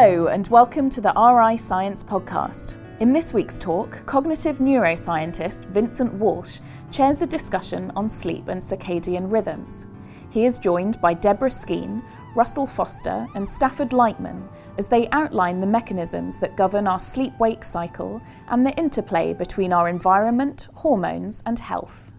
Hello, 0.00 0.28
and 0.28 0.46
welcome 0.46 0.88
to 0.90 1.00
the 1.00 1.12
RI 1.16 1.56
Science 1.56 2.04
Podcast. 2.04 2.76
In 3.00 3.12
this 3.12 3.34
week's 3.34 3.58
talk, 3.58 4.06
cognitive 4.06 4.58
neuroscientist 4.58 5.64
Vincent 5.70 6.14
Walsh 6.14 6.60
chairs 6.92 7.20
a 7.22 7.26
discussion 7.26 7.90
on 7.96 8.08
sleep 8.08 8.46
and 8.46 8.60
circadian 8.60 9.28
rhythms. 9.28 9.88
He 10.30 10.44
is 10.44 10.60
joined 10.60 11.00
by 11.00 11.14
Deborah 11.14 11.50
Skene, 11.50 12.00
Russell 12.36 12.64
Foster, 12.64 13.26
and 13.34 13.46
Stafford 13.46 13.90
Lightman 13.90 14.48
as 14.78 14.86
they 14.86 15.08
outline 15.10 15.58
the 15.58 15.66
mechanisms 15.66 16.38
that 16.38 16.56
govern 16.56 16.86
our 16.86 17.00
sleep 17.00 17.36
wake 17.40 17.64
cycle 17.64 18.20
and 18.50 18.64
the 18.64 18.76
interplay 18.76 19.34
between 19.34 19.72
our 19.72 19.88
environment, 19.88 20.68
hormones, 20.74 21.42
and 21.44 21.58
health. 21.58 22.12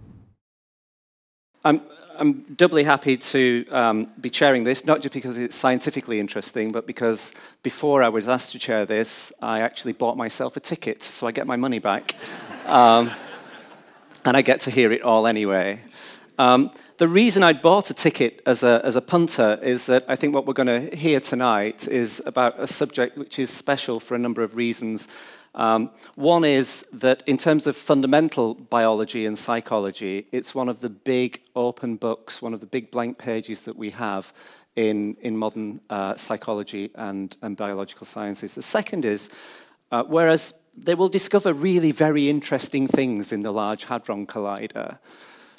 I'm, 1.63 1.79
I'm 2.19 2.41
doubly 2.55 2.83
happy 2.83 3.15
to 3.15 3.65
um, 3.71 4.09
be 4.19 4.29
chairing 4.29 4.65
this, 4.65 4.83
not 4.83 5.01
just 5.01 5.13
because 5.13 5.37
it's 5.37 5.55
scientifically 5.55 6.19
interesting, 6.19 6.69
but 6.69 6.85
because 6.85 7.33
before 7.63 8.03
I 8.03 8.09
was 8.09 8.27
asked 8.27 8.51
to 8.51 8.59
chair 8.59 8.85
this, 8.85 9.31
I 9.41 9.61
actually 9.61 9.93
bought 9.93 10.17
myself 10.17 10.57
a 10.57 10.59
ticket, 10.59 11.01
so 11.01 11.27
I 11.27 11.31
get 11.31 11.47
my 11.47 11.55
money 11.55 11.79
back. 11.79 12.15
Um, 12.65 13.09
and 14.25 14.37
I 14.37 14.43
get 14.43 14.61
to 14.61 14.69
hear 14.69 14.91
it 14.91 15.01
all 15.01 15.25
anyway. 15.25 15.79
Um, 16.37 16.69
the 16.97 17.07
reason 17.07 17.41
I 17.41 17.53
bought 17.53 17.89
a 17.89 17.95
ticket 17.95 18.43
as 18.45 18.61
a, 18.61 18.79
as 18.83 18.95
a 18.95 19.01
punter 19.01 19.57
is 19.63 19.87
that 19.87 20.05
I 20.07 20.15
think 20.15 20.35
what 20.35 20.45
we're 20.45 20.53
going 20.53 20.89
to 20.89 20.95
hear 20.95 21.19
tonight 21.19 21.87
is 21.87 22.21
about 22.27 22.59
a 22.59 22.67
subject 22.67 23.17
which 23.17 23.39
is 23.39 23.49
special 23.49 23.99
for 23.99 24.13
a 24.13 24.19
number 24.19 24.43
of 24.43 24.55
reasons. 24.55 25.07
Um, 25.55 25.91
one 26.15 26.45
is 26.45 26.85
that 26.93 27.23
in 27.25 27.37
terms 27.37 27.67
of 27.67 27.75
fundamental 27.75 28.53
biology 28.53 29.25
and 29.25 29.37
psychology, 29.37 30.27
it's 30.31 30.53
one 30.53 30.69
of 30.69 30.79
the 30.81 30.89
big 30.89 31.41
open 31.55 31.95
books, 31.95 32.41
one 32.41 32.53
of 32.53 32.59
the 32.59 32.65
big 32.65 32.91
blank 32.91 33.17
pages 33.17 33.63
that 33.63 33.75
we 33.75 33.91
have 33.91 34.33
in, 34.75 35.17
in 35.21 35.35
modern 35.35 35.81
uh, 35.89 36.15
psychology 36.15 36.91
and, 36.95 37.35
and 37.41 37.57
biological 37.57 38.05
sciences. 38.05 38.55
The 38.55 38.61
second 38.61 39.05
is, 39.05 39.29
uh, 39.91 40.03
whereas 40.03 40.53
they 40.77 40.95
will 40.95 41.09
discover 41.09 41.53
really 41.53 41.91
very 41.91 42.29
interesting 42.29 42.87
things 42.87 43.33
in 43.33 43.41
the 43.41 43.51
Large 43.51 43.85
Hadron 43.85 44.27
Collider, 44.27 44.99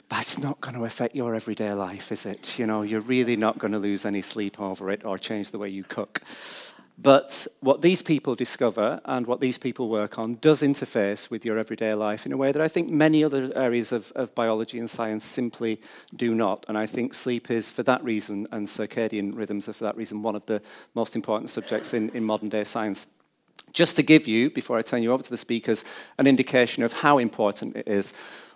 but 0.09 0.23
it's 0.23 0.39
not 0.39 0.61
going 0.61 0.75
to 0.75 0.85
affect 0.85 1.15
your 1.15 1.35
everyday 1.35 1.73
life, 1.73 2.11
is 2.11 2.25
it? 2.27 2.59
You 2.59 2.67
know, 2.67 2.83
you're 2.83 3.01
really 3.01 3.37
not 3.37 3.59
going 3.59 3.73
to 3.73 3.79
lose 3.79 4.07
any 4.07 4.23
sleep 4.23 4.59
over 4.59 4.91
it 4.91 5.05
or 5.05 5.19
change 5.19 5.51
the 5.51 5.59
way 5.59 5.69
you 5.69 5.85
cook. 5.85 6.23
But 7.03 7.47
what 7.61 7.81
these 7.81 8.03
people 8.03 8.35
discover 8.35 9.01
and 9.07 9.27
what 9.27 9.41
these 9.41 9.57
people 9.57 9.89
work 9.89 10.19
on 10.19 10.35
does 10.35 10.61
interface 10.61 11.31
with 11.31 11.47
your 11.47 11.57
everyday 11.57 11.95
life 11.95 12.27
in 12.27 12.33
a 12.33 12.37
way 12.37 12.53
that 12.53 12.61
I 12.61 12.69
think 12.69 12.91
many 12.91 13.25
other 13.25 13.51
areas 13.57 13.91
of, 13.91 14.13
of 14.15 14.35
biology 14.35 14.79
and 14.79 14.91
science 14.91 15.25
simply 15.25 15.81
do 16.15 16.35
not. 16.35 16.67
And 16.69 16.77
I 16.77 16.85
think 16.85 17.15
sleep 17.15 17.51
is, 17.51 17.71
for 17.71 17.83
that 17.85 18.05
reason, 18.05 18.47
and 18.53 18.67
circadian 18.67 19.35
rhythms 19.35 19.67
are, 19.67 19.73
for 19.73 19.85
that 19.85 19.97
reason, 19.97 20.23
one 20.23 20.37
of 20.37 20.45
the 20.45 20.61
most 20.95 21.17
important 21.17 21.49
subjects 21.49 21.95
in, 21.95 22.11
in 22.11 22.23
modern 22.23 22.51
day 22.51 22.65
science. 22.65 23.07
Just 23.73 23.97
to 23.97 24.03
give 24.03 24.27
you, 24.27 24.51
before 24.51 24.77
I 24.77 24.83
turn 24.83 25.03
you 25.03 25.13
over 25.13 25.23
to 25.23 25.31
the 25.31 25.39
speakers, 25.39 25.85
an 26.19 26.27
indication 26.27 26.83
of 26.83 26.93
how 26.93 27.17
important 27.17 27.77
it 27.77 27.89
is. 27.89 28.13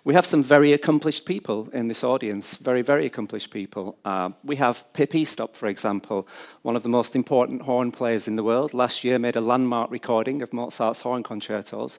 We 0.07 0.13
have 0.13 0.27
some 0.27 0.43
very 0.43 0.75
accomplished 0.75 1.25
people 1.25 1.71
in 1.73 1.89
this 1.89 2.05
audience, 2.05 2.59
very, 2.59 2.83
very 2.83 3.07
accomplished 3.07 3.51
people. 3.51 3.97
Uh, 4.05 4.33
we 4.45 4.57
have 4.57 4.85
Pip 4.93 5.15
Eastop, 5.15 5.57
for 5.57 5.67
example, 5.67 6.29
one 6.61 6.77
of 6.77 6.83
the 6.83 6.91
most 6.91 7.17
important 7.17 7.63
horn 7.63 7.91
players 7.91 8.29
in 8.29 8.37
the 8.37 8.43
world. 8.43 8.75
Last 8.75 9.03
year 9.03 9.19
made 9.19 9.35
a 9.35 9.41
landmark 9.41 9.91
recording 9.91 10.43
of 10.43 10.53
Mozart's 10.53 11.01
horn 11.01 11.23
concertos. 11.23 11.99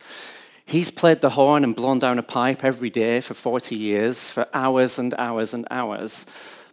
He's 0.68 0.92
played 0.92 1.22
the 1.22 1.32
horn 1.32 1.64
and 1.64 1.76
blown 1.76 1.98
down 1.98 2.20
a 2.20 2.24
pipe 2.24 2.64
every 2.64 2.92
day 2.92 3.22
for 3.22 3.34
40 3.34 3.76
years, 3.76 4.30
for 4.30 4.46
hours 4.54 5.00
and 5.00 5.16
hours 5.16 5.56
and 5.56 5.66
hours. 5.72 6.28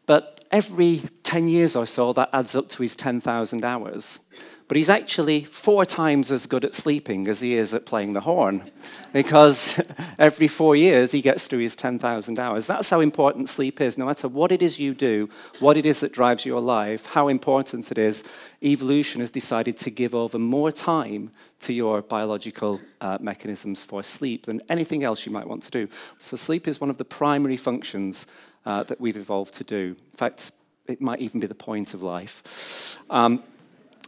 But 0.05 0.41
every 0.53 1.03
10 1.25 1.48
years 1.48 1.75
or 1.75 1.86
so, 1.86 2.12
that 2.12 2.28
adds 2.33 2.55
up 2.55 2.69
to 2.69 2.83
his 2.83 2.95
10,000 2.95 3.64
hours. 3.64 4.20
But 4.69 4.77
he's 4.77 4.91
actually 4.91 5.45
four 5.45 5.85
times 5.85 6.33
as 6.33 6.46
good 6.46 6.64
at 6.64 6.73
sleeping 6.73 7.29
as 7.29 7.40
he 7.40 7.55
is 7.55 7.74
at 7.74 7.85
playing 7.85 8.13
the 8.14 8.20
horn, 8.20 8.70
because 9.12 9.79
every 10.18 10.48
four 10.48 10.74
years 10.77 11.12
he 11.12 11.20
gets 11.20 11.46
through 11.46 11.58
his 11.58 11.77
10,000 11.77 12.39
hours. 12.39 12.67
That's 12.67 12.89
how 12.89 13.01
important 13.01 13.51
sleep 13.51 13.80
is. 13.80 13.98
No 13.98 14.07
matter 14.07 14.29
what 14.29 14.51
it 14.51 14.62
is 14.62 14.79
you 14.79 14.95
do, 14.95 15.29
what 15.61 15.77
it 15.77 15.85
is 15.85 16.01
that 16.01 16.12
drives 16.12 16.46
your 16.46 16.61
life, 16.61 17.07
how 17.07 17.29
important 17.29 17.91
it 17.91 17.98
is, 17.98 18.24
evolution 18.62 19.20
has 19.20 19.30
decided 19.30 19.77
to 19.79 19.91
give 19.91 20.14
over 20.14 20.39
more 20.39 20.73
time 20.73 21.30
to 21.61 21.73
your 21.73 22.01
biological 22.01 22.80
uh, 23.01 23.18
mechanisms 23.20 23.85
for 23.85 24.02
sleep 24.02 24.46
than 24.46 24.62
anything 24.68 25.05
else 25.05 25.27
you 25.27 25.33
might 25.33 25.46
want 25.46 25.62
to 25.64 25.70
do. 25.70 25.89
So, 26.18 26.36
sleep 26.36 26.67
is 26.67 26.80
one 26.80 26.91
of 26.91 26.98
the 26.98 27.05
primary 27.05 27.57
functions 27.57 28.27
uh, 28.67 28.83
that 28.84 29.00
we've 29.00 29.17
evolved 29.17 29.55
to 29.55 29.64
do. 29.64 29.96
In 30.12 30.17
fact, 30.17 30.52
it 30.86 31.00
might 31.00 31.20
even 31.20 31.40
be 31.40 31.46
the 31.46 31.55
point 31.55 31.95
of 31.95 32.02
life. 32.02 32.98
Um, 33.11 33.42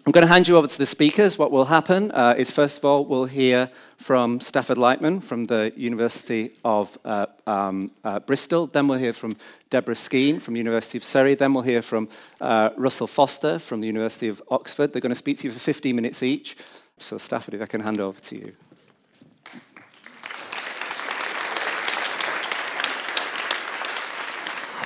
I'm 0.06 0.12
going 0.12 0.26
to 0.26 0.32
hand 0.32 0.48
you 0.48 0.58
over 0.58 0.66
to 0.66 0.78
the 0.78 0.84
speakers. 0.84 1.38
What 1.38 1.50
will 1.50 1.64
happen 1.64 2.10
uh, 2.10 2.34
is, 2.36 2.50
first 2.50 2.76
of 2.76 2.84
all, 2.84 3.06
we'll 3.06 3.24
hear 3.24 3.70
from 3.96 4.38
Stafford 4.38 4.76
Lightman 4.76 5.22
from 5.22 5.46
the 5.46 5.72
University 5.76 6.50
of 6.62 6.98
uh, 7.06 7.24
um, 7.46 7.90
uh, 8.04 8.20
Bristol. 8.20 8.66
Then 8.66 8.86
we'll 8.86 8.98
hear 8.98 9.14
from 9.14 9.36
Deborah 9.70 9.94
Skene 9.94 10.40
from 10.40 10.56
University 10.56 10.98
of 10.98 11.04
Surrey. 11.04 11.34
Then 11.34 11.54
we'll 11.54 11.62
hear 11.62 11.80
from 11.80 12.10
uh, 12.38 12.68
Russell 12.76 13.06
Foster 13.06 13.58
from 13.58 13.80
the 13.80 13.86
University 13.86 14.28
of 14.28 14.42
Oxford. 14.50 14.92
They're 14.92 15.00
going 15.00 15.08
to 15.08 15.14
speak 15.14 15.38
to 15.38 15.48
you 15.48 15.54
for 15.54 15.58
15 15.60 15.96
minutes 15.96 16.22
each. 16.22 16.54
So, 16.98 17.16
Stafford, 17.16 17.54
if 17.54 17.62
I 17.62 17.66
can 17.66 17.80
hand 17.80 17.98
over 17.98 18.20
to 18.20 18.36
you. 18.36 18.52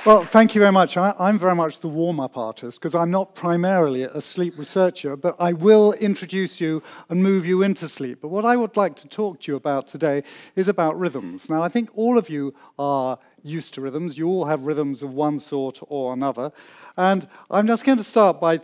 Well, 0.05 0.23
thank 0.23 0.55
you 0.55 0.61
very 0.61 0.71
much. 0.71 0.95
I, 0.95 1.13
am 1.19 1.37
very 1.37 1.55
much 1.55 1.79
the 1.79 1.89
warm 1.89 2.21
up 2.21 2.37
artist 2.37 2.79
because 2.79 2.95
I'm 2.95 3.11
not 3.11 3.35
primarily 3.35 4.03
a 4.03 4.21
sleep 4.21 4.57
researcher, 4.57 5.17
but 5.17 5.35
I 5.41 5.51
will 5.51 5.91
introduce 5.91 6.61
you 6.61 6.81
and 7.09 7.21
move 7.21 7.45
you 7.45 7.61
into 7.61 7.89
sleep. 7.89 8.19
But 8.21 8.29
what 8.29 8.45
I 8.45 8.55
would 8.55 8.77
like 8.77 8.95
to 8.97 9.09
talk 9.09 9.41
to 9.41 9.51
you 9.51 9.57
about 9.57 9.87
today 9.87 10.23
is 10.55 10.69
about 10.69 10.97
rhythms. 10.97 11.49
Now, 11.49 11.61
I 11.61 11.67
think 11.67 11.89
all 11.95 12.17
of 12.17 12.29
you 12.29 12.55
are 12.79 13.19
used 13.43 13.73
to 13.73 13.81
rhythms. 13.81 14.17
You 14.17 14.29
all 14.29 14.45
have 14.45 14.61
rhythms 14.61 15.03
of 15.03 15.13
one 15.13 15.41
sort 15.41 15.79
or 15.89 16.13
another. 16.13 16.53
And 16.97 17.27
I'm 17.51 17.67
just 17.67 17.83
going 17.83 17.97
to 17.97 18.03
start 18.03 18.39
by 18.39 18.61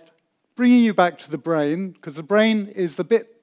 bringing 0.56 0.86
you 0.86 0.94
back 0.94 1.18
to 1.18 1.30
the 1.30 1.38
brain 1.38 1.90
because 1.90 2.16
the 2.16 2.24
brain 2.24 2.68
is 2.70 2.96
the 2.96 3.04
bit 3.04 3.35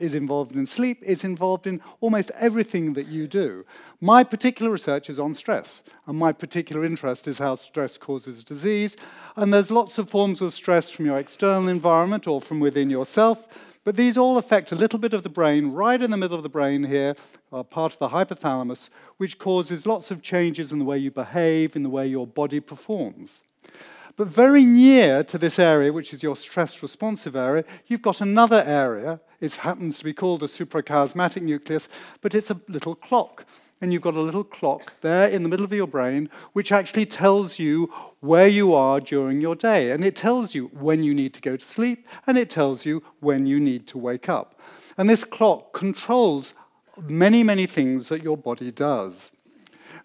is 0.00 0.14
involved 0.14 0.56
in 0.56 0.66
sleep, 0.66 1.02
it's 1.06 1.24
involved 1.24 1.66
in 1.66 1.80
almost 2.00 2.30
everything 2.38 2.94
that 2.94 3.06
you 3.06 3.26
do. 3.26 3.64
My 4.00 4.24
particular 4.24 4.70
research 4.70 5.08
is 5.10 5.18
on 5.18 5.34
stress, 5.34 5.82
and 6.06 6.18
my 6.18 6.32
particular 6.32 6.84
interest 6.84 7.28
is 7.28 7.38
how 7.38 7.56
stress 7.56 7.98
causes 7.98 8.42
disease. 8.42 8.96
And 9.36 9.52
there's 9.52 9.70
lots 9.70 9.98
of 9.98 10.10
forms 10.10 10.42
of 10.42 10.52
stress 10.52 10.90
from 10.90 11.06
your 11.06 11.18
external 11.18 11.68
environment 11.68 12.26
or 12.26 12.40
from 12.40 12.60
within 12.60 12.90
yourself. 12.90 13.66
But 13.82 13.96
these 13.96 14.18
all 14.18 14.36
affect 14.36 14.72
a 14.72 14.76
little 14.76 14.98
bit 14.98 15.14
of 15.14 15.22
the 15.22 15.30
brain, 15.30 15.72
right 15.72 16.02
in 16.02 16.10
the 16.10 16.16
middle 16.18 16.36
of 16.36 16.42
the 16.42 16.50
brain 16.50 16.84
here, 16.84 17.14
part 17.50 17.94
of 17.94 17.98
the 17.98 18.10
hypothalamus, 18.10 18.90
which 19.16 19.38
causes 19.38 19.86
lots 19.86 20.10
of 20.10 20.20
changes 20.20 20.70
in 20.70 20.78
the 20.78 20.84
way 20.84 20.98
you 20.98 21.10
behave, 21.10 21.74
in 21.74 21.82
the 21.82 21.88
way 21.88 22.06
your 22.06 22.26
body 22.26 22.60
performs. 22.60 23.42
But 24.20 24.28
very 24.28 24.66
near 24.66 25.24
to 25.24 25.38
this 25.38 25.58
area, 25.58 25.94
which 25.94 26.12
is 26.12 26.22
your 26.22 26.36
stress 26.36 26.82
responsive 26.82 27.34
area, 27.34 27.64
you've 27.86 28.02
got 28.02 28.20
another 28.20 28.62
area. 28.66 29.18
It 29.40 29.56
happens 29.56 29.98
to 29.98 30.04
be 30.04 30.12
called 30.12 30.40
the 30.40 30.46
suprachiasmatic 30.46 31.40
nucleus, 31.40 31.88
but 32.20 32.34
it's 32.34 32.50
a 32.50 32.60
little 32.68 32.94
clock. 32.94 33.46
And 33.80 33.94
you've 33.94 34.02
got 34.02 34.16
a 34.16 34.20
little 34.20 34.44
clock 34.44 35.00
there 35.00 35.26
in 35.26 35.42
the 35.42 35.48
middle 35.48 35.64
of 35.64 35.72
your 35.72 35.86
brain, 35.86 36.28
which 36.52 36.70
actually 36.70 37.06
tells 37.06 37.58
you 37.58 37.90
where 38.20 38.46
you 38.46 38.74
are 38.74 39.00
during 39.00 39.40
your 39.40 39.54
day. 39.54 39.90
And 39.90 40.04
it 40.04 40.16
tells 40.16 40.54
you 40.54 40.66
when 40.66 41.02
you 41.02 41.14
need 41.14 41.32
to 41.32 41.40
go 41.40 41.56
to 41.56 41.64
sleep, 41.64 42.06
and 42.26 42.36
it 42.36 42.50
tells 42.50 42.84
you 42.84 43.02
when 43.20 43.46
you 43.46 43.58
need 43.58 43.86
to 43.86 43.96
wake 43.96 44.28
up. 44.28 44.60
And 44.98 45.08
this 45.08 45.24
clock 45.24 45.72
controls 45.72 46.52
many, 47.08 47.42
many 47.42 47.64
things 47.64 48.10
that 48.10 48.22
your 48.22 48.36
body 48.36 48.70
does. 48.70 49.30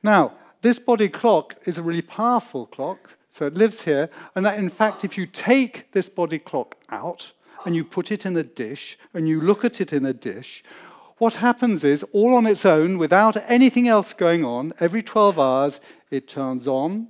Now, 0.01 0.35
this 0.61 0.79
body 0.79 1.09
clock 1.09 1.55
is 1.65 1.77
a 1.77 1.83
really 1.83 2.01
powerful 2.01 2.65
clock 2.65 3.14
so 3.35 3.45
it 3.45 3.55
lives 3.55 3.83
here. 3.83 4.09
And 4.33 4.45
that, 4.45 4.57
in 4.57 4.69
fact, 4.69 5.03
if 5.03 5.17
you 5.17 5.25
take 5.25 5.91
this 5.91 6.07
body 6.07 6.39
clock 6.39 6.77
out 6.89 7.33
and 7.65 7.75
you 7.75 7.83
put 7.83 8.09
it 8.09 8.25
in 8.25 8.37
a 8.37 8.43
dish 8.43 8.97
and 9.13 9.27
you 9.27 9.41
look 9.41 9.65
at 9.65 9.81
it 9.81 9.91
in 9.91 10.05
a 10.05 10.13
dish, 10.13 10.63
what 11.17 11.35
happens 11.35 11.83
is, 11.83 12.03
all 12.13 12.33
on 12.33 12.47
its 12.47 12.65
own, 12.65 12.97
without 12.97 13.35
anything 13.51 13.89
else 13.89 14.13
going 14.13 14.45
on, 14.45 14.71
every 14.79 15.03
12 15.03 15.37
hours, 15.37 15.81
it 16.09 16.29
turns 16.29 16.65
on, 16.65 17.09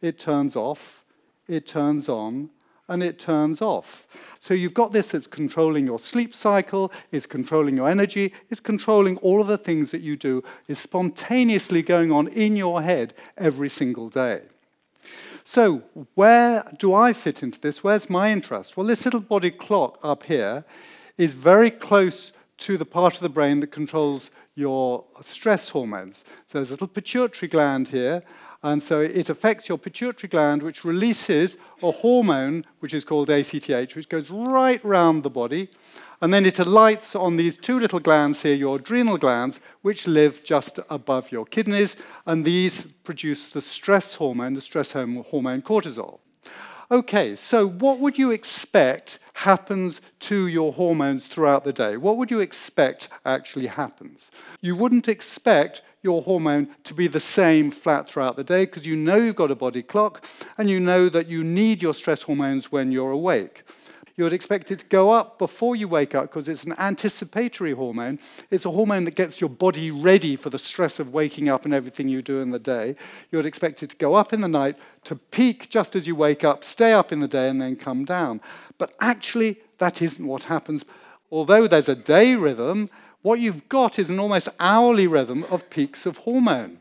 it 0.00 0.16
turns 0.16 0.54
off, 0.54 1.04
it 1.48 1.66
turns 1.66 2.08
on, 2.08 2.50
and 2.88 3.02
it 3.02 3.18
turns 3.18 3.60
off. 3.60 4.06
So 4.38 4.54
you've 4.54 4.74
got 4.74 4.92
this 4.92 5.10
that's 5.10 5.26
controlling 5.26 5.86
your 5.86 5.98
sleep 5.98 6.36
cycle, 6.36 6.92
is 7.10 7.26
controlling 7.26 7.76
your 7.76 7.88
energy, 7.88 8.32
is 8.48 8.60
controlling 8.60 9.16
all 9.16 9.40
of 9.40 9.48
the 9.48 9.58
things 9.58 9.90
that 9.90 10.02
you 10.02 10.16
do, 10.16 10.44
is 10.68 10.78
spontaneously 10.78 11.82
going 11.82 12.12
on 12.12 12.28
in 12.28 12.54
your 12.54 12.82
head 12.82 13.12
every 13.36 13.68
single 13.68 14.08
day. 14.08 14.42
So, 15.46 15.82
where 16.14 16.64
do 16.78 16.94
I 16.94 17.12
fit 17.12 17.42
into 17.42 17.60
this? 17.60 17.84
Where's 17.84 18.08
my 18.08 18.32
interest? 18.32 18.78
Well, 18.78 18.86
this 18.86 19.04
little 19.04 19.20
body 19.20 19.50
clock 19.50 19.98
up 20.02 20.24
here 20.24 20.64
is 21.18 21.34
very 21.34 21.70
close 21.70 22.32
to 22.56 22.78
the 22.78 22.86
part 22.86 23.14
of 23.14 23.20
the 23.20 23.28
brain 23.28 23.60
that 23.60 23.66
controls 23.66 24.30
your 24.54 25.04
stress 25.20 25.68
hormones. 25.68 26.24
So, 26.46 26.58
there's 26.58 26.70
a 26.70 26.74
little 26.74 26.88
pituitary 26.88 27.50
gland 27.50 27.88
here, 27.88 28.22
And 28.64 28.82
so 28.82 29.02
it 29.02 29.28
affects 29.28 29.68
your 29.68 29.76
pituitary 29.76 30.30
gland, 30.30 30.62
which 30.62 30.86
releases 30.86 31.58
a 31.82 31.90
hormone, 31.90 32.64
which 32.80 32.94
is 32.94 33.04
called 33.04 33.28
ACTH, 33.28 33.94
which 33.94 34.08
goes 34.08 34.30
right 34.30 34.82
round 34.82 35.22
the 35.22 35.28
body. 35.28 35.68
And 36.22 36.32
then 36.32 36.46
it 36.46 36.58
alights 36.58 37.14
on 37.14 37.36
these 37.36 37.58
two 37.58 37.78
little 37.78 38.00
glands 38.00 38.42
here, 38.42 38.54
your 38.54 38.76
adrenal 38.76 39.18
glands, 39.18 39.60
which 39.82 40.06
live 40.06 40.42
just 40.42 40.80
above 40.88 41.30
your 41.30 41.44
kidneys. 41.44 41.94
And 42.24 42.46
these 42.46 42.84
produce 43.04 43.50
the 43.50 43.60
stress 43.60 44.14
hormone, 44.14 44.54
the 44.54 44.62
stress 44.62 44.92
hormone 44.92 45.60
cortisol. 45.60 46.20
Okay, 46.90 47.36
so 47.36 47.68
what 47.68 47.98
would 47.98 48.16
you 48.16 48.30
expect 48.30 49.18
happens 49.34 50.00
to 50.20 50.46
your 50.46 50.72
hormones 50.72 51.26
throughout 51.26 51.64
the 51.64 51.72
day? 51.72 51.98
What 51.98 52.16
would 52.16 52.30
you 52.30 52.40
expect 52.40 53.10
actually 53.26 53.66
happens? 53.66 54.30
You 54.62 54.74
wouldn't 54.74 55.08
expect 55.08 55.82
your 56.04 56.22
hormone 56.22 56.68
to 56.84 56.94
be 56.94 57.06
the 57.06 57.18
same 57.18 57.70
flat 57.70 58.08
throughout 58.08 58.36
the 58.36 58.44
day 58.44 58.66
because 58.66 58.86
you 58.86 58.94
know 58.94 59.16
you've 59.16 59.34
got 59.34 59.50
a 59.50 59.56
body 59.56 59.82
clock 59.82 60.24
and 60.58 60.70
you 60.70 60.78
know 60.78 61.08
that 61.08 61.26
you 61.26 61.42
need 61.42 61.82
your 61.82 61.94
stress 61.94 62.22
hormones 62.22 62.70
when 62.70 62.92
you're 62.92 63.10
awake. 63.10 63.64
You 64.16 64.22
would 64.22 64.32
expect 64.32 64.70
it 64.70 64.78
to 64.78 64.86
go 64.86 65.10
up 65.10 65.38
before 65.38 65.74
you 65.74 65.88
wake 65.88 66.14
up 66.14 66.24
because 66.24 66.48
it's 66.48 66.64
an 66.64 66.74
anticipatory 66.78 67.72
hormone. 67.72 68.20
It's 68.48 68.64
a 68.64 68.70
hormone 68.70 69.04
that 69.04 69.16
gets 69.16 69.40
your 69.40 69.50
body 69.50 69.90
ready 69.90 70.36
for 70.36 70.50
the 70.50 70.58
stress 70.58 71.00
of 71.00 71.12
waking 71.12 71.48
up 71.48 71.64
and 71.64 71.74
everything 71.74 72.06
you 72.06 72.22
do 72.22 72.40
in 72.40 72.50
the 72.50 72.60
day. 72.60 72.94
You 73.32 73.38
would 73.38 73.46
expect 73.46 73.82
it 73.82 73.90
to 73.90 73.96
go 73.96 74.14
up 74.14 74.32
in 74.32 74.40
the 74.40 74.48
night, 74.48 74.76
to 75.04 75.16
peak 75.16 75.68
just 75.68 75.96
as 75.96 76.06
you 76.06 76.14
wake 76.14 76.44
up, 76.44 76.62
stay 76.62 76.92
up 76.92 77.10
in 77.10 77.18
the 77.18 77.26
day, 77.26 77.48
and 77.48 77.60
then 77.60 77.74
come 77.74 78.04
down. 78.04 78.40
But 78.78 78.94
actually, 79.00 79.56
that 79.78 80.00
isn't 80.00 80.24
what 80.24 80.44
happens. 80.44 80.84
Although 81.32 81.66
there's 81.66 81.88
a 81.88 81.96
day 81.96 82.36
rhythm, 82.36 82.88
what 83.24 83.40
you've 83.40 83.70
got 83.70 83.98
is 83.98 84.10
an 84.10 84.20
almost 84.20 84.50
hourly 84.60 85.06
rhythm 85.06 85.46
of 85.50 85.70
peaks 85.70 86.04
of 86.04 86.18
hormone. 86.18 86.78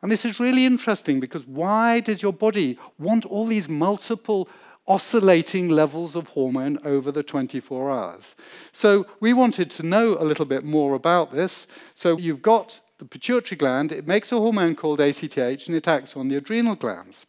And 0.00 0.12
this 0.12 0.24
is 0.24 0.38
really 0.38 0.66
interesting 0.66 1.18
because 1.18 1.48
why 1.48 1.98
does 1.98 2.22
your 2.22 2.32
body 2.32 2.78
want 2.96 3.26
all 3.26 3.44
these 3.44 3.68
multiple 3.68 4.48
oscillating 4.86 5.68
levels 5.68 6.14
of 6.14 6.28
hormone 6.28 6.78
over 6.84 7.10
the 7.10 7.24
24 7.24 7.90
hours? 7.90 8.36
So 8.70 9.06
we 9.18 9.32
wanted 9.32 9.68
to 9.72 9.82
know 9.82 10.16
a 10.16 10.22
little 10.22 10.44
bit 10.44 10.62
more 10.62 10.94
about 10.94 11.32
this. 11.32 11.66
So 11.96 12.16
you've 12.18 12.42
got 12.42 12.80
the 12.98 13.04
pituitary 13.04 13.58
gland, 13.58 13.90
it 13.90 14.06
makes 14.06 14.30
a 14.30 14.36
hormone 14.36 14.76
called 14.76 15.00
ACTH 15.00 15.66
and 15.66 15.74
it 15.74 15.88
acts 15.88 16.16
on 16.16 16.28
the 16.28 16.36
adrenal 16.36 16.76
glands. 16.76 17.26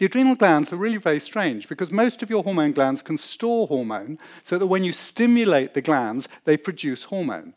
The 0.00 0.06
adrenal 0.06 0.34
glands 0.34 0.72
are 0.72 0.76
really 0.76 0.96
very 0.96 1.20
strange 1.20 1.68
because 1.68 1.92
most 1.92 2.22
of 2.22 2.30
your 2.30 2.42
hormone 2.42 2.72
glands 2.72 3.02
can 3.02 3.18
store 3.18 3.66
hormone 3.66 4.18
so 4.42 4.56
that 4.56 4.66
when 4.66 4.82
you 4.82 4.94
stimulate 4.94 5.74
the 5.74 5.82
glands, 5.82 6.26
they 6.46 6.56
produce 6.56 7.04
hormone. 7.04 7.52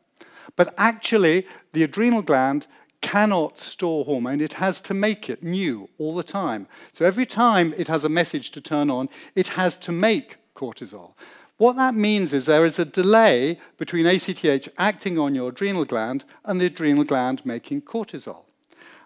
But 0.58 0.74
actually, 0.78 1.48
the 1.72 1.84
adrenal 1.84 2.22
gland 2.22 2.68
cannot 3.00 3.60
store 3.60 4.04
hormone. 4.04 4.42
It 4.42 4.54
has 4.54 4.82
to 4.82 4.94
make 4.94 5.30
it 5.30 5.42
new 5.42 5.88
all 5.98 6.16
the 6.16 6.22
time. 6.22 6.68
So 6.92 7.06
every 7.06 7.26
time 7.26 7.74
it 7.78 7.88
has 7.88 8.04
a 8.04 8.10
message 8.10 8.52
to 8.52 8.60
turn 8.60 8.90
on, 8.90 9.08
it 9.36 9.50
has 9.60 9.78
to 9.78 9.94
make 9.94 10.36
cortisol. 10.54 11.14
What 11.56 11.78
that 11.78 11.96
means 11.96 12.34
is 12.34 12.46
there 12.46 12.66
is 12.66 12.78
a 12.78 12.84
delay 12.84 13.58
between 13.78 14.06
ACTH 14.06 14.68
acting 14.78 15.18
on 15.18 15.34
your 15.34 15.48
adrenal 15.48 15.86
gland 15.86 16.26
and 16.44 16.60
the 16.60 16.66
adrenal 16.66 17.06
gland 17.06 17.46
making 17.46 17.84
cortisol. 17.84 18.44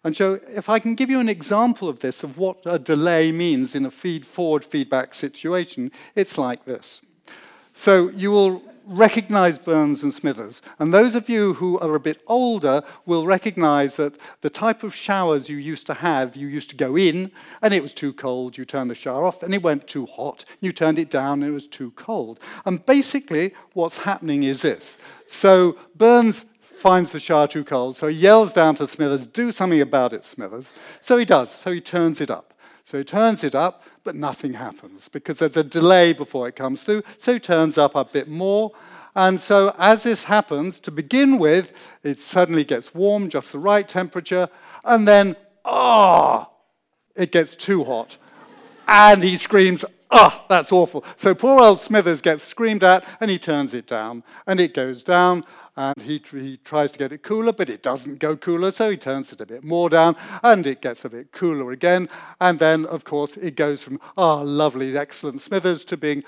And 0.03 0.15
so, 0.15 0.39
if 0.47 0.69
I 0.69 0.79
can 0.79 0.95
give 0.95 1.09
you 1.09 1.19
an 1.19 1.29
example 1.29 1.89
of 1.89 1.99
this, 1.99 2.23
of 2.23 2.37
what 2.37 2.57
a 2.65 2.79
delay 2.79 3.31
means 3.31 3.75
in 3.75 3.85
a 3.85 3.91
feed 3.91 4.25
forward 4.25 4.63
feedback 4.63 5.13
situation, 5.13 5.91
it's 6.15 6.37
like 6.37 6.65
this. 6.65 7.01
So, 7.73 8.09
you 8.09 8.31
will 8.31 8.61
recognize 8.87 9.59
Burns 9.59 10.01
and 10.01 10.13
Smithers. 10.13 10.61
And 10.79 10.93
those 10.93 11.13
of 11.13 11.29
you 11.29 11.55
who 11.55 11.77
are 11.79 11.95
a 11.95 11.99
bit 11.99 12.21
older 12.27 12.81
will 13.05 13.25
recognize 13.25 13.97
that 13.97 14.17
the 14.41 14.49
type 14.49 14.81
of 14.81 14.95
showers 14.95 15.49
you 15.49 15.57
used 15.57 15.85
to 15.87 15.95
have, 15.95 16.35
you 16.35 16.47
used 16.47 16.69
to 16.69 16.75
go 16.75 16.95
in 16.95 17.31
and 17.61 17.73
it 17.73 17.83
was 17.83 17.93
too 17.93 18.13
cold, 18.13 18.57
you 18.57 18.65
turned 18.65 18.89
the 18.89 18.95
shower 18.95 19.25
off, 19.25 19.43
and 19.43 19.53
it 19.53 19.61
went 19.61 19.87
too 19.87 20.05
hot, 20.05 20.45
you 20.61 20.71
turned 20.71 20.97
it 20.97 21.09
down 21.09 21.43
and 21.43 21.51
it 21.51 21.53
was 21.53 21.67
too 21.67 21.91
cold. 21.91 22.39
And 22.65 22.85
basically, 22.85 23.53
what's 23.73 23.99
happening 23.99 24.43
is 24.43 24.61
this. 24.61 24.97
So 25.25 25.77
Burns 25.95 26.45
finds 26.77 27.11
the 27.11 27.19
shower 27.19 27.47
too 27.47 27.63
cold, 27.63 27.97
so 27.97 28.07
he 28.07 28.15
yells 28.15 28.53
down 28.53 28.75
to 28.75 28.87
Smithers, 28.87 29.27
Do 29.27 29.51
something 29.51 29.81
about 29.81 30.13
it, 30.13 30.23
Smithers. 30.23 30.73
So 31.01 31.17
he 31.17 31.25
does, 31.25 31.51
so 31.51 31.71
he 31.71 31.81
turns 31.81 32.21
it 32.21 32.31
up. 32.31 32.53
So 32.83 32.97
he 32.99 33.03
turns 33.03 33.43
it 33.43 33.53
up, 33.53 33.83
but 34.05 34.15
nothing 34.15 34.53
happens 34.53 35.09
because 35.09 35.39
there's 35.39 35.57
a 35.57 35.63
delay 35.63 36.13
before 36.13 36.47
it 36.47 36.55
comes 36.55 36.83
through. 36.83 37.03
So 37.17 37.33
he 37.33 37.39
turns 37.39 37.77
up 37.77 37.95
a 37.95 38.05
bit 38.05 38.29
more. 38.29 38.71
And 39.13 39.41
so 39.41 39.75
as 39.77 40.03
this 40.03 40.23
happens, 40.23 40.79
to 40.81 40.91
begin 40.91 41.37
with, 41.37 41.73
it 42.03 42.19
suddenly 42.19 42.63
gets 42.63 42.93
warm, 42.93 43.27
just 43.27 43.51
the 43.51 43.59
right 43.59 43.85
temperature, 43.85 44.47
and 44.85 45.05
then, 45.05 45.35
ah, 45.65 46.47
oh, 46.49 46.53
it 47.21 47.31
gets 47.31 47.55
too 47.55 47.83
hot. 47.83 48.17
And 48.87 49.21
he 49.21 49.35
screams, 49.35 49.83
ah, 50.11 50.39
oh, 50.39 50.45
that's 50.47 50.71
awful. 50.71 51.03
So 51.15 51.35
poor 51.35 51.59
old 51.59 51.81
Smithers 51.81 52.21
gets 52.21 52.43
screamed 52.43 52.83
at, 52.83 53.05
and 53.19 53.29
he 53.29 53.39
turns 53.39 53.73
it 53.73 53.87
down. 53.87 54.23
And 54.45 54.59
it 54.59 54.73
goes 54.73 55.03
down, 55.03 55.43
and 55.77 56.01
he, 56.01 56.19
he 56.31 56.57
tries 56.57 56.91
to 56.91 56.97
get 56.97 57.13
it 57.13 57.21
cooler, 57.21 57.53
but 57.53 57.69
it 57.69 57.83
doesn't 57.83 58.17
go 58.17 58.35
cooler, 58.35 58.71
so 58.71 58.89
he 58.89 58.97
turns 58.97 59.31
it 59.31 59.39
a 59.39 59.45
bit 59.45 59.63
more 59.63 59.89
down, 59.89 60.15
and 60.41 60.65
it 60.65 60.81
gets 60.81 61.05
a 61.05 61.09
bit 61.09 61.31
cooler 61.31 61.71
again. 61.71 62.09
And 62.41 62.57
then, 62.57 62.85
of 62.87 63.03
course, 63.03 63.37
it 63.37 63.55
goes 63.55 63.83
from, 63.83 63.99
ah, 64.17 64.39
oh, 64.39 64.43
lovely, 64.43 64.97
excellent 64.97 65.41
Smithers, 65.41 65.85
to 65.85 65.95
being, 65.95 66.23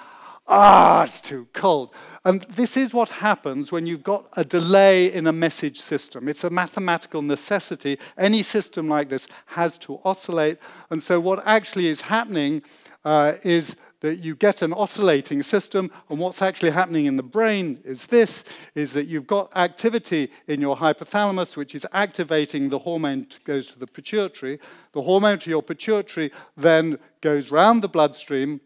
ah, 0.47 1.01
it's 1.01 1.19
too 1.19 1.47
cold. 1.53 1.91
And 2.23 2.43
this 2.43 2.77
is 2.77 2.93
what 2.93 3.09
happens 3.09 3.71
when 3.71 3.87
you've 3.87 4.03
got 4.03 4.27
a 4.37 4.45
delay 4.45 5.11
in 5.11 5.25
a 5.25 5.33
message 5.33 5.79
system. 5.79 6.29
It's 6.29 6.43
a 6.43 6.51
mathematical 6.51 7.23
necessity. 7.23 7.97
Any 8.17 8.43
system 8.43 8.87
like 8.87 9.09
this 9.09 9.27
has 9.47 9.79
to 9.79 9.99
oscillate. 10.05 10.59
And 10.91 11.01
so, 11.01 11.19
what 11.19 11.41
actually 11.47 11.87
is 11.87 12.01
happening 12.01 12.61
uh, 13.03 13.33
is 13.43 13.77
that 14.01 14.23
you 14.23 14.35
get 14.35 14.61
an 14.61 14.73
oscillating 14.73 15.43
system, 15.43 15.91
and 16.09 16.19
what's 16.19 16.41
actually 16.41 16.69
happening 16.69 17.05
in 17.05 17.17
the 17.17 17.23
brain 17.23 17.79
is 17.83 18.07
this, 18.07 18.43
is 18.75 18.93
that 18.93 19.07
you've 19.07 19.27
got 19.27 19.55
activity 19.57 20.31
in 20.47 20.61
your 20.61 20.77
hypothalamus, 20.77 21.57
which 21.57 21.75
is 21.75 21.85
activating 21.93 22.69
the 22.69 22.79
hormone 22.79 23.21
that 23.21 23.43
goes 23.43 23.67
to 23.67 23.79
the 23.79 23.87
pituitary. 23.87 24.59
The 24.93 25.01
hormone 25.01 25.39
to 25.39 25.49
your 25.49 25.63
pituitary 25.63 26.31
then 26.55 26.97
goes 27.21 27.51
round 27.51 27.81
the 27.81 27.89
bloodstream, 27.89 28.61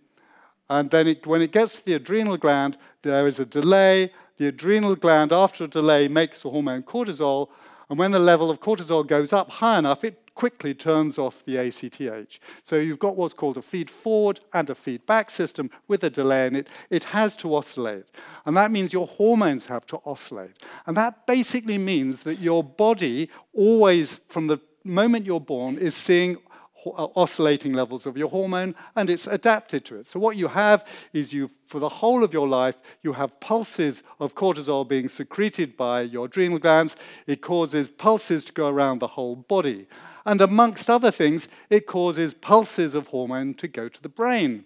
and 0.69 0.91
then 0.91 1.07
it, 1.07 1.27
when 1.27 1.41
it 1.41 1.51
gets 1.51 1.79
to 1.79 1.85
the 1.85 1.93
adrenal 1.93 2.37
gland, 2.37 2.77
there 3.01 3.27
is 3.27 3.39
a 3.39 3.45
delay. 3.45 4.11
The 4.37 4.47
adrenal 4.47 4.95
gland, 4.95 5.31
after 5.31 5.65
a 5.65 5.67
delay, 5.67 6.07
makes 6.07 6.41
the 6.41 6.49
hormone 6.49 6.83
cortisol, 6.83 7.49
and 7.89 7.99
when 7.99 8.11
the 8.11 8.19
level 8.19 8.49
of 8.49 8.59
cortisol 8.59 9.05
goes 9.05 9.33
up 9.33 9.49
high 9.49 9.79
enough, 9.79 10.03
it 10.03 10.22
quickly 10.35 10.73
turns 10.73 11.17
off 11.17 11.43
the 11.43 11.57
ACTH. 11.57 12.39
So 12.63 12.75
you've 12.77 12.99
got 12.99 13.15
what's 13.15 13.33
called 13.33 13.57
a 13.57 13.61
feed 13.61 13.89
forward 13.89 14.39
and 14.53 14.69
a 14.69 14.75
feedback 14.75 15.29
system 15.29 15.69
with 15.87 16.03
a 16.03 16.09
delay 16.09 16.47
in 16.47 16.55
it. 16.55 16.67
It 16.89 17.05
has 17.05 17.35
to 17.37 17.55
oscillate. 17.55 18.05
And 18.45 18.57
that 18.57 18.71
means 18.71 18.93
your 18.93 19.07
hormones 19.07 19.67
have 19.67 19.85
to 19.87 19.99
oscillate. 20.05 20.57
And 20.85 20.97
that 20.97 21.25
basically 21.27 21.77
means 21.77 22.23
that 22.23 22.39
your 22.39 22.63
body 22.63 23.29
always, 23.53 24.19
from 24.27 24.47
the 24.47 24.59
moment 24.83 25.25
you're 25.25 25.39
born, 25.39 25.77
is 25.77 25.95
seeing 25.95 26.37
Uh, 26.85 27.07
oscillating 27.15 27.71
levels 27.71 28.05
of 28.05 28.17
your 28.17 28.29
hormone 28.29 28.75
and 28.95 29.09
it's 29.09 29.25
adapted 29.27 29.85
to 29.85 29.95
it. 29.95 30.05
So 30.05 30.19
what 30.19 30.35
you 30.35 30.49
have 30.49 30.85
is 31.13 31.31
you 31.31 31.49
for 31.65 31.79
the 31.79 31.87
whole 31.87 32.25
of 32.25 32.33
your 32.33 32.47
life 32.47 32.81
you 33.01 33.13
have 33.13 33.39
pulses 33.39 34.03
of 34.19 34.35
cortisol 34.35 34.85
being 34.85 35.07
secreted 35.07 35.77
by 35.77 36.01
your 36.01 36.25
adrenal 36.25 36.59
glands. 36.59 36.97
It 37.25 37.41
causes 37.41 37.87
pulses 37.89 38.43
to 38.45 38.53
go 38.53 38.67
around 38.67 38.99
the 38.99 39.07
whole 39.07 39.37
body. 39.37 39.87
And 40.25 40.41
amongst 40.41 40.89
other 40.89 41.11
things, 41.11 41.47
it 41.69 41.85
causes 41.85 42.33
pulses 42.33 42.95
of 42.95 43.07
hormone 43.07 43.53
to 43.55 43.67
go 43.67 43.87
to 43.87 44.01
the 44.01 44.09
brain. 44.09 44.65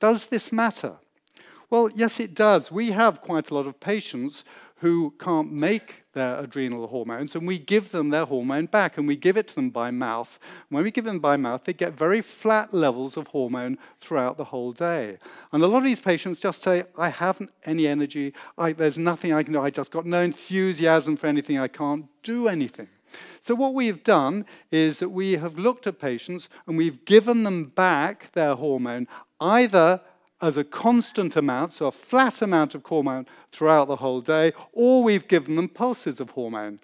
Does 0.00 0.26
this 0.26 0.50
matter? 0.50 0.96
Well, 1.70 1.88
yes, 1.94 2.20
it 2.20 2.34
does. 2.34 2.72
We 2.72 2.90
have 2.90 3.22
quite 3.22 3.50
a 3.50 3.54
lot 3.54 3.66
of 3.66 3.80
patients 3.80 4.44
who 4.82 5.14
can't 5.20 5.52
make 5.52 6.02
their 6.12 6.40
adrenal 6.40 6.88
hormones, 6.88 7.36
and 7.36 7.46
we 7.46 7.56
give 7.56 7.92
them 7.92 8.10
their 8.10 8.24
hormone 8.24 8.66
back, 8.66 8.98
and 8.98 9.06
we 9.06 9.14
give 9.14 9.36
it 9.36 9.46
to 9.46 9.54
them 9.54 9.70
by 9.70 9.92
mouth. 9.92 10.40
When 10.70 10.82
we 10.82 10.90
give 10.90 11.04
them 11.04 11.20
by 11.20 11.36
mouth, 11.36 11.64
they 11.64 11.72
get 11.72 11.92
very 11.92 12.20
flat 12.20 12.74
levels 12.74 13.16
of 13.16 13.28
hormone 13.28 13.78
throughout 13.96 14.38
the 14.38 14.46
whole 14.46 14.72
day. 14.72 15.18
And 15.52 15.62
a 15.62 15.68
lot 15.68 15.78
of 15.78 15.84
these 15.84 16.00
patients 16.00 16.40
just 16.40 16.64
say, 16.64 16.82
I 16.98 17.10
haven't 17.10 17.52
any 17.64 17.86
energy, 17.86 18.34
I, 18.58 18.72
there's 18.72 18.98
nothing 18.98 19.32
I 19.32 19.44
can 19.44 19.52
do, 19.52 19.60
I 19.60 19.70
just 19.70 19.92
got 19.92 20.04
no 20.04 20.20
enthusiasm 20.20 21.14
for 21.14 21.28
anything, 21.28 21.60
I 21.60 21.68
can't 21.68 22.06
do 22.24 22.48
anything. 22.48 22.88
So, 23.40 23.54
what 23.54 23.74
we've 23.74 24.02
done 24.02 24.46
is 24.72 24.98
that 24.98 25.10
we 25.10 25.34
have 25.34 25.56
looked 25.56 25.86
at 25.86 26.00
patients 26.00 26.48
and 26.66 26.76
we've 26.76 27.04
given 27.04 27.44
them 27.44 27.66
back 27.66 28.32
their 28.32 28.56
hormone 28.56 29.06
either 29.40 30.00
as 30.42 30.56
a 30.56 30.64
constant 30.64 31.36
amount, 31.36 31.74
so 31.74 31.86
a 31.86 31.92
flat 31.92 32.42
amount 32.42 32.74
of 32.74 32.84
hormone 32.84 33.26
throughout 33.50 33.88
the 33.88 33.96
whole 33.96 34.20
day, 34.20 34.52
or 34.72 35.02
we've 35.02 35.28
given 35.28 35.56
them 35.56 35.68
pulses 35.68 36.20
of 36.20 36.30
hormone. 36.30 36.78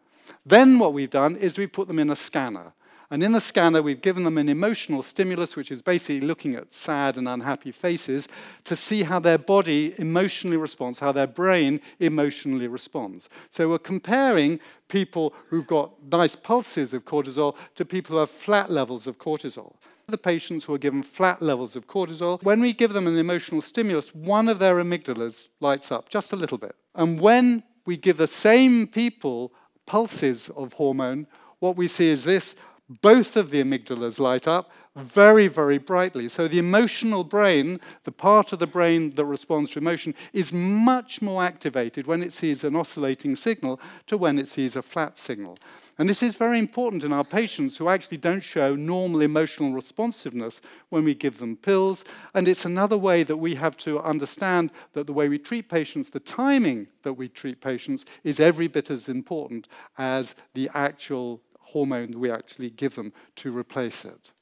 Then 0.47 0.79
what 0.79 0.95
we've 0.95 1.11
done 1.11 1.37
is 1.37 1.59
we 1.59 1.67
put 1.67 1.88
them 1.88 1.99
in 1.99 2.11
a 2.11 2.17
scanner. 2.17 2.73
And 3.11 3.23
in 3.23 3.33
the 3.33 3.41
scanner, 3.41 3.81
we've 3.81 4.03
given 4.03 4.25
them 4.25 4.37
an 4.37 4.50
emotional 4.50 5.03
stimulus, 5.03 5.57
which 5.57 5.71
is 5.71 5.81
basically 5.81 6.21
looking 6.21 6.55
at 6.55 6.75
sad 6.75 7.17
and 7.17 7.27
unhappy 7.27 7.73
faces 7.73 8.29
to 8.65 8.77
see 8.77 9.05
how 9.05 9.19
their 9.19 9.38
body 9.38 9.95
emotionally 9.99 10.59
responds, 10.59 11.00
how 11.00 11.12
their 11.12 11.27
brain 11.27 11.81
emotionally 12.00 12.69
responds. 12.69 13.31
So 13.49 13.71
we're 13.71 13.79
comparing 13.79 14.61
people 14.88 15.33
who've 15.49 15.67
got 15.67 15.93
nice 16.12 16.37
pulses 16.37 16.93
of 16.93 17.07
cortisol 17.07 17.57
to 17.77 17.87
people 17.87 18.15
who 18.15 18.21
have 18.21 18.31
flat 18.31 18.71
levels 18.71 19.07
of 19.07 19.19
cortisol. 19.19 19.77
The 20.07 20.19
patients 20.19 20.65
who 20.65 20.75
are 20.75 20.79
given 20.79 21.03
flat 21.03 21.41
levels 21.41 21.77
of 21.77 21.87
cortisol, 21.87 22.43
when 22.43 22.61
we 22.61 22.75
give 22.75 22.93
them 22.93 23.07
an 23.07 23.17
emotional 23.17 23.62
stimulus, 23.62 24.15
one 24.15 24.49
of 24.49 24.59
their 24.59 24.77
amygdalas 24.77 25.49
lights 25.61 25.91
up 25.91 26.11
just 26.11 26.35
a 26.35 26.37
little 26.37 26.59
bit. 26.59 26.75
And 26.95 27.21
when 27.21 27.62
we 27.87 27.97
give 27.97 28.19
the 28.19 28.27
same 28.27 28.87
people 28.87 29.53
pulses 29.87 30.50
of 30.50 30.75
hormone, 30.75 31.27
what 31.59 31.77
we 31.77 31.88
see 31.88 32.09
is 32.09 32.25
this 32.25 32.55
both 32.88 33.37
of 33.37 33.50
the 33.50 33.62
amygdalas 33.62 34.18
light 34.18 34.49
up 34.49 34.71
very, 34.97 35.47
very 35.47 35.78
brightly. 35.78 36.26
So 36.28 36.49
the 36.49 36.59
emotional 36.59 37.23
brain, 37.23 37.80
the 38.04 38.12
part 38.12 38.52
of 38.52 38.59
the 38.59 38.66
brain 38.66 39.11
that 39.14 39.25
responds 39.25 39.73
to 39.73 39.78
emotion, 39.78 40.14
is 40.33 40.52
much 40.52 41.23
more 41.23 41.42
activated 41.42 42.07
when 42.07 42.23
it 42.23 42.33
sees 42.33 42.64
an 42.64 42.75
oscillating 42.75 43.37
signal 43.37 43.80
to 44.07 44.16
when 44.16 44.38
it 44.38 44.49
sees 44.49 44.75
a 44.75 44.83
flat 44.83 45.18
signal. 45.18 45.59
And 45.99 46.09
this 46.09 46.23
is 46.23 46.37
very 46.37 46.59
important 46.59 47.04
in 47.04 47.12
our 47.12 47.25
patients 47.25 47.76
who 47.76 47.88
actually 47.88 48.18
don't 48.18 48.42
show 48.42 48.75
normal 48.75 49.21
emotional 49.21 49.73
responsiveness 49.73 50.61
when 50.88 51.04
we 51.04 51.14
give 51.14 51.38
them 51.38 51.57
pills. 51.57 52.04
And 52.35 52.49
it's 52.49 52.64
another 52.64 52.97
way 52.97 53.25
that 53.25 53.37
we 53.37 53.57
have 53.57 53.76
to 53.78 54.00
understand 54.00 54.71
that 54.92 55.07
the 55.07 55.12
way 55.12 55.28
we 55.28 55.38
treat 55.38 55.68
patients, 55.68 56.11
the 56.11 56.21
timing 56.21 56.87
that 57.02 57.14
we 57.14 57.28
treat 57.28 57.61
patients, 57.61 58.04
is 58.23 58.40
every 58.40 58.68
bit 58.68 58.90
as 58.90 59.09
important 59.09 59.66
as 59.97 60.35
the 60.54 60.71
actual 60.73 61.40
hormone 61.69 62.19
we 62.19 62.31
actually 62.31 62.71
give 62.71 62.95
them 62.95 63.13
to 63.37 63.57
replace 63.57 64.05
it. 64.05 64.33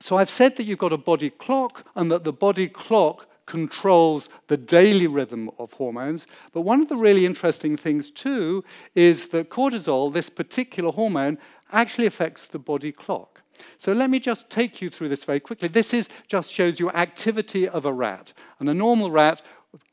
So 0.00 0.16
I've 0.16 0.30
said 0.30 0.56
that 0.56 0.64
you've 0.64 0.78
got 0.78 0.92
a 0.92 0.98
body 0.98 1.30
clock 1.30 1.86
and 1.94 2.10
that 2.10 2.24
the 2.24 2.32
body 2.32 2.68
clock 2.68 3.28
controls 3.46 4.28
the 4.48 4.56
daily 4.56 5.06
rhythm 5.06 5.50
of 5.58 5.74
hormones. 5.74 6.26
But 6.52 6.62
one 6.62 6.80
of 6.80 6.88
the 6.88 6.96
really 6.96 7.26
interesting 7.26 7.76
things, 7.76 8.10
too, 8.10 8.64
is 8.94 9.28
that 9.28 9.50
cortisol, 9.50 10.12
this 10.12 10.30
particular 10.30 10.90
hormone, 10.92 11.38
actually 11.70 12.06
affects 12.06 12.46
the 12.46 12.58
body 12.58 12.92
clock. 12.92 13.42
So 13.78 13.92
let 13.92 14.10
me 14.10 14.18
just 14.18 14.50
take 14.50 14.82
you 14.82 14.90
through 14.90 15.08
this 15.08 15.24
very 15.24 15.40
quickly. 15.40 15.68
This 15.68 15.94
is 15.94 16.08
just 16.26 16.52
shows 16.52 16.80
you 16.80 16.90
activity 16.90 17.68
of 17.68 17.84
a 17.84 17.92
rat. 17.92 18.32
And 18.58 18.68
a 18.68 18.74
normal 18.74 19.10
rat 19.10 19.42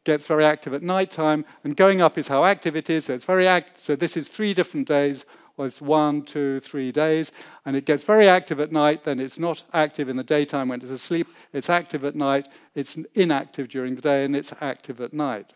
gets 0.03 0.27
very 0.27 0.43
active 0.43 0.73
at 0.73 0.81
night 0.81 1.11
time, 1.11 1.45
and 1.63 1.75
going 1.75 2.01
up 2.01 2.17
is 2.17 2.27
how 2.27 2.45
active 2.45 2.75
it 2.75 2.89
is. 2.89 3.05
So 3.05 3.13
it's 3.13 3.25
very 3.25 3.47
active. 3.47 3.77
So 3.77 3.95
this 3.95 4.17
is 4.17 4.27
three 4.27 4.53
different 4.53 4.87
days 4.87 5.25
was 5.59 5.81
one, 5.81 6.21
two, 6.21 6.61
three 6.61 6.89
days, 6.89 7.33
and 7.65 7.75
it 7.75 7.85
gets 7.85 8.05
very 8.05 8.29
active 8.29 8.61
at 8.61 8.71
night, 8.71 9.03
then 9.03 9.19
it's 9.19 9.37
not 9.37 9.65
active 9.73 10.07
in 10.07 10.15
the 10.15 10.23
daytime 10.23 10.69
when 10.69 10.79
it's 10.79 10.89
asleep, 10.89 11.27
it's 11.51 11.69
active 11.69 12.05
at 12.05 12.15
night, 12.15 12.47
it's 12.73 12.97
inactive 13.13 13.67
during 13.67 13.95
the 13.95 14.01
day, 14.01 14.23
and 14.23 14.37
it's 14.37 14.53
active 14.61 15.01
at 15.01 15.13
night. 15.13 15.53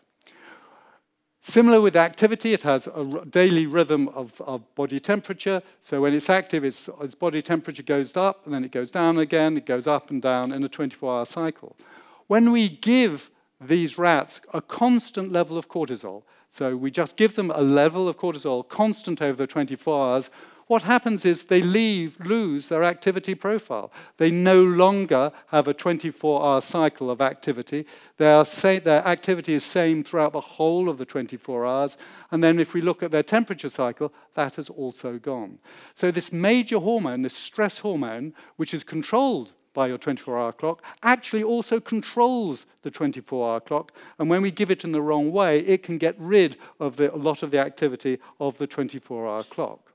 Similar 1.40 1.80
with 1.80 1.96
activity, 1.96 2.52
it 2.52 2.62
has 2.62 2.86
a 2.86 3.24
daily 3.24 3.66
rhythm 3.66 4.08
of, 4.08 4.40
of 4.42 4.62
body 4.74 5.00
temperature. 5.00 5.62
So 5.80 6.02
when 6.02 6.12
it's 6.12 6.30
active, 6.30 6.64
its, 6.64 6.88
its 7.00 7.14
body 7.14 7.40
temperature 7.40 7.82
goes 7.82 8.14
up, 8.14 8.44
and 8.44 8.54
then 8.54 8.62
it 8.62 8.72
goes 8.72 8.90
down 8.90 9.18
again, 9.18 9.56
it 9.56 9.64
goes 9.64 9.86
up 9.86 10.10
and 10.10 10.20
down 10.20 10.52
in 10.52 10.62
a 10.62 10.68
24 10.68 11.18
hour 11.18 11.24
cycle. 11.24 11.76
When 12.26 12.52
we 12.52 12.68
give 12.68 13.30
these 13.58 13.96
rats 13.96 14.42
a 14.52 14.60
constant 14.60 15.32
level 15.32 15.56
of 15.56 15.68
cortisol, 15.68 16.24
so 16.54 16.76
we 16.76 16.92
just 16.92 17.16
give 17.16 17.34
them 17.34 17.50
a 17.50 17.62
level 17.62 18.06
of 18.06 18.16
cortisol 18.16 18.68
constant 18.68 19.20
over 19.20 19.36
the 19.36 19.48
24 19.48 20.06
hours. 20.06 20.30
What 20.68 20.84
happens 20.84 21.24
is 21.24 21.46
they 21.46 21.60
leave, 21.60 22.16
lose 22.24 22.68
their 22.68 22.84
activity 22.84 23.34
profile. 23.34 23.90
They 24.18 24.30
no 24.30 24.62
longer 24.62 25.32
have 25.48 25.66
a 25.66 25.74
24 25.74 26.44
hour 26.44 26.60
cycle 26.60 27.10
of 27.10 27.20
activity. 27.20 27.86
Their, 28.18 28.44
their 28.44 29.04
activity 29.04 29.54
is 29.54 29.64
same 29.64 30.04
throughout 30.04 30.32
the 30.32 30.40
whole 30.40 30.88
of 30.88 30.96
the 30.96 31.04
24 31.04 31.66
hours. 31.66 31.98
And 32.30 32.40
then 32.40 32.60
if 32.60 32.72
we 32.72 32.80
look 32.80 33.02
at 33.02 33.10
their 33.10 33.24
temperature 33.24 33.68
cycle, 33.68 34.14
that 34.34 34.54
has 34.54 34.68
also 34.68 35.18
gone. 35.18 35.58
So 35.94 36.12
this 36.12 36.30
major 36.30 36.78
hormone, 36.78 37.22
this 37.22 37.36
stress 37.36 37.80
hormone, 37.80 38.32
which 38.54 38.72
is 38.72 38.84
controlled 38.84 39.54
by 39.74 39.88
your 39.88 39.98
24 39.98 40.38
hour 40.38 40.52
clock 40.52 40.82
actually 41.02 41.42
also 41.42 41.80
controls 41.80 42.64
the 42.82 42.90
24 42.90 43.50
hour 43.50 43.60
clock. 43.60 43.92
And 44.18 44.30
when 44.30 44.40
we 44.40 44.50
give 44.50 44.70
it 44.70 44.84
in 44.84 44.92
the 44.92 45.02
wrong 45.02 45.30
way, 45.30 45.58
it 45.58 45.82
can 45.82 45.98
get 45.98 46.14
rid 46.18 46.56
of 46.80 46.96
the, 46.96 47.14
a 47.14 47.16
lot 47.16 47.42
of 47.42 47.50
the 47.50 47.58
activity 47.58 48.18
of 48.40 48.56
the 48.56 48.66
24 48.66 49.28
hour 49.28 49.44
clock. 49.44 49.92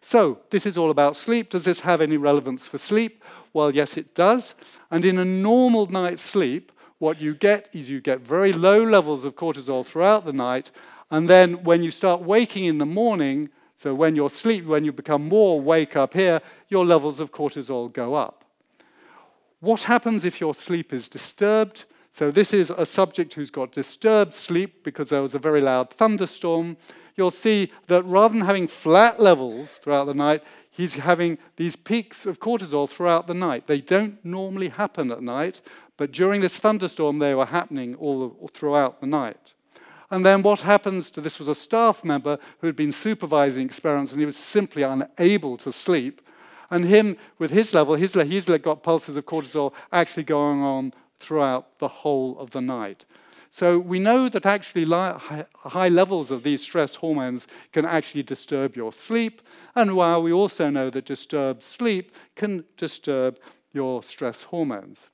So, 0.00 0.38
this 0.50 0.64
is 0.64 0.78
all 0.78 0.90
about 0.90 1.16
sleep. 1.16 1.50
Does 1.50 1.64
this 1.64 1.80
have 1.80 2.00
any 2.00 2.16
relevance 2.16 2.68
for 2.68 2.78
sleep? 2.78 3.24
Well, 3.52 3.74
yes, 3.74 3.96
it 3.96 4.14
does. 4.14 4.54
And 4.92 5.04
in 5.04 5.18
a 5.18 5.24
normal 5.24 5.86
night's 5.86 6.22
sleep, 6.22 6.70
what 6.98 7.20
you 7.20 7.34
get 7.34 7.68
is 7.72 7.90
you 7.90 8.00
get 8.00 8.20
very 8.20 8.52
low 8.52 8.82
levels 8.84 9.24
of 9.24 9.34
cortisol 9.34 9.84
throughout 9.84 10.24
the 10.24 10.32
night. 10.32 10.70
And 11.10 11.26
then 11.26 11.64
when 11.64 11.82
you 11.82 11.90
start 11.90 12.22
waking 12.22 12.64
in 12.64 12.78
the 12.78 12.86
morning, 12.86 13.50
so 13.74 13.94
when 13.94 14.14
you're 14.14 14.26
asleep, 14.26 14.66
when 14.66 14.84
you 14.84 14.92
become 14.92 15.28
more 15.28 15.60
awake 15.60 15.96
up 15.96 16.14
here, 16.14 16.40
your 16.68 16.84
levels 16.84 17.18
of 17.18 17.32
cortisol 17.32 17.92
go 17.92 18.14
up. 18.14 18.44
What 19.60 19.84
happens 19.84 20.24
if 20.24 20.40
your 20.40 20.54
sleep 20.54 20.92
is 20.92 21.08
disturbed? 21.08 21.84
So, 22.10 22.30
this 22.30 22.52
is 22.52 22.70
a 22.70 22.86
subject 22.86 23.34
who's 23.34 23.50
got 23.50 23.72
disturbed 23.72 24.34
sleep 24.34 24.82
because 24.82 25.10
there 25.10 25.22
was 25.22 25.34
a 25.34 25.38
very 25.38 25.60
loud 25.60 25.90
thunderstorm. 25.90 26.76
You'll 27.16 27.32
see 27.32 27.72
that 27.86 28.04
rather 28.04 28.34
than 28.34 28.46
having 28.46 28.68
flat 28.68 29.20
levels 29.20 29.72
throughout 29.72 30.06
the 30.06 30.14
night, 30.14 30.44
he's 30.70 30.94
having 30.94 31.38
these 31.56 31.74
peaks 31.74 32.24
of 32.24 32.38
cortisol 32.38 32.88
throughout 32.88 33.26
the 33.26 33.34
night. 33.34 33.66
They 33.66 33.80
don't 33.80 34.24
normally 34.24 34.68
happen 34.68 35.10
at 35.10 35.22
night, 35.22 35.60
but 35.96 36.12
during 36.12 36.40
this 36.40 36.60
thunderstorm, 36.60 37.18
they 37.18 37.34
were 37.34 37.46
happening 37.46 37.96
all 37.96 38.48
throughout 38.52 39.00
the 39.00 39.06
night. 39.06 39.54
And 40.10 40.24
then 40.24 40.42
what 40.42 40.60
happens 40.60 41.10
to 41.10 41.20
this 41.20 41.38
was 41.38 41.48
a 41.48 41.54
staff 41.54 42.04
member 42.04 42.38
who 42.60 42.68
had 42.68 42.76
been 42.76 42.92
supervising 42.92 43.66
experiments 43.66 44.12
and 44.12 44.20
he 44.20 44.26
was 44.26 44.38
simply 44.38 44.82
unable 44.82 45.56
to 45.58 45.72
sleep. 45.72 46.22
And 46.70 46.84
him, 46.84 47.16
with 47.38 47.50
his 47.50 47.74
level, 47.74 47.94
his, 47.94 48.14
he's 48.14 48.46
got 48.46 48.82
pulses 48.82 49.16
of 49.16 49.26
cortisol 49.26 49.74
actually 49.90 50.24
going 50.24 50.60
on 50.60 50.92
throughout 51.18 51.78
the 51.78 51.88
whole 51.88 52.38
of 52.38 52.50
the 52.50 52.60
night. 52.60 53.06
So 53.50 53.78
we 53.78 53.98
know 53.98 54.28
that 54.28 54.44
actually 54.44 54.84
high 54.84 55.88
levels 55.88 56.30
of 56.30 56.42
these 56.42 56.62
stress 56.62 56.96
hormones 56.96 57.48
can 57.72 57.86
actually 57.86 58.22
disturb 58.22 58.76
your 58.76 58.92
sleep. 58.92 59.40
And 59.74 59.96
while 59.96 60.22
we 60.22 60.32
also 60.32 60.68
know 60.68 60.90
that 60.90 61.06
disturbed 61.06 61.62
sleep 61.62 62.14
can 62.36 62.64
disturb 62.76 63.38
your 63.72 64.02
stress 64.02 64.44
hormones. 64.44 65.10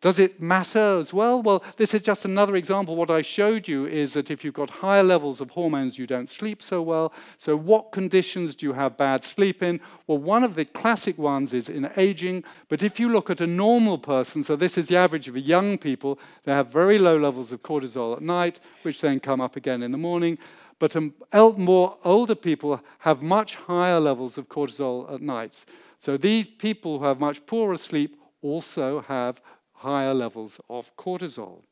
Does 0.00 0.18
it 0.18 0.40
matter 0.40 0.98
as 0.98 1.14
well? 1.14 1.42
Well, 1.42 1.64
this 1.76 1.94
is 1.94 2.02
just 2.02 2.24
another 2.24 2.56
example. 2.56 2.94
What 2.94 3.10
I 3.10 3.22
showed 3.22 3.66
you 3.68 3.86
is 3.86 4.12
that 4.12 4.30
if 4.30 4.44
you've 4.44 4.54
got 4.54 4.68
higher 4.68 5.02
levels 5.02 5.40
of 5.40 5.52
hormones, 5.52 5.98
you 5.98 6.06
don't 6.06 6.28
sleep 6.28 6.60
so 6.60 6.82
well. 6.82 7.12
So, 7.38 7.56
what 7.56 7.90
conditions 7.90 8.54
do 8.54 8.66
you 8.66 8.74
have 8.74 8.98
bad 8.98 9.24
sleep 9.24 9.62
in? 9.62 9.80
Well, 10.06 10.18
one 10.18 10.44
of 10.44 10.56
the 10.56 10.66
classic 10.66 11.16
ones 11.16 11.54
is 11.54 11.70
in 11.70 11.90
aging. 11.96 12.44
But 12.68 12.82
if 12.82 13.00
you 13.00 13.08
look 13.08 13.30
at 13.30 13.40
a 13.40 13.46
normal 13.46 13.96
person, 13.98 14.44
so 14.44 14.56
this 14.56 14.76
is 14.76 14.88
the 14.88 14.96
average 14.96 15.26
of 15.26 15.38
young 15.38 15.78
people, 15.78 16.18
they 16.44 16.52
have 16.52 16.68
very 16.68 16.98
low 16.98 17.16
levels 17.16 17.50
of 17.50 17.62
cortisol 17.62 18.14
at 18.16 18.22
night, 18.22 18.60
which 18.82 19.00
then 19.00 19.20
come 19.20 19.40
up 19.40 19.56
again 19.56 19.82
in 19.82 19.90
the 19.90 19.98
morning. 19.98 20.38
But 20.78 20.96
um, 20.96 21.14
more 21.56 21.96
older 22.04 22.34
people 22.34 22.82
have 23.00 23.22
much 23.22 23.54
higher 23.54 24.00
levels 24.00 24.36
of 24.36 24.48
cortisol 24.48 25.10
at 25.12 25.22
night. 25.22 25.64
So, 25.98 26.18
these 26.18 26.46
people 26.46 26.98
who 26.98 27.06
have 27.06 27.20
much 27.20 27.46
poorer 27.46 27.78
sleep 27.78 28.20
also 28.42 29.00
have 29.02 29.40
higher 29.84 30.14
levels 30.14 30.60
of 30.68 30.96
cortisol. 30.96 31.62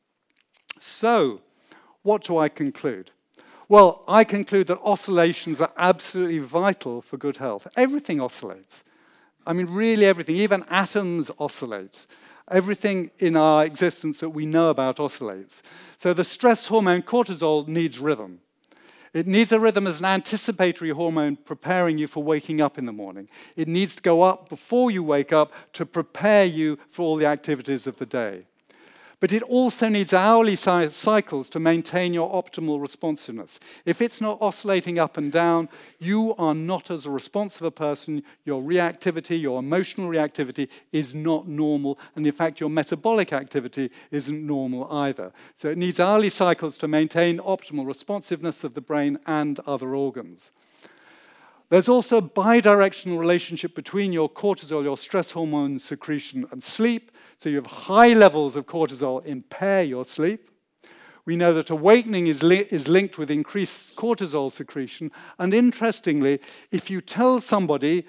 So, 0.79 1.41
what 2.03 2.23
do 2.23 2.37
I 2.37 2.47
conclude? 2.47 3.11
Well, 3.67 4.03
I 4.07 4.23
conclude 4.23 4.67
that 4.67 4.79
oscillations 4.83 5.59
are 5.59 5.73
absolutely 5.77 6.37
vital 6.39 7.01
for 7.01 7.17
good 7.17 7.37
health. 7.37 7.67
Everything 7.75 8.21
oscillates. 8.21 8.83
I 9.47 9.53
mean, 9.53 9.67
really 9.67 10.05
everything, 10.05 10.35
even 10.35 10.63
atoms 10.69 11.31
oscillate. 11.39 12.05
Everything 12.51 13.09
in 13.17 13.35
our 13.35 13.65
existence 13.65 14.19
that 14.19 14.29
we 14.29 14.45
know 14.45 14.69
about 14.69 14.99
oscillates. 14.99 15.63
So 15.97 16.13
the 16.13 16.23
stress 16.23 16.67
hormone 16.67 17.01
cortisol 17.01 17.67
needs 17.67 17.97
rhythm. 17.99 18.39
It 19.13 19.27
needs 19.27 19.51
a 19.51 19.59
rhythm 19.59 19.85
as 19.85 19.99
an 19.99 20.05
anticipatory 20.05 20.89
hormone 20.89 21.35
preparing 21.35 21.99
you 21.99 22.07
for 22.07 22.23
waking 22.23 22.61
up 22.61 22.77
in 22.79 22.85
the 22.85 22.91
morning. 22.91 23.29
It 23.55 23.67
needs 23.67 23.95
to 23.95 24.01
go 24.01 24.23
up 24.23 24.49
before 24.49 24.89
you 24.89 25.03
wake 25.03 25.31
up 25.31 25.53
to 25.73 25.85
prepare 25.85 26.45
you 26.45 26.79
for 26.89 27.03
all 27.03 27.15
the 27.15 27.27
activities 27.27 27.85
of 27.85 27.97
the 27.97 28.07
day. 28.07 28.45
But 29.23 29.31
it 29.31 29.43
also 29.43 29.87
needs 29.87 30.13
hourly 30.13 30.57
cycles 30.57 31.49
to 31.51 31.57
maintain 31.57 32.13
your 32.13 32.29
optimal 32.29 32.81
responsiveness. 32.81 33.57
If 33.85 34.01
it's 34.01 34.19
not 34.19 34.37
oscillating 34.41 34.99
up 34.99 35.15
and 35.15 35.31
down, 35.31 35.69
you 35.97 36.35
are 36.35 36.53
not 36.53 36.91
as 36.91 37.07
responsive 37.07 37.61
a 37.61 37.71
person. 37.71 38.23
Your 38.43 38.61
reactivity, 38.61 39.39
your 39.39 39.59
emotional 39.59 40.09
reactivity 40.09 40.67
is 40.91 41.15
not 41.15 41.47
normal. 41.47 41.97
And 42.17 42.27
in 42.27 42.33
fact, 42.33 42.59
your 42.59 42.69
metabolic 42.69 43.31
activity 43.31 43.91
isn't 44.11 44.45
normal 44.45 44.91
either. 44.91 45.31
So 45.55 45.69
it 45.69 45.77
needs 45.77 46.01
hourly 46.01 46.29
cycles 46.29 46.77
to 46.79 46.89
maintain 46.89 47.37
optimal 47.37 47.87
responsiveness 47.87 48.65
of 48.65 48.73
the 48.73 48.81
brain 48.81 49.19
and 49.25 49.57
other 49.61 49.95
organs. 49.95 50.51
There's 51.73 51.89
also 51.89 52.17
a 52.17 52.21
bidirectional 52.21 53.17
relationship 53.17 53.73
between 53.73 54.13
your 54.13 54.29
cortisol, 54.29 54.83
your 54.83 54.95
stress 54.95 55.31
hormone 55.31 55.79
secretion, 55.79 56.45
and 56.51 56.61
sleep. 56.61 57.11
So 57.37 57.49
you 57.49 57.55
have 57.55 57.65
high 57.65 58.13
levels 58.13 58.55
of 58.55 58.67
cortisol 58.67 59.25
impair 59.25 59.81
your 59.81 60.05
sleep. 60.05 60.51
We 61.25 61.35
know 61.35 61.51
that 61.55 61.71
awakening 61.71 62.27
is, 62.27 62.43
li- 62.43 62.67
is 62.69 62.87
linked 62.87 63.17
with 63.17 63.31
increased 63.31 63.95
cortisol 63.95 64.51
secretion. 64.51 65.11
And 65.39 65.51
interestingly, 65.51 66.41
if 66.69 66.91
you 66.91 67.01
tell 67.01 67.41
somebody 67.41 68.05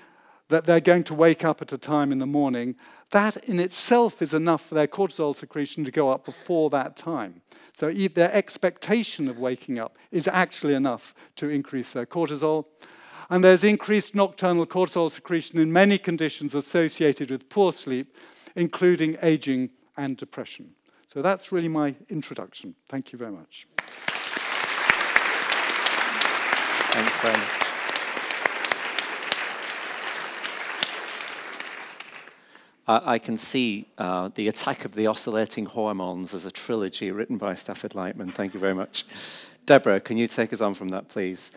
that 0.49 0.66
they're 0.66 0.78
going 0.78 1.04
to 1.04 1.14
wake 1.14 1.42
up 1.42 1.62
at 1.62 1.73
a 1.73 1.78
time 1.78 2.12
in 2.12 2.18
the 2.18 2.26
morning, 2.26 2.76
that 3.12 3.38
in 3.49 3.59
itself 3.59 4.21
is 4.21 4.35
enough 4.35 4.61
for 4.61 4.75
their 4.75 4.87
cortisol 4.87 5.35
secretion 5.35 5.87
to 5.87 5.90
go 5.90 6.11
up 6.11 6.26
before 6.26 6.68
that 6.68 6.99
time. 6.99 7.40
So 7.73 7.90
their 7.90 8.30
expectation 8.30 9.26
of 9.26 9.38
waking 9.38 9.78
up 9.78 9.97
is 10.11 10.28
actually 10.28 10.75
enough 10.75 11.14
to 11.37 11.49
increase 11.49 11.94
their 11.94 12.04
cortisol. 12.04 12.66
And 13.31 13.43
there's 13.43 13.64
increased 13.64 14.14
nocturnal 14.14 14.66
cortisol 14.66 15.11
secretion 15.11 15.59
in 15.59 15.73
many 15.73 15.99
conditions 15.99 16.54
associated 16.54 17.31
with 17.31 17.49
poor 17.49 17.73
sleep, 17.73 18.16
including 18.54 19.16
aging 19.23 19.71
and 19.97 20.16
depression. 20.16 20.75
So 21.07 21.23
that's 21.23 21.52
really 21.52 21.69
my 21.69 21.95
introduction. 22.09 22.75
Thank 22.88 23.12
you 23.12 23.19
very 23.19 23.33
much. 23.33 23.66
Thanks 26.93 27.16
very 27.23 27.37
much. 27.37 27.64
I 32.87 33.19
can 33.19 33.38
see 33.38 33.87
uh, 33.97 34.28
The 34.35 34.47
Attack 34.49 34.85
of 34.85 34.95
the 34.95 35.07
Oscillating 35.07 35.64
Hormones 35.66 36.35
as 36.35 36.45
a 36.45 36.50
trilogy 36.50 37.11
written 37.11 37.38
by 37.38 37.54
Stafford 37.54 37.93
Lightman. 37.93 38.31
Thank 38.31 38.52
you 38.52 38.61
very 38.61 38.75
much. 38.75 39.07
Deborah, 39.64 40.00
can 40.00 40.19
you 40.19 40.26
take 40.26 40.52
us 40.52 40.61
on 40.61 40.75
from 40.75 40.88
that, 40.90 41.09
please? 41.09 41.50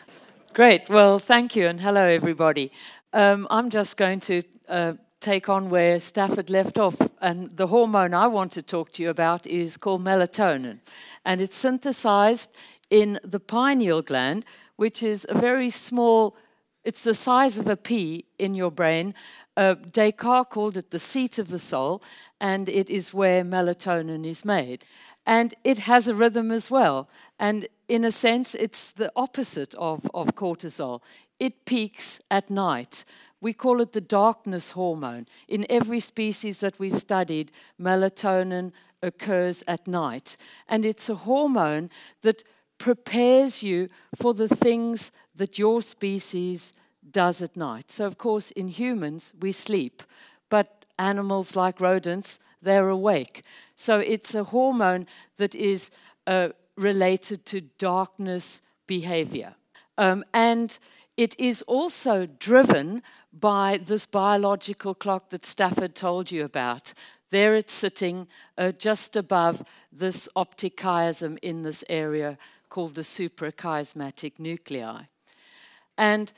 Great. 0.58 0.90
Well, 0.90 1.20
thank 1.20 1.56
you, 1.56 1.68
and 1.68 1.80
hello, 1.80 2.02
everybody. 2.02 2.72
Um, 3.14 3.46
I'm 3.52 3.70
just 3.70 3.96
going 3.96 4.20
to 4.22 4.42
uh, 4.68 4.94
take 5.20 5.50
on 5.50 5.70
where 5.70 6.00
Stafford 6.00 6.50
left 6.50 6.80
off. 6.80 7.00
And 7.22 7.56
the 7.56 7.68
hormone 7.68 8.16
I 8.16 8.26
want 8.26 8.54
to 8.54 8.64
talk 8.64 8.92
to 8.94 9.04
you 9.04 9.12
about 9.12 9.46
is 9.46 9.78
called 9.78 10.04
melatonin. 10.04 10.80
And 11.24 11.42
it's 11.42 11.56
synthesized 11.56 12.58
in 12.90 13.20
the 13.24 13.40
pineal 13.40 14.02
gland, 14.02 14.46
which 14.78 15.04
is 15.04 15.28
a 15.30 15.38
very 15.38 15.70
small, 15.70 16.36
it's 16.84 17.04
the 17.04 17.14
size 17.14 17.60
of 17.60 17.68
a 17.68 17.78
pea 17.78 18.26
in 18.40 18.56
your 18.56 18.72
brain. 18.72 19.14
Uh, 19.56 19.76
Descartes 19.76 20.50
called 20.50 20.76
it 20.76 20.90
the 20.90 20.98
seat 20.98 21.38
of 21.38 21.50
the 21.50 21.60
soul, 21.60 22.02
and 22.42 22.68
it 22.68 22.90
is 22.90 23.14
where 23.14 23.44
melatonin 23.44 24.26
is 24.26 24.44
made. 24.44 24.86
And 25.28 25.54
it 25.66 25.80
has 25.80 26.08
a 26.08 26.16
rhythm 26.16 26.52
as 26.52 26.72
well. 26.72 27.10
And 27.38 27.68
in 27.90 28.06
a 28.06 28.12
sense, 28.12 28.56
it's 28.56 28.94
the 28.94 29.12
opposite 29.14 29.76
of, 29.76 30.10
of 30.14 30.36
cortisol. 30.36 31.02
It 31.38 31.66
peaks 31.66 32.22
at 32.32 32.50
night. 32.50 33.04
We 33.42 33.52
call 33.54 33.82
it 33.82 33.92
the 33.92 34.02
darkness 34.02 34.72
hormone. 34.72 35.28
In 35.50 35.66
every 35.70 36.00
species 36.00 36.62
that 36.62 36.80
we've 36.80 36.98
studied, 36.98 37.52
melatonin 37.80 38.72
occurs 39.04 39.64
at 39.68 39.86
night. 39.86 40.38
And 40.68 40.86
it's 40.86 41.10
a 41.10 41.16
hormone 41.16 41.90
that 42.22 42.44
prepares 42.78 43.62
you 43.62 43.90
for 44.16 44.34
the 44.34 44.48
things 44.48 45.12
that 45.36 45.60
your 45.60 45.82
species 45.82 46.74
does 47.12 47.42
at 47.42 47.58
night. 47.58 47.92
So, 47.92 48.06
of 48.06 48.18
course, 48.18 48.52
in 48.52 48.70
humans, 48.70 49.34
we 49.40 49.52
sleep, 49.52 50.04
but 50.50 50.86
animals 50.98 51.56
like 51.56 51.82
rodents, 51.82 52.40
they're 52.62 52.90
awake. 52.90 53.44
So, 53.78 54.00
it's 54.00 54.36
a 54.36 54.44
hormone 54.44 55.06
that 55.38 55.56
is 55.56 55.92
uh, 56.26 56.50
related 56.76 57.46
to 57.46 57.62
darkness 57.62 58.62
behavior. 58.88 59.56
Um, 59.98 60.24
and 60.34 60.78
it 61.16 61.40
is 61.40 61.62
also 61.64 62.26
driven 62.26 63.04
by 63.32 63.80
this 63.84 64.06
biological 64.06 64.96
clock 64.96 65.30
that 65.30 65.46
Stafford 65.46 65.96
told 65.96 66.32
you 66.32 66.44
about. 66.44 66.94
There 67.30 67.56
it's 67.56 67.74
sitting 67.74 68.28
uh, 68.58 68.72
just 68.72 69.16
above 69.16 69.64
this 69.92 70.28
optic 70.36 70.78
chiasm 70.78 71.38
in 71.42 71.62
this 71.62 71.84
area 71.88 72.38
called 72.70 72.96
the 72.96 73.02
suprachiasmatic 73.02 74.40
nuclei. 74.40 75.04
And 75.98 76.34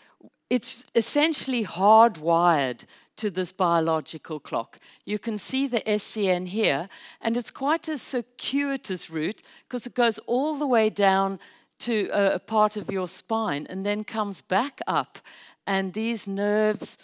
it's 0.50 0.86
essentially 0.96 1.63
hardwired 1.63 2.86
to 3.19 3.29
this 3.29 3.51
biological 3.51 4.39
clock. 4.39 4.79
You 5.05 5.19
can 5.19 5.38
see 5.38 5.67
the 5.67 5.81
SCN 5.81 6.47
here, 6.47 6.89
and 7.21 7.35
it's 7.35 7.51
quite 7.51 7.87
a 7.87 7.98
circuitous 7.98 9.09
route 9.09 9.41
because 9.63 9.85
it 9.85 9.94
goes 9.94 10.20
all 10.20 10.57
the 10.57 10.67
way 10.67 10.89
down 10.89 11.39
to 11.79 12.09
a, 12.11 12.35
a, 12.35 12.39
part 12.39 12.77
of 12.77 12.91
your 12.91 13.07
spine 13.07 13.67
and 13.70 13.85
then 13.85 14.03
comes 14.03 14.41
back 14.41 14.79
up, 14.87 15.20
and 15.67 15.94
these 15.94 16.27
nerves 16.27 16.98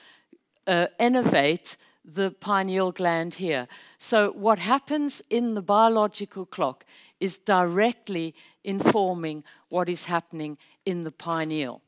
uh, 0.68 0.88
innervate 1.00 1.78
the 2.04 2.32
pineal 2.32 2.92
gland 2.92 3.36
here. 3.36 3.68
So, 3.98 4.32
what 4.32 4.60
happens 4.60 5.22
in 5.30 5.54
the 5.54 5.62
biological 5.62 6.46
clock 6.46 6.86
is 7.20 7.38
directly 7.38 8.36
informing 8.64 9.44
what 9.70 9.90
is 9.90 10.06
happening 10.06 10.58
in 10.86 11.02
the 11.02 11.12
pineal. 11.12 11.82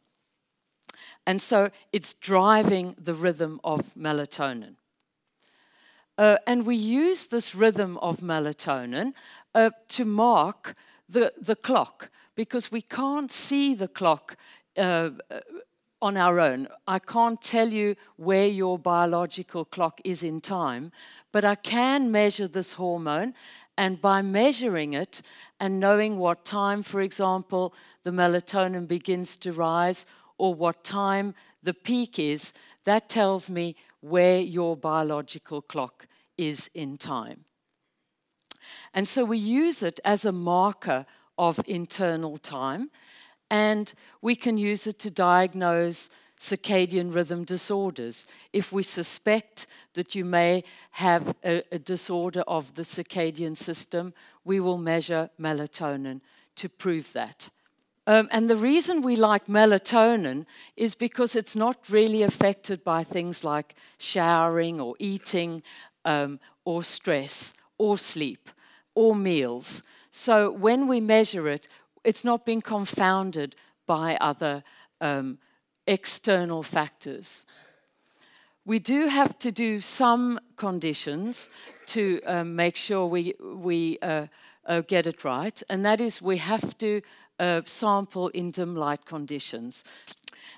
And 1.26 1.42
so 1.42 1.72
it's 1.92 2.14
driving 2.14 2.96
the 2.98 3.14
rhythm 3.14 3.60
of 3.64 3.94
melatonin. 3.96 4.76
Uh, 6.18 6.38
and 6.48 6.66
we 6.66 6.76
use 6.76 7.28
this 7.28 7.54
rhythm 7.54 7.98
of 7.98 8.22
melatonin 8.22 9.14
uh, 9.54 9.70
to 9.90 10.04
mark 10.04 10.76
the, 11.08 11.32
the 11.40 11.56
clock 11.56 12.10
because 12.36 12.72
we 12.72 12.82
can't 12.82 13.32
see 13.32 13.76
the 13.76 13.88
clock 13.88 14.36
uh, 14.78 15.10
on 16.02 16.18
our 16.18 16.40
own. 16.40 16.68
I 16.88 17.00
can't 17.00 17.42
tell 17.42 17.70
you 17.70 17.96
where 18.16 18.48
your 18.48 18.78
biological 18.78 19.66
clock 19.66 20.00
is 20.04 20.24
in 20.24 20.42
time, 20.42 20.92
but 21.32 21.44
I 21.44 21.56
can 21.56 22.12
measure 22.12 22.48
this 22.48 22.74
hormone. 22.74 23.34
And 23.80 24.02
by 24.02 24.24
measuring 24.24 24.94
it 24.94 25.22
and 25.60 25.80
knowing 25.80 26.18
what 26.18 26.46
time, 26.46 26.82
for 26.82 27.00
example, 27.00 27.76
the 28.02 28.10
melatonin 28.12 28.88
begins 28.88 29.38
to 29.38 29.52
rise 29.52 30.08
or 30.38 30.54
what 30.54 30.84
time 30.84 31.34
the 31.64 31.74
peak 31.74 32.20
is, 32.20 32.54
that 32.86 33.10
tells 33.10 33.50
me 33.50 33.76
where 34.02 34.40
your 34.40 34.78
biological 34.78 35.62
clock 35.62 36.08
is 36.38 36.70
in 36.74 36.98
time. 36.98 37.46
And 38.94 39.08
so 39.08 39.26
we 39.26 39.38
use 39.38 39.84
it 39.84 40.00
as 40.06 40.26
a 40.26 40.32
marker 40.32 41.06
of 41.38 41.60
internal 41.68 42.38
time, 42.38 42.90
and 43.50 43.94
we 44.22 44.36
can 44.36 44.58
use 44.58 44.88
it 44.88 45.00
to 45.00 45.12
diagnose 45.12 46.10
circadian 46.40 47.14
rhythm 47.14 47.44
disorders. 47.44 48.28
If 48.54 48.72
we 48.72 48.84
suspect 48.84 49.68
that 49.94 50.16
you 50.16 50.26
may 50.26 50.64
have 50.92 51.36
a, 51.44 51.64
a, 51.72 51.80
disorder 51.80 52.42
of 52.48 52.76
the 52.76 52.84
circadian 52.84 53.58
system, 53.58 54.14
we 54.44 54.60
will 54.60 54.78
measure 54.78 55.30
melatonin 55.40 56.22
to 56.56 56.70
prove 56.70 57.14
that. 57.14 57.50
Um, 58.08 58.30
and 58.32 58.50
the 58.50 58.56
reason 58.56 59.02
we 59.02 59.18
like 59.18 59.48
melatonin 59.48 60.46
is 60.78 60.96
because 60.96 61.36
it's 61.36 61.58
not 61.58 61.90
really 61.90 62.24
affected 62.24 62.82
by 62.86 63.04
things 63.04 63.44
like 63.44 63.76
showering 63.98 64.80
or 64.80 64.96
eating 64.98 65.62
um, 66.06 66.40
or 66.64 66.84
stress 66.84 67.54
or 67.78 67.98
sleep 67.98 68.50
or 68.96 69.14
meals. 69.14 69.84
So 70.10 70.50
when 70.50 70.88
we 70.88 71.02
measure 71.02 71.50
it, 71.50 71.68
it's 72.06 72.24
not 72.24 72.46
being 72.46 72.62
confounded 72.62 73.56
by 73.86 74.18
other 74.22 74.64
um, 75.02 75.38
external 75.86 76.64
factors. 76.64 77.46
We 78.66 78.80
do 78.80 79.08
have 79.08 79.38
to 79.40 79.52
do 79.52 79.82
some 79.82 80.40
conditions 80.56 81.50
to 81.88 82.22
um, 82.26 82.56
make 82.56 82.78
sure 82.78 83.06
we, 83.06 83.34
we 83.42 83.98
uh, 84.02 84.28
uh, 84.66 84.82
get 84.82 85.08
it 85.08 85.24
right, 85.24 85.62
and 85.70 85.86
that 85.86 86.02
is 86.02 86.22
we 86.22 86.38
have 86.38 86.78
to 86.80 87.02
uh, 87.40 87.62
sample 87.66 88.30
in 88.30 88.52
dim 88.52 88.76
light 88.76 89.06
conditions. 89.06 89.84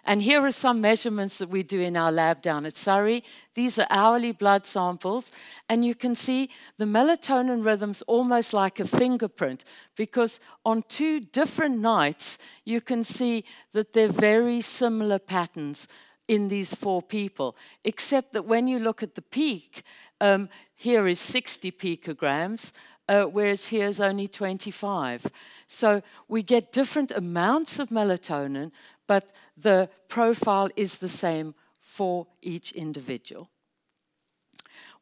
And 0.05 0.21
here 0.21 0.45
are 0.45 0.51
some 0.51 0.81
measurements 0.81 1.37
that 1.37 1.49
we 1.49 1.63
do 1.63 1.79
in 1.79 1.97
our 1.97 2.11
lab 2.11 2.41
down 2.41 2.65
at 2.65 2.77
Surrey. 2.77 3.23
These 3.53 3.79
are 3.79 3.87
hourly 3.89 4.31
blood 4.31 4.65
samples, 4.65 5.31
and 5.67 5.83
you 5.83 5.95
can 5.95 6.15
see 6.15 6.49
the 6.77 6.85
melatonin 6.85 7.63
rhythms 7.63 8.01
almost 8.03 8.53
like 8.53 8.79
a 8.79 8.85
fingerprint 8.85 9.63
because 9.95 10.39
on 10.65 10.83
two 10.87 11.19
different 11.19 11.79
nights, 11.79 12.37
you 12.65 12.81
can 12.81 13.03
see 13.03 13.43
that 13.71 13.93
they're 13.93 14.07
very 14.07 14.61
similar 14.61 15.19
patterns 15.19 15.87
in 16.27 16.47
these 16.47 16.75
four 16.75 17.01
people, 17.01 17.55
except 17.83 18.33
that 18.33 18.45
when 18.45 18.67
you 18.67 18.79
look 18.79 19.01
at 19.01 19.15
the 19.15 19.21
peak, 19.21 19.81
um, 20.21 20.47
here 20.77 21.07
is 21.07 21.19
60 21.19 21.71
picograms, 21.71 22.71
uh, 23.09 23.23
whereas 23.23 23.69
here's 23.69 23.99
only 23.99 24.27
25. 24.27 25.25
So 25.65 26.01
we 26.27 26.43
get 26.43 26.71
different 26.71 27.11
amounts 27.11 27.79
of 27.79 27.89
melatonin, 27.89 28.71
but 29.07 29.31
the 29.57 29.89
profile 30.07 30.69
is 30.75 30.99
the 30.99 31.09
same 31.09 31.55
for 31.79 32.27
each 32.41 32.71
individual. 32.71 33.49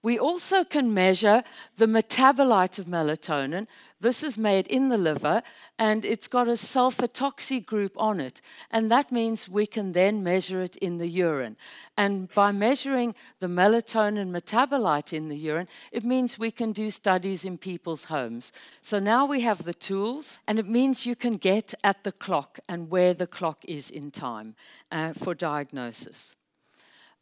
We 0.04 0.20
also 0.20 0.64
can 0.64 0.94
measure 0.94 1.44
the 1.76 1.88
metabolite 1.88 2.78
of 2.78 2.86
melatonin. 2.86 3.68
This 4.00 4.24
is 4.24 4.38
made 4.38 4.68
in 4.68 4.90
the 4.90 4.98
liver 4.98 5.42
and 5.80 6.06
it's 6.06 6.28
got 6.28 6.48
a 6.48 6.52
sulfatoxy 6.52 7.66
group 7.66 7.94
on 7.98 8.20
it. 8.20 8.40
And 8.70 8.92
that 8.92 9.12
means 9.12 9.50
we 9.50 9.66
can 9.66 9.94
then 9.94 10.24
measure 10.24 10.62
it 10.62 10.76
in 10.76 10.98
the 10.98 11.08
urine. 11.08 11.58
And 11.98 12.32
by 12.34 12.52
measuring 12.52 13.16
the 13.40 13.48
melatonin 13.48 14.30
metabolite 14.30 15.14
in 15.14 15.30
the 15.30 15.38
urine, 15.38 15.68
it 15.92 16.04
means 16.04 16.38
we 16.38 16.52
can 16.52 16.72
do 16.74 16.92
studies 16.92 17.44
in 17.44 17.58
people's 17.58 18.06
homes. 18.06 18.54
So 18.82 19.00
now 19.00 19.26
we 19.26 19.42
have 19.42 19.64
the 19.64 19.74
tools, 19.74 20.40
and 20.48 20.60
it 20.60 20.68
means 20.68 21.08
you 21.08 21.16
can 21.16 21.34
get 21.34 21.74
at 21.84 22.04
the 22.04 22.12
clock 22.12 22.60
and 22.70 22.92
where 22.92 23.14
the 23.14 23.28
clock 23.28 23.60
is 23.66 23.90
in 23.90 24.12
time 24.12 24.56
uh, 24.92 25.14
for 25.14 25.34
diagnosis. 25.34 26.36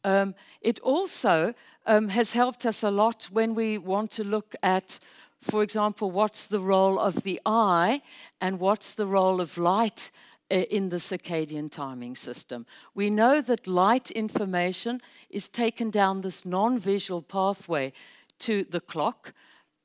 Um, 0.05 0.35
it 0.61 0.79
also 0.81 1.55
um, 1.87 2.09
has 2.09 2.33
helped 2.33 2.65
us 2.65 2.83
a 2.83 2.91
lot 2.91 3.27
when 3.31 3.55
we 3.55 3.79
want 3.79 4.11
to 4.11 4.23
look 4.23 4.55
at, 4.61 4.99
for 5.41 5.63
example, 5.63 6.11
what's 6.11 6.45
the 6.45 6.59
role 6.59 6.99
of 6.99 7.23
the 7.23 7.41
eye 7.43 8.01
and 8.39 8.59
what's 8.59 8.93
the 8.93 9.07
role 9.07 9.41
of 9.41 9.57
light 9.57 10.11
uh, 10.51 10.57
in 10.69 10.89
the 10.89 10.97
circadian 10.97 11.71
timing 11.71 12.15
system. 12.15 12.67
We 12.93 13.09
know 13.09 13.41
that 13.41 13.65
light 13.65 14.11
information 14.11 15.01
is 15.31 15.49
taken 15.49 15.89
down 15.89 16.21
this 16.21 16.45
non 16.45 16.77
visual 16.77 17.23
pathway 17.23 17.91
to 18.39 18.63
the 18.63 18.81
clock. 18.81 19.33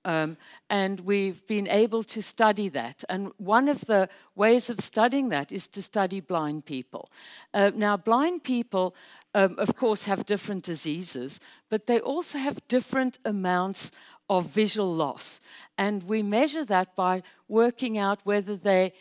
Um, 0.04 0.36
and 0.68 1.00
we've 1.00 1.46
been 1.46 1.68
able 1.68 2.02
to 2.04 2.22
study 2.22 2.68
that. 2.70 3.04
And 3.08 3.32
one 3.36 3.68
of 3.68 3.82
the 3.82 4.08
ways 4.34 4.70
of 4.70 4.80
studying 4.80 5.28
that 5.28 5.52
is 5.52 5.68
to 5.68 5.82
study 5.82 6.20
blind 6.20 6.64
people. 6.64 7.10
Uh, 7.52 7.70
now, 7.74 7.96
blind 7.96 8.42
people, 8.42 8.94
um, 9.34 9.56
of 9.58 9.76
course, 9.76 10.06
have 10.06 10.24
different 10.24 10.64
diseases, 10.64 11.40
but 11.68 11.86
they 11.86 12.00
also 12.00 12.38
have 12.38 12.66
different 12.68 13.18
amounts 13.24 13.92
of 14.28 14.46
visual 14.46 14.94
loss. 14.94 15.40
And 15.76 16.08
we 16.08 16.22
measure 16.22 16.64
that 16.64 16.94
by 16.94 17.22
working 17.48 17.98
out 17.98 18.20
whether 18.24 18.56
they 18.56 18.92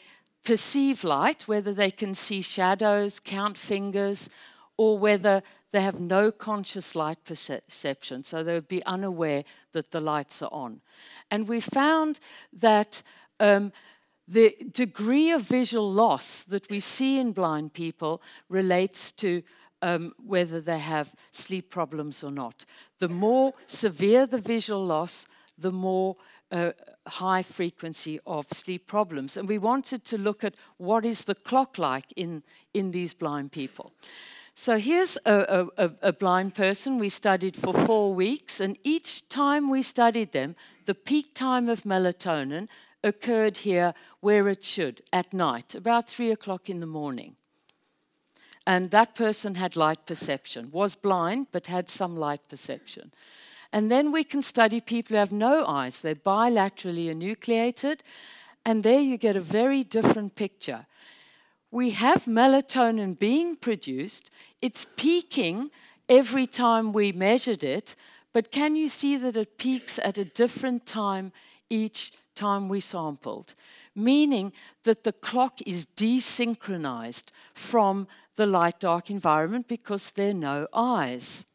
perceive 0.44 1.04
light, 1.04 1.48
whether 1.48 1.74
they 1.74 1.92
can 1.92 2.14
see 2.14 2.42
shadows, 2.42 3.20
count 3.20 3.58
fingers, 3.58 4.30
or 4.80 4.98
whether 4.98 5.44
they 5.72 5.82
have 5.82 6.00
no 6.00 6.32
conscious 6.32 6.96
light 6.96 7.18
perception, 7.26 8.24
so 8.24 8.42
they 8.42 8.54
would 8.54 8.70
be 8.70 8.82
unaware 8.86 9.44
that 9.74 9.92
the 9.92 10.00
lights 10.00 10.42
are 10.42 10.54
on. 10.54 10.80
And 11.30 11.50
we 11.50 11.60
found 11.60 12.22
that 12.54 13.04
um, 13.42 13.74
the 14.26 14.56
degree 14.72 15.32
of 15.32 15.42
visual 15.42 15.92
loss 15.92 16.44
that 16.44 16.70
we 16.70 16.80
see 16.80 17.20
in 17.20 17.34
blind 17.34 17.74
people 17.74 18.22
relates 18.48 19.12
to 19.12 19.44
um, 19.82 20.14
whether 20.26 20.62
they 20.62 20.80
have 20.80 21.14
sleep 21.30 21.70
problems 21.70 22.24
or 22.24 22.32
not. 22.32 22.64
The 23.00 23.10
more 23.10 23.56
severe 23.66 24.26
the 24.26 24.40
visual 24.40 24.86
loss, 24.86 25.28
the 25.58 25.74
more 25.74 26.16
uh, 26.52 26.72
high 27.06 27.44
frequency 27.44 28.18
of 28.26 28.48
sleep 28.54 28.88
problems. 28.88 29.36
And 29.36 29.50
we 29.50 29.58
wanted 29.58 30.06
to 30.06 30.18
look 30.18 30.46
at 30.46 30.56
what 30.78 31.06
is 31.06 31.26
the 31.26 31.36
clock 31.36 31.78
like 31.78 32.14
in, 32.16 32.44
in 32.74 32.92
these 32.92 33.14
blind 33.14 33.52
people. 33.52 33.92
So 34.62 34.78
here's 34.78 35.18
a, 35.26 35.70
a, 35.78 35.92
a, 36.02 36.12
blind 36.12 36.54
person 36.54 37.00
we 37.00 37.08
studied 37.08 37.56
for 37.56 37.74
four 37.74 38.14
weeks, 38.14 38.60
and 38.60 38.78
each 38.84 39.30
time 39.30 39.70
we 39.70 39.82
studied 39.82 40.34
them, 40.34 40.58
the 40.84 40.94
peak 40.94 41.34
time 41.34 41.70
of 41.70 41.84
melatonin 41.84 42.68
occurred 43.02 43.60
here 43.60 43.94
where 44.20 44.50
it 44.50 44.66
should, 44.66 45.02
at 45.14 45.32
night, 45.32 45.76
about 45.76 46.10
three 46.10 46.30
o'clock 46.30 46.70
in 46.70 46.82
the 46.82 46.86
morning. 46.86 47.38
And 48.68 48.92
that 48.92 49.16
person 49.16 49.56
had 49.56 49.78
light 49.78 50.06
perception, 50.06 50.72
was 50.72 50.94
blind, 50.94 51.48
but 51.54 51.68
had 51.68 51.88
some 51.88 52.18
light 52.18 52.42
perception. 52.50 53.14
And 53.72 53.90
then 53.90 54.12
we 54.12 54.26
can 54.26 54.42
study 54.42 54.82
people 54.82 55.14
who 55.14 55.20
have 55.20 55.32
no 55.32 55.66
eyes, 55.66 56.02
they're 56.02 56.16
bilaterally 56.16 57.08
enucleated, 57.08 58.02
and 58.66 58.84
there 58.84 59.00
you 59.00 59.16
get 59.16 59.38
a 59.38 59.52
very 59.58 59.86
different 59.86 60.36
picture 60.36 60.82
we 61.72 61.92
have 61.92 62.26
melatonin 62.26 63.18
being 63.18 63.56
produced. 63.56 64.32
It's 64.62 64.86
peaking 64.98 65.72
every 66.08 66.46
time 66.46 66.92
we 66.92 67.12
measured 67.12 67.64
it, 67.64 67.96
but 68.34 68.52
can 68.52 68.76
you 68.76 68.90
see 68.90 69.16
that 69.18 69.38
it 69.38 69.58
peaks 69.58 70.00
at 70.00 70.18
a 70.18 70.26
different 70.26 70.86
time 70.86 71.32
each 71.70 72.12
time 72.36 72.70
we 72.70 72.80
sampled? 72.80 73.54
Meaning 73.96 74.54
that 74.84 75.04
the 75.04 75.14
clock 75.14 75.62
is 75.66 75.86
desynchronized 75.86 77.32
from 77.54 78.08
the 78.36 78.46
light 78.46 78.80
dark 78.80 79.10
environment 79.10 79.68
because 79.68 80.12
there 80.12 80.32
are 80.32 80.34
no 80.34 80.68
eyes. 80.74 81.46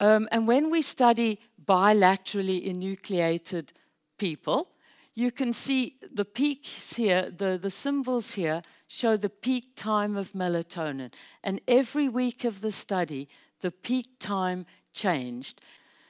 Um, 0.00 0.28
and 0.30 0.46
when 0.46 0.70
we 0.70 0.82
study 0.82 1.38
bilaterally 1.64 2.66
enucleated 2.66 3.72
people, 4.18 4.68
you 5.14 5.30
can 5.30 5.52
see 5.52 5.96
the 6.12 6.24
peaks 6.24 6.96
here, 6.96 7.30
the, 7.30 7.56
the 7.60 7.70
symbols 7.70 8.34
here 8.34 8.62
show 8.88 9.16
the 9.16 9.30
peak 9.30 9.76
time 9.76 10.16
of 10.16 10.32
melatonin. 10.32 11.12
And 11.42 11.60
every 11.68 12.08
week 12.08 12.44
of 12.44 12.60
the 12.60 12.72
study, 12.72 13.28
the 13.60 13.70
peak 13.70 14.18
time 14.18 14.66
changed. 14.92 15.62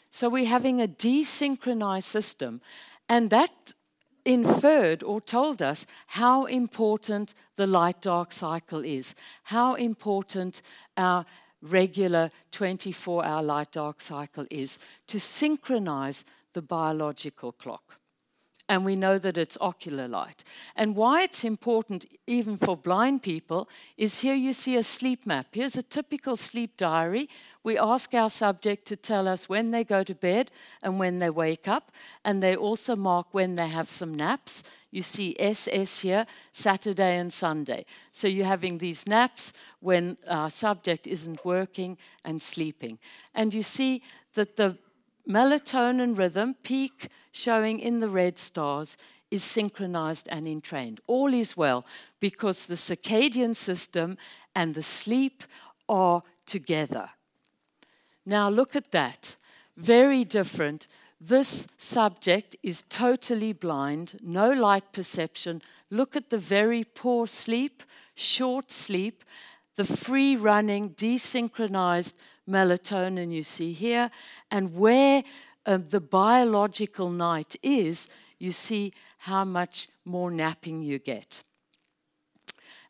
So 0.09 0.29
we're 0.29 0.47
having 0.47 0.81
a 0.81 0.89
desynchronized 0.89 2.05
system. 2.05 2.63
And 3.09 3.29
that 3.31 3.75
inferred 4.25 5.03
or 5.03 5.21
told 5.21 5.61
us 5.61 5.87
how 6.09 6.47
important 6.47 7.35
the 7.57 7.67
light 7.67 8.01
dark 8.01 8.33
cycle 8.33 8.83
is, 8.83 9.15
how 9.45 9.75
important 9.75 10.63
our 10.97 11.27
regular 11.61 12.31
24 12.53 13.25
hour 13.25 13.43
light 13.43 13.73
dark 13.73 14.01
cycle 14.01 14.47
is 14.51 14.79
to 15.09 15.21
synchronize 15.21 16.25
the 16.55 16.63
biological 16.63 17.53
clock 17.53 17.99
and 18.69 18.85
we 18.85 18.97
know 18.97 19.19
that 19.19 19.37
it's 19.37 19.59
ocular 19.61 20.09
light. 20.09 20.43
And 20.75 20.97
why 20.97 21.23
it's 21.23 21.45
important, 21.45 22.07
even 22.27 22.57
for 22.57 22.77
blind 22.77 23.23
people, 23.23 23.69
is 23.99 24.21
here 24.21 24.35
you 24.35 24.53
see 24.53 24.77
a 24.77 24.83
sleep 24.83 25.27
map. 25.27 25.49
Here's 25.53 25.77
a 25.77 25.83
typical 25.83 26.37
sleep 26.37 26.77
diary. 26.77 27.29
We 27.63 27.79
ask 27.79 28.15
our 28.15 28.31
subject 28.31 28.87
to 28.87 28.97
tell 28.97 29.29
us 29.29 29.49
when 29.49 29.71
they 29.71 29.85
go 29.85 30.03
to 30.03 30.15
bed 30.15 30.51
and 30.83 30.99
when 30.99 31.19
they 31.19 31.31
wake 31.31 31.69
up, 31.69 31.93
and 32.25 32.43
they 32.43 32.57
also 32.57 32.97
mark 32.97 33.29
when 33.33 33.55
they 33.55 33.69
have 33.69 33.91
some 33.91 34.15
naps. 34.15 34.63
You 34.91 35.03
see 35.03 35.35
SS 35.39 36.01
here, 36.01 36.25
Saturday 36.53 37.19
and 37.19 37.33
Sunday. 37.33 37.85
So 38.13 38.29
you're 38.29 38.47
having 38.47 38.79
these 38.79 39.07
naps 39.07 39.53
when 39.81 40.17
our 40.29 40.49
subject 40.51 41.07
isn't 41.07 41.45
working 41.45 41.99
and 42.25 42.41
sleeping. 42.41 42.99
And 43.35 43.53
you 43.53 43.63
see 43.63 44.03
that 44.35 44.57
the 44.57 44.79
melatonin 45.29 46.17
rhythm, 46.17 46.55
peak 46.63 47.09
showing 47.33 47.81
in 47.81 48.01
the 48.01 48.09
red 48.09 48.39
stars, 48.39 48.97
is 49.31 49.43
synchronized 49.43 50.29
and 50.31 50.47
entrained. 50.47 51.01
All 51.07 51.35
is 51.35 51.57
well 51.57 51.85
because 52.21 52.67
the 52.67 52.77
circadian 52.77 53.57
system 53.57 54.17
and 54.55 54.75
the 54.75 54.83
sleep 54.83 55.43
are 55.89 56.23
together. 56.47 57.11
Now, 58.25 58.49
look 58.49 58.77
at 58.77 58.93
that. 58.93 59.37
Very 59.77 60.25
different. 60.25 60.87
This 61.21 61.67
subject 61.79 62.57
is 62.63 62.83
totally 62.83 63.53
blind, 63.53 64.19
no 64.23 64.53
light 64.53 64.93
perception. 64.93 65.63
Look 65.91 66.17
at 66.17 66.31
the 66.31 66.39
very 66.39 66.85
poor 66.85 67.27
sleep, 67.27 67.83
short 68.15 68.71
sleep, 68.71 69.25
the 69.77 69.85
free 69.85 70.37
running, 70.37 70.91
desynchronized 70.91 72.15
melatonin 72.49 73.33
you 73.33 73.43
see 73.43 73.73
here, 73.73 74.11
and 74.51 74.75
where 74.77 75.23
um, 75.67 75.87
the 75.89 76.01
biological 76.01 77.11
night 77.11 77.57
is, 77.63 78.09
you 78.39 78.53
see 78.53 78.93
how 79.19 79.45
much 79.45 79.89
more 80.05 80.31
napping 80.31 80.83
you 80.83 80.99
get. 80.99 81.43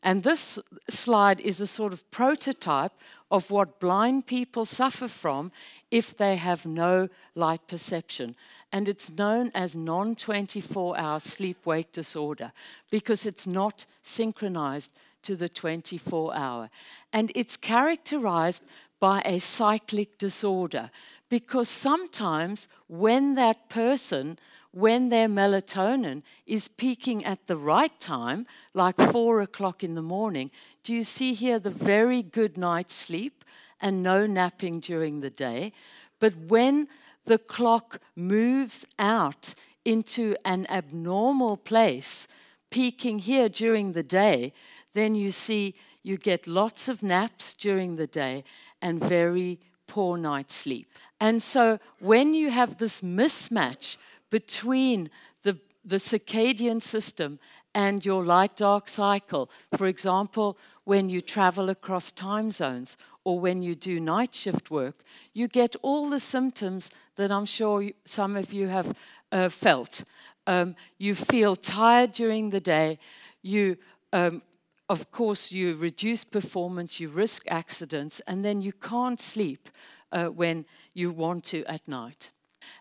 And 0.03 0.23
this 0.23 0.59
slide 0.89 1.41
is 1.41 1.61
a 1.63 1.67
sort 1.67 1.95
of 1.95 2.11
prototype 2.11 2.93
of 3.31 3.51
what 3.51 3.81
blind 3.81 4.27
people 4.27 4.67
suffer 4.67 5.09
from 5.09 5.51
if 5.91 6.15
they 6.15 6.37
have 6.37 6.67
no 6.67 7.09
light 7.35 7.67
perception. 7.67 8.37
And 8.71 8.87
it's 8.87 9.11
known 9.11 9.51
as 9.55 9.75
non 9.75 10.15
24 10.15 10.99
hour 10.99 11.21
sleep 11.21 11.65
wake 11.65 11.91
disorder 11.93 12.53
because 12.91 13.25
it's 13.25 13.47
not 13.47 13.87
synchronized 14.03 14.93
to 15.23 15.37
the 15.37 15.49
24 15.49 16.35
hour. 16.35 16.69
And 17.11 17.33
it's 17.35 17.57
characterized 17.57 18.65
by 19.05 19.21
a 19.27 19.39
cyclic 19.39 20.17
disorder 20.17 20.91
because 21.29 21.69
sometimes 21.69 22.69
when 22.89 23.35
that 23.35 23.69
person 23.69 24.39
when 24.73 25.11
their 25.11 25.29
melatonin 25.29 26.23
is 26.47 26.69
peaking 26.69 27.23
at 27.23 27.47
the 27.47 27.55
right 27.55 28.01
time, 28.01 28.47
like 28.73 28.97
four 28.97 29.43
o'clock 29.43 29.85
in 29.85 29.95
the 29.95 30.09
morning, 30.17 30.51
do 30.83 30.95
you 30.95 31.03
see 31.03 31.35
here 31.35 31.59
the 31.59 31.69
very 31.69 32.23
good 32.23 32.57
night's 32.57 32.95
sleep 32.95 33.45
and 33.79 34.03
no 34.03 34.27
napping 34.27 34.81
during 34.81 35.21
the 35.21 35.29
day? 35.29 35.75
But 36.19 36.35
when 36.49 36.89
the 37.27 37.39
clock 37.39 38.01
moves 38.17 38.87
out 38.99 39.53
into 39.85 40.35
an 40.47 40.67
abnormal 40.71 41.59
place, 41.59 42.27
peaking 42.71 43.19
here 43.19 43.51
during 43.51 43.93
the 43.93 44.03
day, 44.03 44.55
then 44.95 45.15
you 45.15 45.31
see 45.31 45.75
you 46.03 46.17
get 46.17 46.47
lots 46.47 46.89
of 46.89 47.03
naps 47.03 47.53
during 47.53 47.97
the 47.97 48.07
day 48.07 48.45
and 48.85 49.01
very 49.01 49.59
poor 49.89 50.17
night's 50.17 50.55
sleep. 50.55 50.87
And 51.19 51.43
so 51.43 51.79
when 51.99 52.35
you 52.35 52.51
have 52.51 52.77
this 52.77 53.01
mismatch 53.01 53.97
between 54.31 55.11
the, 55.43 55.59
the 55.85 55.97
circadian 55.97 56.83
system 56.83 57.39
and 57.75 58.05
your 58.05 58.23
light 58.23 58.57
dark 58.57 58.89
cycle, 58.89 59.51
for 59.77 59.87
example, 59.87 60.59
when 60.85 61.09
you 61.09 61.23
travel 61.23 61.71
across 61.71 62.13
time 62.13 62.51
zones 62.51 62.97
or 63.25 63.41
when 63.41 63.63
you 63.63 63.75
do 63.75 63.99
night 63.99 64.35
shift 64.35 64.71
work, 64.71 65.03
you 65.33 65.49
get 65.49 65.75
all 65.83 66.11
the 66.11 66.21
symptoms 66.21 66.91
that 67.17 67.31
I'm 67.31 67.47
sure 67.47 67.91
some 68.05 68.37
of 68.37 68.53
you 68.53 68.69
have 68.69 68.97
uh, 69.33 69.49
felt. 69.49 70.05
Um, 70.47 70.77
you 70.99 71.15
feel 71.15 71.57
tired 71.57 72.13
during 72.13 72.51
the 72.51 72.61
day. 72.61 72.99
You, 73.41 73.79
um, 74.13 74.43
of 74.89 75.11
course, 75.11 75.51
you 75.51 75.75
reduce 75.75 76.25
performance, 76.25 77.01
you 77.01 77.09
risk 77.09 77.47
accidents, 77.51 78.21
and 78.27 78.45
then 78.45 78.61
you 78.61 78.73
can't 78.73 79.21
sleep 79.21 79.71
uh, 80.13 80.27
when 80.27 80.67
you 80.93 81.11
want 81.11 81.45
to 81.45 81.65
at 81.65 81.87
night. 81.89 82.31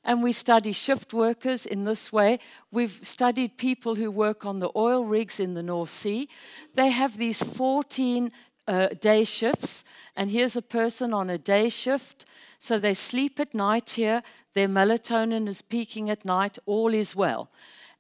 And 0.04 0.22
we 0.22 0.32
study 0.32 0.74
shift 0.74 1.14
workers 1.14 1.66
in 1.66 1.86
this 1.86 2.12
way. 2.12 2.40
We've 2.72 3.00
studied 3.04 3.58
people 3.58 3.96
who 3.96 4.12
work 4.12 4.46
on 4.46 4.60
the 4.60 4.72
oil 4.76 5.06
rigs 5.06 5.40
in 5.40 5.54
the 5.54 5.64
North 5.64 5.90
Sea. 5.90 6.28
They 6.74 6.90
have 6.90 7.18
these 7.18 7.42
14 7.42 8.32
uh, 8.68 8.88
day 9.00 9.24
shifts, 9.24 9.84
and 10.16 10.30
here's 10.30 10.56
a 10.56 10.62
person 10.62 11.14
on 11.14 11.30
a 11.30 11.38
day 11.38 11.70
shift. 11.70 12.26
So 12.60 12.80
they 12.80 12.94
sleep 12.94 13.40
at 13.40 13.54
night 13.54 13.92
here, 13.92 14.24
their 14.54 14.70
melatonin 14.70 15.48
is 15.48 15.62
peaking 15.62 16.10
at 16.10 16.24
night, 16.24 16.58
all 16.66 16.94
is 16.94 17.16
well. 17.16 17.50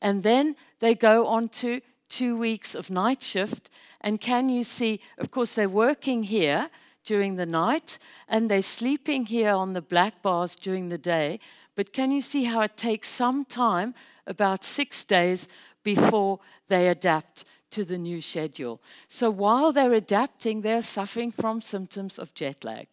And 0.01 0.23
then 0.23 0.55
they 0.79 0.95
go 0.95 1.27
on 1.27 1.49
to 1.49 1.81
two 2.07 2.37
weeks 2.37 2.75
of 2.75 2.89
night 2.89 3.21
shift. 3.21 3.69
And 4.03 4.19
can 4.19 4.49
you 4.49 4.63
see, 4.63 4.99
of 5.17 5.31
course, 5.31 5.55
they're 5.55 5.69
working 5.69 6.23
here 6.23 6.69
during 7.05 7.35
the 7.35 7.45
night 7.45 7.97
and 8.27 8.49
they're 8.49 8.61
sleeping 8.61 9.25
here 9.25 9.53
on 9.53 9.71
the 9.71 9.81
black 9.81 10.21
bars 10.21 10.55
during 10.55 10.89
the 10.89 10.97
day. 10.97 11.39
But 11.75 11.93
can 11.93 12.11
you 12.11 12.21
see 12.21 12.43
how 12.43 12.61
it 12.61 12.77
takes 12.77 13.07
some 13.07 13.45
time, 13.45 13.95
about 14.27 14.63
six 14.63 15.03
days, 15.05 15.47
before 15.83 16.39
they 16.67 16.87
adapt 16.87 17.45
to 17.71 17.83
the 17.83 17.97
new 17.97 18.21
schedule? 18.21 18.81
So 19.07 19.29
while 19.31 19.71
they're 19.71 19.93
adapting, 19.93 20.61
they're 20.61 20.81
suffering 20.81 21.31
from 21.31 21.61
symptoms 21.61 22.19
of 22.19 22.33
jet 22.33 22.63
lag. 22.63 22.87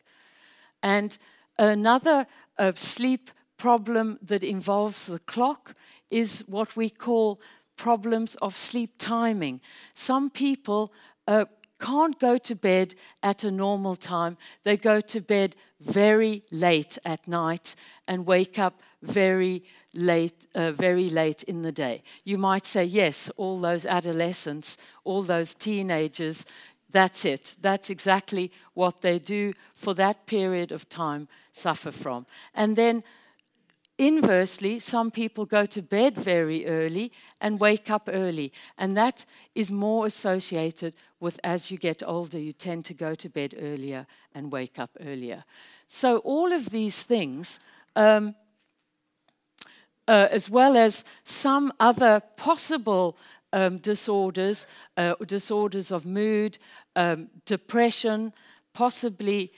And 0.83 1.18
another 1.59 2.27
uh, 2.59 2.73
sleep 2.75 3.31
problem 3.59 4.18
that 4.23 4.42
involves 4.42 5.07
the 5.07 5.18
clock 5.18 5.75
is 6.11 6.42
what 6.49 6.77
we 6.77 6.88
call 6.88 7.40
problems 7.81 8.35
of 8.43 8.55
sleep 8.55 8.90
timing. 8.99 9.61
Some 9.95 10.29
people 10.29 10.93
uh, 11.27 11.47
can't 11.79 12.19
go 12.21 12.37
to 12.37 12.55
bed 12.55 12.95
at 13.23 13.43
a 13.43 13.51
normal 13.51 13.97
time. 13.97 14.37
They 14.64 14.77
go 14.77 15.01
to 15.01 15.21
bed 15.23 15.57
very 15.81 16.43
late 16.53 16.99
at 17.07 17.27
night 17.27 17.75
and 18.07 18.27
wake 18.27 18.59
up 18.59 18.83
very 19.03 19.62
late, 19.95 20.47
uh, 20.55 20.73
very 20.73 21.09
late 21.09 21.43
in 21.45 21.62
the 21.62 21.73
day. 21.73 22.03
You 22.23 22.37
might 22.37 22.66
say, 22.66 22.85
yes, 22.85 23.31
all 23.38 23.59
those 23.59 23.87
adolescents, 23.87 24.77
all 25.05 25.23
those 25.23 25.55
teenagers, 25.55 26.45
that's 26.90 27.25
it. 27.25 27.55
That's 27.62 27.88
exactly 27.88 28.51
what 28.75 29.01
they 29.01 29.19
do 29.19 29.55
for 29.73 29.95
that 29.95 30.27
period 30.27 30.71
of 30.71 30.88
time 30.88 31.29
suffer 31.51 31.93
from. 31.93 32.27
And 32.53 32.77
then 32.77 33.03
Inversely, 34.01 34.79
some 34.79 35.11
people 35.11 35.45
go 35.45 35.67
to 35.67 35.83
bed 35.83 36.17
very 36.17 36.67
early 36.67 37.13
and 37.39 37.61
wake 37.61 37.91
up 37.91 38.09
early, 38.11 38.51
and 38.79 38.97
that 38.97 39.27
is 39.55 39.71
more 39.71 40.07
associated 40.07 40.95
with 41.21 41.39
as 41.45 41.71
you 41.71 41.77
get 41.77 42.03
older, 42.07 42.39
you 42.39 42.53
tend 42.53 42.87
to 42.87 42.95
go 42.95 43.15
to 43.15 43.29
bed 43.29 43.55
earlier 43.61 44.07
and 44.35 44.51
wake 44.51 44.79
up 44.79 44.97
earlier. 45.05 45.45
So, 45.87 46.17
all 46.21 46.51
of 46.51 46.71
these 46.71 47.03
things, 47.03 47.61
um, 47.95 48.35
uh, 50.09 50.29
as 50.31 50.49
well 50.49 50.79
as 50.79 51.05
some 51.23 51.71
other 51.79 52.23
possible 52.37 53.19
um, 53.53 53.77
disorders, 53.77 54.67
uh, 54.97 55.15
disorders 55.27 55.93
of 55.93 56.07
mood, 56.07 56.57
um, 56.97 57.29
depression, 57.45 58.33
possibly 58.73 59.53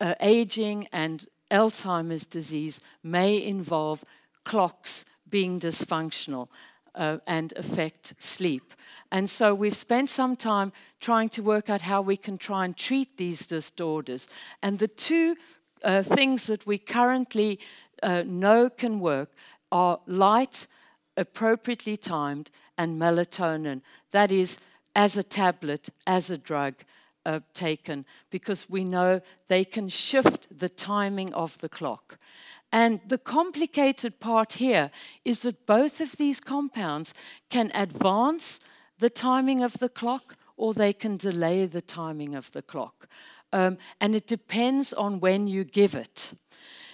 uh, 0.00 0.14
aging 0.20 0.86
and 0.92 1.26
Alzheimer's 1.50 2.26
disease 2.26 2.80
may 3.02 3.42
involve 3.42 4.04
clocks 4.44 5.04
being 5.28 5.60
dysfunctional 5.60 6.48
uh, 6.94 7.18
and 7.26 7.52
affect 7.56 8.14
sleep. 8.18 8.74
And 9.12 9.28
so 9.28 9.54
we've 9.54 9.76
spent 9.76 10.08
some 10.08 10.36
time 10.36 10.72
trying 11.00 11.28
to 11.30 11.42
work 11.42 11.70
out 11.70 11.82
how 11.82 12.00
we 12.00 12.16
can 12.16 12.38
try 12.38 12.64
and 12.64 12.76
treat 12.76 13.16
these 13.16 13.46
disorders. 13.46 14.28
And 14.62 14.78
the 14.78 14.88
two 14.88 15.36
uh, 15.84 16.02
things 16.02 16.46
that 16.46 16.66
we 16.66 16.78
currently 16.78 17.58
uh, 18.02 18.22
know 18.26 18.70
can 18.70 19.00
work 19.00 19.30
are 19.72 20.00
light, 20.06 20.66
appropriately 21.16 21.96
timed, 21.96 22.50
and 22.76 23.00
melatonin. 23.00 23.82
That 24.10 24.32
is, 24.32 24.58
as 24.94 25.16
a 25.16 25.22
tablet, 25.22 25.90
as 26.06 26.30
a 26.30 26.38
drug 26.38 26.74
uh, 27.26 27.40
taken 27.52 28.04
because 28.30 28.68
we 28.68 28.84
know 28.84 29.20
they 29.48 29.64
can 29.64 29.88
shift 29.88 30.46
the 30.56 30.68
timing 30.68 31.32
of 31.34 31.58
the 31.58 31.68
clock. 31.68 32.18
And 32.72 33.00
the 33.06 33.18
complicated 33.18 34.20
part 34.20 34.54
here 34.54 34.90
is 35.24 35.42
that 35.42 35.66
both 35.66 36.00
of 36.00 36.12
these 36.12 36.40
compounds 36.40 37.14
can 37.48 37.72
advance 37.74 38.60
the 38.98 39.10
timing 39.10 39.62
of 39.62 39.74
the 39.74 39.88
clock 39.88 40.36
or 40.56 40.74
they 40.74 40.92
can 40.92 41.16
delay 41.16 41.66
the 41.66 41.80
timing 41.80 42.34
of 42.34 42.52
the 42.52 42.62
clock. 42.62 43.08
Um, 43.52 43.78
and 44.00 44.14
it 44.14 44.26
depends 44.26 44.92
on 44.92 45.20
when 45.20 45.48
you 45.48 45.64
give 45.64 45.94
it. 45.94 46.34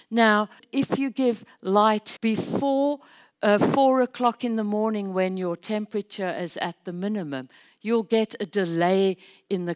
Now, 0.09 0.49
if 0.71 0.97
you 0.97 1.09
give 1.11 1.43
light 1.61 2.17
before 2.21 2.99
uh, 3.43 3.59
four 3.59 4.01
o'clock 4.01 4.43
in 4.43 4.55
the 4.55 4.63
morning 4.63 5.13
when 5.13 5.37
your 5.37 5.55
temperature 5.55 6.29
is 6.29 6.57
at 6.57 6.85
the 6.85 6.93
minimum, 6.93 7.49
you'll 7.81 8.03
get 8.03 8.35
a 8.39 8.45
delay 8.45 9.17
in 9.49 9.65
the 9.65 9.75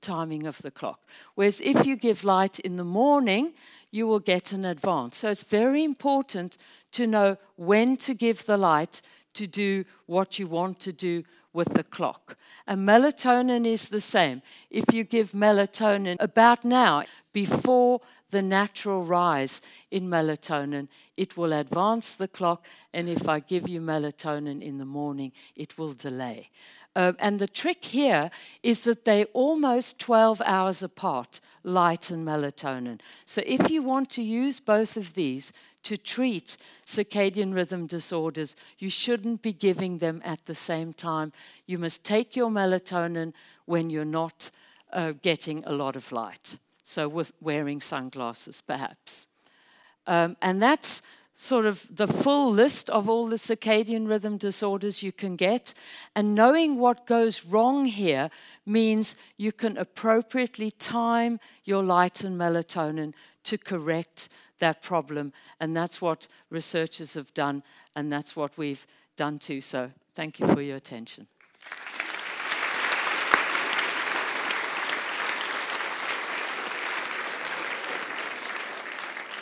timing 0.00 0.46
of 0.46 0.58
the 0.58 0.70
clock. 0.70 1.00
Whereas 1.34 1.60
if 1.60 1.86
you 1.86 1.96
give 1.96 2.24
light 2.24 2.58
in 2.60 2.76
the 2.76 2.84
morning, 2.84 3.52
you 3.90 4.06
will 4.06 4.20
get 4.20 4.52
an 4.52 4.64
advance. 4.64 5.18
So 5.18 5.30
it's 5.30 5.44
very 5.44 5.84
important 5.84 6.56
to 6.92 7.06
know 7.06 7.36
when 7.56 7.96
to 7.98 8.14
give 8.14 8.46
the 8.46 8.56
light 8.56 9.02
to 9.34 9.46
do 9.46 9.84
what 10.06 10.38
you 10.38 10.46
want 10.46 10.80
to 10.80 10.92
do 10.92 11.24
with 11.52 11.74
the 11.74 11.84
clock. 11.84 12.36
And 12.66 12.86
melatonin 12.86 13.66
is 13.66 13.88
the 13.88 14.00
same. 14.00 14.42
If 14.70 14.92
you 14.92 15.04
give 15.04 15.32
melatonin 15.32 16.16
about 16.20 16.64
now, 16.64 17.04
before 17.32 18.00
the 18.30 18.42
natural 18.42 19.02
rise 19.02 19.62
in 19.90 20.08
melatonin, 20.08 20.88
it 21.16 21.36
will 21.36 21.52
advance 21.52 22.14
the 22.14 22.28
clock. 22.28 22.66
And 22.92 23.08
if 23.08 23.28
I 23.28 23.40
give 23.40 23.68
you 23.68 23.80
melatonin 23.80 24.62
in 24.62 24.78
the 24.78 24.84
morning, 24.84 25.32
it 25.54 25.78
will 25.78 25.92
delay. 25.92 26.50
Uh, 26.96 27.12
and 27.18 27.38
the 27.38 27.46
trick 27.46 27.84
here 27.84 28.30
is 28.62 28.84
that 28.84 29.04
they're 29.04 29.26
almost 29.34 29.98
12 29.98 30.40
hours 30.46 30.82
apart, 30.82 31.40
light 31.62 32.10
and 32.10 32.26
melatonin. 32.26 33.00
So 33.26 33.42
if 33.44 33.70
you 33.70 33.82
want 33.82 34.08
to 34.10 34.22
use 34.22 34.60
both 34.60 34.96
of 34.96 35.12
these 35.12 35.52
to 35.82 35.98
treat 35.98 36.56
circadian 36.86 37.54
rhythm 37.54 37.86
disorders, 37.86 38.56
you 38.78 38.88
shouldn't 38.88 39.42
be 39.42 39.52
giving 39.52 39.98
them 39.98 40.22
at 40.24 40.46
the 40.46 40.54
same 40.54 40.94
time. 40.94 41.32
You 41.66 41.78
must 41.78 42.02
take 42.02 42.34
your 42.34 42.48
melatonin 42.48 43.34
when 43.66 43.90
you're 43.90 44.06
not 44.06 44.50
uh, 44.90 45.12
getting 45.20 45.62
a 45.64 45.72
lot 45.72 45.96
of 45.96 46.10
light. 46.12 46.56
So, 46.88 47.08
with 47.08 47.32
wearing 47.40 47.80
sunglasses, 47.80 48.60
perhaps. 48.60 49.26
Um, 50.06 50.36
and 50.40 50.62
that's 50.62 51.02
sort 51.34 51.66
of 51.66 51.84
the 51.90 52.06
full 52.06 52.48
list 52.48 52.88
of 52.90 53.08
all 53.08 53.26
the 53.26 53.34
circadian 53.34 54.08
rhythm 54.08 54.36
disorders 54.38 55.02
you 55.02 55.10
can 55.10 55.34
get. 55.34 55.74
And 56.14 56.32
knowing 56.32 56.78
what 56.78 57.04
goes 57.04 57.44
wrong 57.44 57.86
here 57.86 58.30
means 58.64 59.16
you 59.36 59.50
can 59.50 59.76
appropriately 59.76 60.70
time 60.70 61.40
your 61.64 61.82
light 61.82 62.22
and 62.22 62.40
melatonin 62.40 63.14
to 63.42 63.58
correct 63.58 64.28
that 64.60 64.80
problem. 64.80 65.32
And 65.58 65.74
that's 65.74 66.00
what 66.00 66.28
researchers 66.50 67.14
have 67.14 67.34
done, 67.34 67.64
and 67.96 68.12
that's 68.12 68.36
what 68.36 68.56
we've 68.56 68.86
done 69.16 69.40
too. 69.40 69.60
So 69.60 69.90
thank 70.14 70.38
you 70.38 70.46
for 70.46 70.62
your 70.62 70.76
attention. 70.76 71.26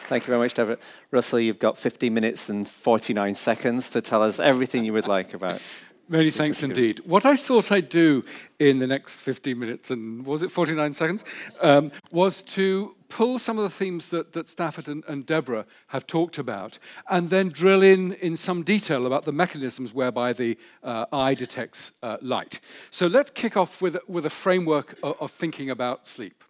Thank 0.07 0.25
you 0.25 0.33
very 0.33 0.38
much, 0.38 0.55
Deborah. 0.55 0.79
Russell, 1.11 1.40
you've 1.40 1.59
got 1.59 1.79
50 1.79 2.11
minutes 2.11 2.51
and 2.51 2.69
49 2.69 3.35
seconds 3.35 3.88
to 3.90 4.03
tell 4.03 4.23
us 4.23 4.38
everything 4.38 4.85
you 4.85 4.93
would 4.93 5.09
like 5.09 5.33
about. 5.33 5.62
Many 6.07 6.31
thanks 6.31 6.62
indeed. 6.62 7.01
What 7.07 7.25
I 7.25 7.35
thought 7.35 7.73
I'd 7.73 7.88
do 7.88 8.25
in 8.59 8.79
the 8.79 8.87
next 8.87 9.21
15 9.21 9.59
minutes, 9.59 9.90
and 9.90 10.27
was 10.27 10.43
it 10.43 10.51
49 10.51 10.93
seconds, 10.93 11.25
um, 11.62 11.88
was 12.11 12.43
to 12.43 12.95
pull 13.09 13.38
some 13.38 13.57
of 13.57 13.64
the 13.64 13.71
themes 13.71 14.11
that, 14.11 14.35
that 14.35 14.51
Stafford 14.51 14.87
and, 14.87 15.03
and 15.09 15.25
Deborah 15.25 15.64
have 15.88 16.07
talked 16.07 16.37
about, 16.37 16.79
and 17.09 17.31
then 17.31 17.49
drill 17.49 17.83
in 17.83 18.12
in 18.14 18.37
some 18.37 18.62
detail 18.62 19.07
about 19.07 19.25
the 19.25 19.33
mechanisms 19.33 19.95
whereby 19.95 20.35
the 20.35 20.59
uh, 20.83 21.07
eye 21.11 21.33
detects 21.33 21.93
uh, 22.03 22.19
light. 22.21 22.61
So 22.90 23.07
let's 23.07 23.31
kick 23.31 23.57
off 23.57 23.81
with, 23.81 23.97
with 24.07 24.27
a 24.27 24.31
framework 24.31 24.99
of, 25.03 25.17
of 25.21 25.31
thinking 25.31 25.71
about 25.71 26.07
sleep. 26.07 26.45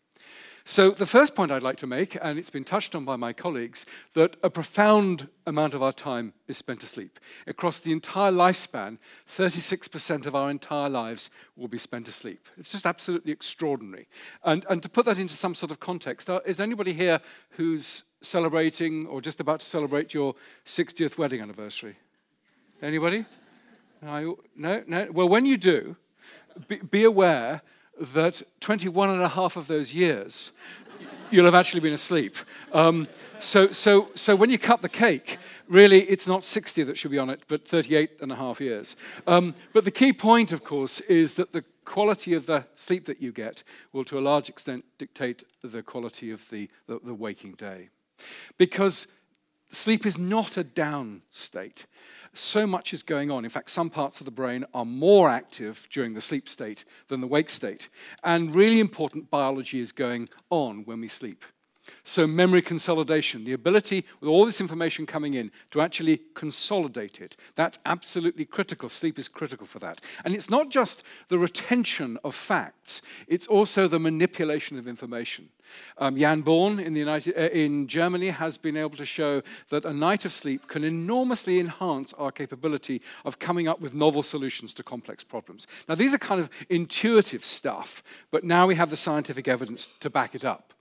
So, 0.67 0.93
the 0.93 1.05
first 1.05 1.35
point 1.35 1.53
I'd 1.53 1.63
like 1.63 1.77
to 1.77 1.87
make, 1.87 2.17
and 2.23 2.39
it's 2.39 2.49
been 2.49 2.65
touched 2.65 2.95
on 2.95 3.05
by 3.05 3.17
my 3.17 3.35
colleagues, 3.35 3.85
that 4.15 4.37
a 4.43 4.49
profound 4.49 5.29
amount 5.47 5.75
of 5.75 5.83
our 5.83 5.93
time 5.93 6.33
is 6.49 6.57
spent 6.57 6.83
asleep. 6.83 7.21
Across 7.47 7.81
the 7.81 7.93
entire 7.93 8.33
lifespan, 8.33 8.97
36% 9.29 10.25
of 10.25 10.35
our 10.35 10.51
entire 10.51 10.89
lives 10.89 11.29
will 11.55 11.69
be 11.69 11.77
spent 11.77 12.09
asleep. 12.09 12.49
It's 12.57 12.73
just 12.73 12.87
absolutely 12.87 13.31
extraordinary. 13.31 14.09
And, 14.43 14.65
and 14.71 14.83
to 14.83 14.89
put 14.89 15.05
that 15.05 15.19
into 15.19 15.37
some 15.37 15.55
sort 15.55 15.71
of 15.71 15.81
context, 15.81 16.31
uh, 16.31 16.41
is 16.47 16.61
anybody 16.61 16.95
here 16.95 17.21
who's 17.51 18.05
celebrating 18.23 19.07
or 19.07 19.21
just 19.21 19.41
about 19.41 19.61
to 19.61 19.67
celebrate 19.67 20.15
your 20.15 20.35
60th 20.65 21.19
wedding 21.19 21.43
anniversary? 21.43 21.97
Anybody? 22.81 23.27
No, 24.57 24.83
no. 24.87 25.09
Well, 25.13 25.29
when 25.29 25.45
you 25.45 25.59
do, 25.59 25.97
be, 26.69 26.79
be 26.79 27.05
aware 27.05 27.61
that 28.01 28.43
21 28.61 29.11
and 29.11 29.23
a 29.23 29.29
half 29.29 29.57
of 29.57 29.67
those 29.67 29.95
years 29.95 30.53
you'll 31.31 31.45
have 31.45 31.55
actually 31.55 31.81
been 31.81 31.93
asleep. 31.93 32.37
Um, 32.73 33.07
so, 33.39 33.71
so, 33.73 34.11
so 34.15 34.37
when 34.37 34.51
you 34.51 34.59
cut 34.59 34.83
the 34.83 34.89
cake, 34.89 35.39
really 35.69 36.03
it's 36.03 36.29
not 36.29 36.45
60 36.45 36.85
that 36.85 36.97
should 36.97 37.11
be 37.11 37.19
on 37.19 37.31
it, 37.31 37.43
but 37.49 37.67
38 37.67 38.21
and 38.21 38.31
a 38.31 38.37
half 38.37 38.61
years. 38.61 38.97
Um, 39.27 39.55
but 39.73 39.85
the 39.85 39.91
key 39.91 40.13
point, 40.13 40.53
of 40.53 40.63
course, 40.63 41.01
is 41.01 41.35
that 41.37 41.53
the 41.53 41.65
quality 41.85 42.35
of 42.35 42.47
the 42.47 42.67
sleep 42.75 43.05
that 43.07 43.21
you 43.21 43.33
get 43.33 43.65
will 43.93 44.05
to 44.05 44.19
a 44.19 44.21
large 44.21 44.49
extent 44.49 44.85
dictate 44.97 45.43
the 45.63 45.83
quality 45.83 46.31
of 46.31 46.49
the, 46.51 46.71
the, 46.87 47.01
the 47.03 47.15
waking 47.15 47.53
day. 47.53 47.89
Because 48.57 49.09
sleep 49.71 50.07
is 50.07 50.19
not 50.19 50.57
a 50.57 50.65
down 50.65 51.23
state 51.31 51.87
so 52.35 52.67
much 52.67 52.93
is 52.93 53.03
going 53.03 53.31
on. 53.31 53.45
In 53.45 53.51
fact, 53.51 53.71
some 53.71 53.91
parts 53.91 54.21
of 54.21 54.25
the 54.25 54.31
brain 54.31 54.65
are 54.75 54.85
more 54.85 55.31
active 55.31 55.87
during 55.91 56.15
the 56.15 56.21
sleep 56.21 56.49
state 56.49 56.85
than 57.09 57.21
the 57.21 57.27
wake 57.27 57.51
state. 57.51 57.89
And 58.23 58.55
really 58.55 58.81
important 58.81 59.31
biology 59.31 59.81
is 59.81 59.93
going 59.93 60.29
on 60.51 60.85
when 60.85 61.01
we 61.01 61.09
sleep. 61.09 61.45
So, 62.03 62.27
memory 62.27 62.63
consolidation, 62.63 63.45
the 63.45 63.53
ability 63.53 64.05
with 64.21 64.29
all 64.29 64.45
this 64.45 64.61
information 64.61 65.07
coming 65.07 65.35
in 65.35 65.51
to 65.71 65.81
actually 65.81 66.21
consolidate 66.35 67.21
it, 67.21 67.37
that's 67.55 67.79
absolutely 67.85 68.45
critical. 68.45 68.89
Sleep 68.89 69.19
is 69.19 69.29
critical 69.29 69.67
for 69.67 69.79
that. 69.81 70.01
And 70.25 70.35
it's 70.35 70.51
not 70.51 70.71
just 70.71 71.03
the 71.29 71.39
retention 71.39 72.19
of 72.25 72.35
facts, 72.35 73.03
it's 73.29 73.47
also 73.47 73.89
the 73.89 73.99
manipulation 73.99 74.79
of 74.79 74.89
information. 74.89 75.49
Um, 75.99 76.17
Jan 76.17 76.43
Born 76.43 76.79
in, 76.79 76.93
the 76.93 77.01
United, 77.01 77.37
uh, 77.37 77.49
in 77.49 77.87
Germany 77.87 78.31
has 78.31 78.57
been 78.57 78.77
able 78.77 78.97
to 78.97 79.05
show 79.05 79.43
that 79.71 79.85
a 79.85 79.93
night 79.93 80.25
of 80.25 80.33
sleep 80.33 80.69
can 80.69 80.85
enormously 80.85 81.59
enhance 81.59 82.13
our 82.15 82.31
capability 82.31 83.03
of 83.25 83.39
coming 83.39 83.69
up 83.69 83.81
with 83.81 83.95
novel 83.95 84.23
solutions 84.23 84.75
to 84.75 84.83
complex 84.83 85.25
problems. 85.25 85.67
Now, 85.89 85.95
these 85.95 86.15
are 86.15 86.19
kind 86.19 86.41
of 86.41 86.51
intuitive 86.69 87.45
stuff, 87.45 88.03
but 88.31 88.45
now 88.45 88.67
we 88.67 88.75
have 88.75 88.91
the 88.91 88.97
scientific 88.97 89.49
evidence 89.49 89.89
to 90.01 90.11
back 90.11 90.35
it 90.35 90.45
up. 90.45 90.75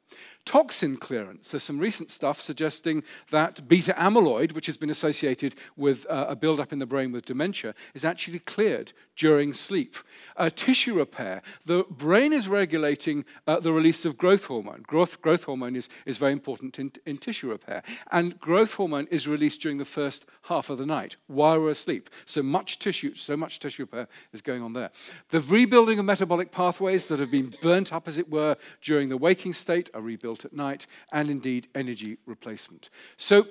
Toxin 0.46 0.98
clearance. 0.98 1.52
There's 1.52 1.64
some 1.64 1.80
recent 1.80 2.12
stuff 2.12 2.42
suggesting 2.42 3.04
that 3.30 3.68
beta 3.68 3.94
amyloid, 3.98 4.54
which 4.54 4.66
has 4.66 4.78
been 4.78 4.90
associated 4.90 5.56
with 5.78 6.06
uh, 6.10 6.26
a 6.28 6.36
buildup 6.36 6.74
in 6.74 6.80
the 6.80 6.86
brain 6.86 7.12
with 7.12 7.26
dementia, 7.26 7.74
is 7.94 8.04
actually 8.04 8.40
cleared 8.40 8.92
during 9.16 9.54
sleep. 9.54 9.96
Uh, 10.36 10.50
tissue 10.50 10.96
repair. 10.96 11.42
The 11.66 11.86
brain 11.90 12.34
is 12.34 12.48
regulating 12.48 13.26
uh, 13.48 13.60
the 13.60 13.72
release 13.72 14.06
of 14.06 14.18
growth 14.18 14.46
hormone. 14.46 14.84
Growth, 14.86 15.22
growth 15.22 15.46
hormone 15.46 15.76
is, 15.76 15.88
is 16.06 16.18
very 16.18 16.34
important 16.34 16.78
in, 16.78 16.92
in 17.06 17.18
tissue 17.18 17.50
repair. 17.50 17.84
And 18.12 18.40
growth 18.40 18.74
hormone 18.74 19.08
is 19.12 19.28
released 19.28 19.62
during 19.62 19.78
the 19.78 19.86
first 19.86 20.26
half 20.44 20.70
of 20.70 20.78
the 20.78 20.86
night 20.86 21.16
while 21.28 21.60
we're 21.60 21.70
asleep. 21.70 22.10
So 22.26 22.44
much 22.44 22.80
tissue, 22.80 23.16
so 23.16 23.38
much 23.38 23.60
tissue 23.60 23.84
repair 23.84 24.08
is 24.34 24.42
going 24.42 24.62
on 24.62 24.74
there. 24.74 24.92
The 25.30 25.40
rebuilding 25.40 26.00
of 26.00 26.06
metabolic 26.06 26.52
pathways 26.52 27.08
that 27.08 27.20
have 27.20 27.32
been 27.32 27.54
burnt 27.62 27.94
up, 27.94 28.08
as 28.08 28.18
it 28.18 28.30
were, 28.30 28.58
during 28.82 29.10
the 29.10 29.18
waking 29.18 29.54
state 29.54 29.90
are 29.94 30.02
rebuilt 30.02 30.33
built 30.34 30.46
at 30.46 30.54
night, 30.54 30.88
and 31.12 31.30
indeed 31.30 31.68
energy 31.76 32.18
replacement. 32.26 32.90
So 33.18 33.46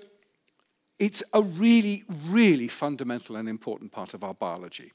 it's 0.99 1.23
a 1.33 1.41
really, 1.41 2.03
really 2.09 2.69
fundamental 2.69 3.37
and 3.37 3.49
important 3.49 3.93
part 3.93 4.15
of 4.15 4.25
our 4.25 4.35
biology. 4.35 4.93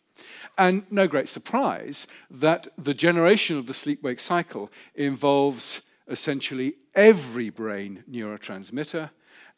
And 0.57 0.83
no 0.91 1.07
great 1.07 1.29
surprise 1.29 2.07
that 2.29 2.67
the 2.77 2.93
generation 2.93 3.57
of 3.57 3.67
the 3.67 3.73
sleep 3.73 4.03
wake 4.03 4.19
cycle 4.19 4.69
involves 4.95 5.83
essentially 6.09 6.73
every 6.93 7.49
brain 7.49 8.03
neurotransmitter 8.09 9.09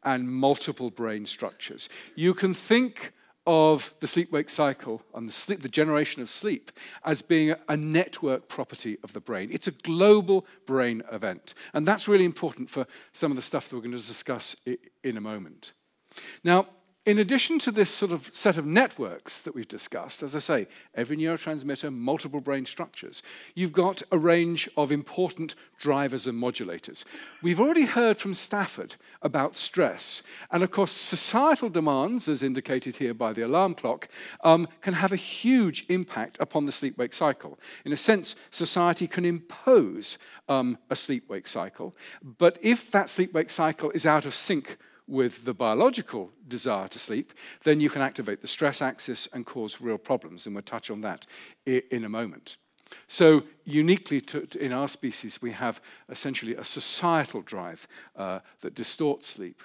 and 0.04 0.32
multiple 0.32 0.92
brain 0.92 1.26
structures. 1.26 1.90
You 2.16 2.34
can 2.36 2.54
think 2.54 3.12
of 3.52 3.96
the 4.00 4.06
sleep 4.06 4.32
wake 4.32 4.48
cycle 4.48 5.02
and 5.16 5.28
the, 5.28 5.34
sleep, 5.34 5.62
the 5.62 5.68
generation 5.68 6.22
of 6.22 6.30
sleep 6.30 6.70
as 7.04 7.24
being 7.24 7.56
a, 7.68 7.76
network 7.76 8.48
property 8.48 9.00
of 9.04 9.14
the 9.14 9.20
brain. 9.20 9.50
It's 9.52 9.68
a 9.68 9.72
global 9.72 10.46
brain 10.68 11.02
event. 11.12 11.56
And 11.74 11.88
that's 11.88 12.08
really 12.08 12.26
important 12.26 12.70
for 12.70 12.86
some 13.12 13.32
of 13.32 13.36
the 13.36 13.42
stuff 13.42 13.68
that 13.68 13.76
we're 13.76 13.82
going 13.82 13.98
to 13.98 13.98
discuss 13.98 14.56
in 15.04 15.18
a 15.18 15.22
moment. 15.22 15.74
Now, 16.44 16.68
in 17.06 17.18
addition 17.18 17.60
to 17.60 17.72
this 17.72 17.90
sort 17.90 18.12
of 18.12 18.30
set 18.34 18.58
of 18.58 18.66
networks 18.66 19.42
that 19.42 19.56
we've 19.56 19.68
discussed, 19.68 20.22
as 20.22 20.36
I 20.36 20.40
say, 20.40 20.68
every 20.94 21.16
neurotransmitter, 21.16 21.94
multiple 21.94 22.42
brain 22.42 22.66
structures, 22.66 23.24
you've 23.56 23.72
got 23.72 24.04
a 24.12 24.18
range 24.18 24.70
of 24.76 24.92
important 24.92 25.56
drivers 25.80 26.28
and 26.28 26.42
modulators. 26.42 27.06
We've 27.42 27.60
already 27.60 27.86
heard 27.86 28.18
from 28.18 28.34
Stafford 28.34 28.98
about 29.22 29.56
stress. 29.56 30.24
And 30.52 30.62
of 30.62 30.72
course, 30.72 30.92
societal 30.92 31.70
demands, 31.70 32.28
as 32.28 32.44
indicated 32.44 32.98
here 32.98 33.14
by 33.14 33.32
the 33.32 33.44
alarm 33.44 33.76
clock, 33.76 34.10
um, 34.44 34.68
can 34.82 34.96
have 34.96 35.14
a 35.14 35.18
huge 35.18 35.86
impact 35.88 36.38
upon 36.42 36.66
the 36.66 36.72
sleep 36.72 36.98
wake 36.98 37.14
cycle. 37.14 37.58
In 37.86 37.94
a 37.94 37.98
sense, 37.98 38.36
society 38.50 39.08
can 39.08 39.24
impose 39.24 40.18
um, 40.50 40.78
a 40.90 40.98
sleep 40.98 41.30
wake 41.30 41.48
cycle. 41.48 41.96
But 42.22 42.58
if 42.62 42.92
that 42.92 43.10
sleep 43.10 43.34
wake 43.34 43.50
cycle 43.50 43.90
is 43.92 44.06
out 44.06 44.26
of 44.26 44.36
sync 44.36 44.78
with 45.10 45.46
the 45.46 45.54
biological 45.54 46.32
desire 46.48 46.88
to 46.88 47.00
sleep, 47.00 47.34
then 47.64 47.80
you 47.80 47.90
can 47.90 48.02
activate 48.02 48.42
the 48.42 48.48
stress 48.48 48.82
axis 48.82 49.28
and 49.34 49.46
cause 49.46 49.82
real 49.82 49.98
problems. 49.98 50.46
And 50.46 50.56
we'll 50.56 50.62
touch 50.62 50.92
on 50.92 51.02
that 51.02 51.26
in 51.66 52.04
a 52.04 52.10
moment. 52.10 52.58
So, 53.08 53.44
uniquely 53.66 54.22
to, 54.22 54.46
to, 54.48 54.66
in 54.66 54.72
our 54.72 54.88
species, 54.88 55.42
we 55.42 55.52
have 55.52 55.82
essentially 56.10 56.56
a 56.56 56.64
societal 56.64 57.42
drive 57.42 57.88
uh, 58.16 58.40
that 58.62 58.74
distorts 58.76 59.28
sleep. 59.28 59.62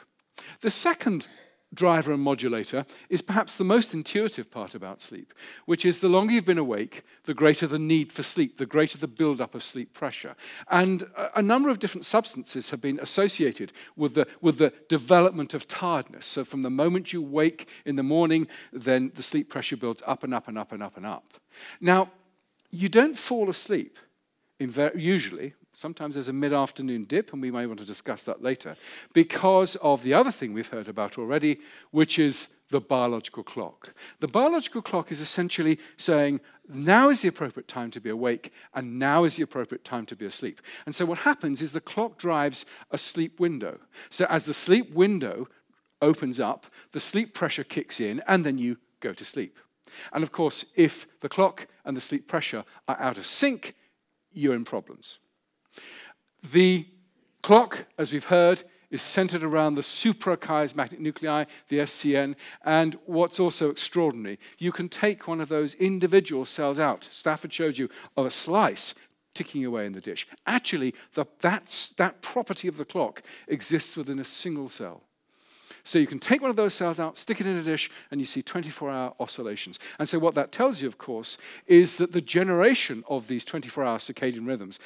The 0.61 0.71
second 0.71 1.29
driver 1.75 2.13
and 2.13 2.23
modulator 2.23 2.87
is 3.09 3.23
perhaps 3.23 3.57
the 3.57 3.65
most 3.65 3.95
intuitive 3.95 4.51
part 4.51 4.75
about 4.75 5.01
sleep, 5.01 5.33
which 5.67 5.85
is 5.85 6.01
the 6.01 6.09
longer 6.09 6.33
you've 6.33 6.45
been 6.45 6.59
awake, 6.59 7.03
the 7.25 7.35
greater 7.35 7.67
the 7.67 7.79
need 7.79 8.13
for 8.13 8.23
sleep, 8.23 8.57
the 8.57 8.67
greater 8.67 8.99
the 8.99 9.09
buildup 9.09 9.55
of 9.55 9.63
sleep 9.63 9.93
pressure. 9.93 10.35
And 10.71 11.05
a, 11.35 11.43
number 11.43 11.69
of 11.69 11.79
different 11.79 12.05
substances 12.05 12.71
have 12.71 12.81
been 12.81 12.99
associated 13.01 13.73
with 13.97 14.15
the, 14.15 14.27
with 14.41 14.59
the 14.59 14.73
development 14.89 15.55
of 15.55 15.69
tiredness. 15.69 16.27
So 16.27 16.45
from 16.45 16.63
the 16.63 16.71
moment 16.71 17.13
you 17.13 17.23
wake 17.23 17.69
in 17.85 17.97
the 17.97 18.03
morning, 18.03 18.49
then 18.73 19.13
the 19.15 19.23
sleep 19.23 19.49
pressure 19.51 19.77
builds 19.77 20.03
up 20.07 20.25
and 20.25 20.35
up 20.35 20.49
and 20.49 20.59
up 20.59 20.73
and 20.73 20.83
up 20.83 20.97
and 20.97 21.07
up. 21.07 21.27
Now, 21.81 22.11
you 22.71 22.89
don't 22.89 23.17
fall 23.17 23.49
asleep 23.49 23.99
usually 24.59 25.55
Sometimes 25.77 26.15
there's 26.15 26.29
a 26.29 26.33
mid 26.33 26.53
afternoon 26.53 27.03
dip, 27.03 27.33
and 27.33 27.43
we 27.43 27.51
may 27.51 27.67
want 27.67 27.81
to 27.81 27.85
discuss 27.85 28.23
that 28.25 28.43
later, 28.43 28.77
because 29.13 29.75
of 29.77 30.05
the 30.05 30.15
other 30.15 30.31
thing 30.31 30.55
we've 30.55 30.69
heard 30.69 30.87
about 30.87 31.19
already, 31.19 31.59
which 31.91 32.17
is 32.17 32.55
the 32.71 32.81
biological 32.81 33.43
clock. 33.43 33.93
The 34.21 34.29
biological 34.29 34.83
clock 34.83 35.11
is 35.11 35.21
essentially 35.21 35.81
saying, 35.97 36.41
now 36.73 37.11
is 37.11 37.23
the 37.23 37.29
appropriate 37.29 37.67
time 37.67 37.91
to 37.91 38.01
be 38.01 38.09
awake, 38.09 38.53
and 38.73 39.01
now 39.01 39.25
is 39.25 39.35
the 39.35 39.43
appropriate 39.43 39.85
time 39.85 40.07
to 40.07 40.17
be 40.17 40.25
asleep. 40.25 40.61
And 40.87 40.95
so 40.95 41.05
what 41.05 41.19
happens 41.19 41.61
is 41.61 41.73
the 41.73 41.81
clock 41.81 42.19
drives 42.19 42.65
a 42.93 42.97
sleep 42.97 43.41
window. 43.41 43.81
So 44.11 44.27
as 44.31 44.47
the 44.47 44.55
sleep 44.55 44.95
window 44.95 45.49
opens 46.01 46.39
up, 46.39 46.67
the 46.93 47.01
sleep 47.01 47.35
pressure 47.35 47.65
kicks 47.65 48.01
in, 48.01 48.23
and 48.29 48.45
then 48.45 48.59
you 48.59 48.79
go 49.01 49.13
to 49.13 49.25
sleep. 49.25 49.59
And 50.13 50.23
of 50.23 50.31
course, 50.31 50.67
if 50.77 51.21
the 51.21 51.29
clock 51.29 51.67
and 51.85 51.97
the 51.97 52.01
sleep 52.01 52.29
pressure 52.29 52.65
are 52.87 53.01
out 53.01 53.19
of 53.19 53.27
sync, 53.27 53.75
you're 54.33 54.55
in 54.55 54.65
problems. 54.65 55.19
The 56.53 56.87
clock, 57.43 57.87
as 57.99 58.13
we've 58.13 58.27
heard, 58.27 58.63
is 58.91 59.03
centered 59.03 59.43
around 59.43 59.75
the 59.75 59.83
suprachiasmatic 59.83 60.99
nuclei, 61.01 61.45
the 61.69 61.79
SCN, 61.79 62.37
and 62.65 62.97
what's 63.07 63.41
also 63.41 63.71
extraordinary, 63.71 64.39
you 64.59 64.71
can 64.71 64.89
take 64.89 65.27
one 65.27 65.41
of 65.41 65.49
those 65.49 65.75
individual 65.75 66.45
cells 66.45 66.79
out. 66.79 67.05
Stafford 67.05 67.53
showed 67.53 67.77
you 67.77 67.89
of 68.17 68.27
a 68.27 68.31
slice 68.31 68.95
ticking 69.35 69.65
away 69.65 69.85
in 69.85 69.93
the 69.93 70.01
dish. 70.01 70.29
Actually, 70.47 70.95
the, 71.15 71.25
that 71.41 72.23
property 72.23 72.69
of 72.69 72.77
the 72.77 72.85
clock 72.85 73.23
exists 73.49 73.97
within 73.97 74.21
a 74.21 74.25
single 74.25 74.69
cell. 74.69 75.03
So 75.85 75.99
you 75.99 76.07
can 76.07 76.19
take 76.19 76.41
one 76.41 76.51
of 76.51 76.57
those 76.57 76.73
cells 76.73 76.99
out, 76.99 77.19
stick 77.19 77.41
it 77.41 77.47
in 77.47 77.57
a 77.57 77.63
dish, 77.63 77.91
and 78.11 78.19
you 78.21 78.25
see 78.25 78.43
24 78.43 78.91
hour 78.91 79.15
oscillations. 79.21 79.79
And 79.99 80.09
so 80.09 80.19
what 80.19 80.35
that 80.35 80.51
tells 80.51 80.81
you, 80.81 80.89
of 80.89 80.97
course, 80.97 81.37
is 81.67 81.99
that 81.99 82.13
the 82.13 82.23
generation 82.23 83.05
of 83.09 83.29
these 83.29 83.45
24 83.45 83.85
hour 83.85 83.99
circadian 83.99 84.47
rhythms 84.47 84.81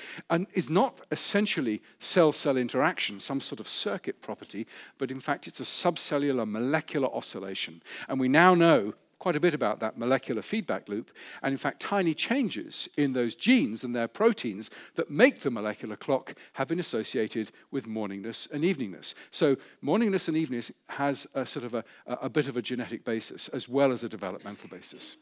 is 0.53 0.69
not 0.69 1.01
essentially 1.11 1.81
cell 2.01 2.33
cell 2.33 2.57
interaction, 2.57 3.21
some 3.21 3.41
sort 3.41 3.61
of 3.61 3.69
circuit 3.69 4.21
property, 4.21 4.67
but 4.99 5.11
in 5.11 5.21
fact 5.21 5.47
it's 5.47 5.61
a 5.61 5.63
subcellular 5.63 6.49
molecular 6.49 7.09
oscillation. 7.15 7.81
And 8.09 8.19
we 8.19 8.29
now 8.29 8.55
know 8.55 8.95
quite 9.19 9.37
a 9.37 9.41
bit 9.41 9.55
about 9.55 9.81
that 9.81 9.99
molecular 9.99 10.43
feedback 10.43 10.89
loop, 10.89 11.11
and 11.43 11.53
in 11.53 11.59
fact, 11.59 11.81
tiny 11.81 12.15
changes 12.15 12.89
in 12.97 13.13
those 13.13 13.35
genes 13.35 13.85
and 13.85 13.95
their 13.95 14.09
proteins 14.09 14.71
that 14.95 15.11
make 15.11 15.41
the 15.41 15.51
molecular 15.51 15.97
clock 15.97 16.35
have 16.55 16.69
been 16.69 16.81
associated 16.81 17.51
with 17.71 17.87
morningness 17.87 18.51
and 18.51 18.65
eveningness. 18.65 19.15
So, 19.31 19.57
morningness 19.83 20.29
and 20.29 20.37
eveningness 20.37 20.73
has 20.91 21.27
a 21.35 21.45
sort 21.45 21.65
of 21.65 21.75
a, 21.75 21.85
a 22.07 22.31
bit 22.31 22.49
of 22.49 22.57
a 22.57 22.63
genetic 22.63 23.05
basis 23.05 23.49
as 23.49 23.69
well 23.69 23.93
as 23.93 24.05
a 24.05 24.09
developmental 24.09 24.69
basis. 24.69 25.17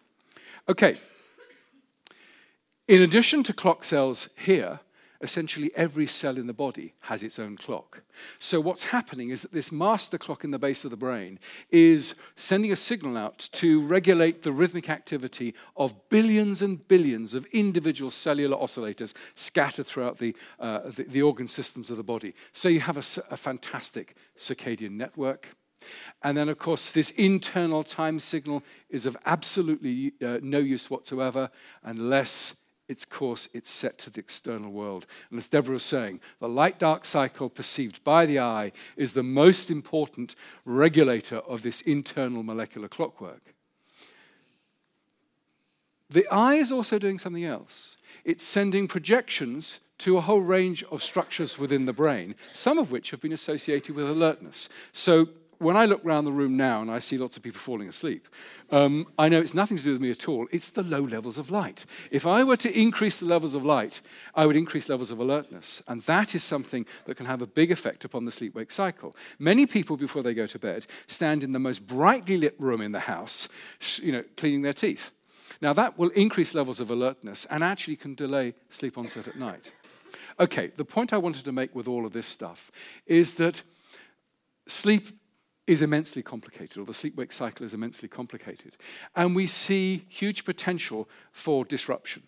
Okay. 0.68 0.96
In 2.88 3.02
addition 3.02 3.42
to 3.44 3.52
clock 3.52 3.82
cells 3.82 4.28
here, 4.38 4.80
essentially 5.20 5.70
every 5.74 6.06
cell 6.06 6.36
in 6.36 6.46
the 6.46 6.52
body 6.52 6.94
has 7.02 7.22
its 7.22 7.38
own 7.38 7.56
clock. 7.56 8.02
So, 8.38 8.60
what's 8.60 8.90
happening 8.90 9.30
is 9.30 9.42
that 9.42 9.52
this 9.52 9.72
master 9.72 10.18
clock 10.18 10.44
in 10.44 10.50
the 10.50 10.58
base 10.58 10.84
of 10.84 10.90
the 10.90 10.96
brain 10.96 11.38
is 11.70 12.14
sending 12.34 12.72
a 12.72 12.76
signal 12.76 13.16
out 13.16 13.38
to 13.52 13.80
regulate 13.80 14.42
the 14.42 14.52
rhythmic 14.52 14.88
activity 14.90 15.54
of 15.76 16.08
billions 16.08 16.62
and 16.62 16.86
billions 16.88 17.34
of 17.34 17.46
individual 17.52 18.10
cellular 18.10 18.56
oscillators 18.56 19.14
scattered 19.34 19.86
throughout 19.86 20.18
the, 20.18 20.34
uh, 20.58 20.80
the, 20.90 21.04
the, 21.04 21.22
organ 21.22 21.48
systems 21.48 21.90
of 21.90 21.96
the 21.96 22.02
body. 22.02 22.34
So, 22.52 22.68
you 22.68 22.80
have 22.80 22.96
a, 22.96 23.32
a 23.32 23.36
fantastic 23.36 24.14
circadian 24.36 24.92
network. 24.92 25.54
And 26.22 26.36
then, 26.36 26.48
of 26.48 26.58
course, 26.58 26.90
this 26.90 27.10
internal 27.10 27.84
time 27.84 28.18
signal 28.18 28.62
is 28.88 29.06
of 29.06 29.16
absolutely 29.26 30.12
uh, 30.24 30.38
no 30.42 30.58
use 30.58 30.90
whatsoever 30.90 31.50
unless 31.82 32.56
its 32.88 33.04
course 33.04 33.48
it's 33.52 33.70
set 33.70 33.98
to 33.98 34.10
the 34.10 34.20
external 34.20 34.70
world. 34.70 35.06
And 35.30 35.38
as 35.38 35.48
Deborah 35.48 35.74
was 35.74 35.84
saying, 35.84 36.20
the 36.40 36.48
light 36.48 36.78
dark 36.78 37.04
cycle 37.04 37.48
perceived 37.48 38.04
by 38.04 38.26
the 38.26 38.38
eye 38.38 38.72
is 38.96 39.12
the 39.12 39.22
most 39.22 39.70
important 39.70 40.34
regulator 40.64 41.38
of 41.38 41.62
this 41.62 41.80
internal 41.80 42.42
molecular 42.42 42.88
clockwork. 42.88 43.54
The 46.08 46.28
eye 46.28 46.54
is 46.54 46.70
also 46.70 46.98
doing 46.98 47.18
something 47.18 47.44
else. 47.44 47.96
It's 48.24 48.44
sending 48.44 48.86
projections 48.86 49.80
to 49.98 50.18
a 50.18 50.20
whole 50.20 50.40
range 50.40 50.84
of 50.84 51.02
structures 51.02 51.58
within 51.58 51.86
the 51.86 51.92
brain, 51.92 52.34
some 52.52 52.78
of 52.78 52.90
which 52.90 53.10
have 53.10 53.20
been 53.20 53.32
associated 53.32 53.96
with 53.96 54.08
alertness. 54.08 54.68
So 54.92 55.28
when 55.58 55.76
I 55.76 55.86
look 55.86 56.04
around 56.04 56.24
the 56.24 56.32
room 56.32 56.56
now 56.56 56.82
and 56.82 56.90
I 56.90 56.98
see 56.98 57.18
lots 57.18 57.36
of 57.36 57.42
people 57.42 57.60
falling 57.60 57.88
asleep, 57.88 58.28
um, 58.70 59.06
I 59.18 59.28
know 59.28 59.40
it's 59.40 59.54
nothing 59.54 59.76
to 59.76 59.82
do 59.82 59.92
with 59.92 60.00
me 60.00 60.10
at 60.10 60.28
all. 60.28 60.46
It's 60.50 60.70
the 60.70 60.82
low 60.82 61.02
levels 61.02 61.38
of 61.38 61.50
light. 61.50 61.86
If 62.10 62.26
I 62.26 62.44
were 62.44 62.56
to 62.56 62.78
increase 62.78 63.18
the 63.18 63.26
levels 63.26 63.54
of 63.54 63.64
light, 63.64 64.00
I 64.34 64.46
would 64.46 64.56
increase 64.56 64.88
levels 64.88 65.10
of 65.10 65.18
alertness. 65.18 65.82
And 65.86 66.02
that 66.02 66.34
is 66.34 66.42
something 66.42 66.86
that 67.04 67.16
can 67.16 67.26
have 67.26 67.42
a 67.42 67.46
big 67.46 67.70
effect 67.70 68.04
upon 68.04 68.24
the 68.24 68.32
sleep 68.32 68.54
wake 68.54 68.70
cycle. 68.70 69.16
Many 69.38 69.66
people, 69.66 69.96
before 69.96 70.22
they 70.22 70.34
go 70.34 70.46
to 70.46 70.58
bed, 70.58 70.86
stand 71.06 71.44
in 71.44 71.52
the 71.52 71.58
most 71.58 71.86
brightly 71.86 72.36
lit 72.36 72.54
room 72.58 72.80
in 72.80 72.92
the 72.92 73.00
house, 73.00 73.48
you 74.02 74.12
know, 74.12 74.24
cleaning 74.36 74.62
their 74.62 74.72
teeth. 74.72 75.12
Now, 75.60 75.72
that 75.72 75.98
will 75.98 76.10
increase 76.10 76.54
levels 76.54 76.80
of 76.80 76.90
alertness 76.90 77.46
and 77.46 77.64
actually 77.64 77.96
can 77.96 78.14
delay 78.14 78.54
sleep 78.68 78.98
onset 78.98 79.28
at 79.28 79.38
night. 79.38 79.72
Okay, 80.38 80.68
the 80.76 80.84
point 80.84 81.12
I 81.12 81.18
wanted 81.18 81.44
to 81.44 81.52
make 81.52 81.74
with 81.74 81.88
all 81.88 82.04
of 82.04 82.12
this 82.12 82.26
stuff 82.26 82.70
is 83.06 83.34
that 83.34 83.62
sleep 84.66 85.06
is 85.66 85.82
immensely 85.82 86.22
complicated, 86.22 86.78
or 86.78 86.84
the 86.84 86.94
sleep 86.94 87.16
wake 87.16 87.32
cycle 87.32 87.64
is 87.64 87.74
immensely 87.74 88.08
complicated. 88.08 88.76
And 89.14 89.34
we 89.34 89.46
see 89.46 90.04
huge 90.08 90.44
potential 90.44 91.08
for 91.32 91.64
disruption. 91.64 92.22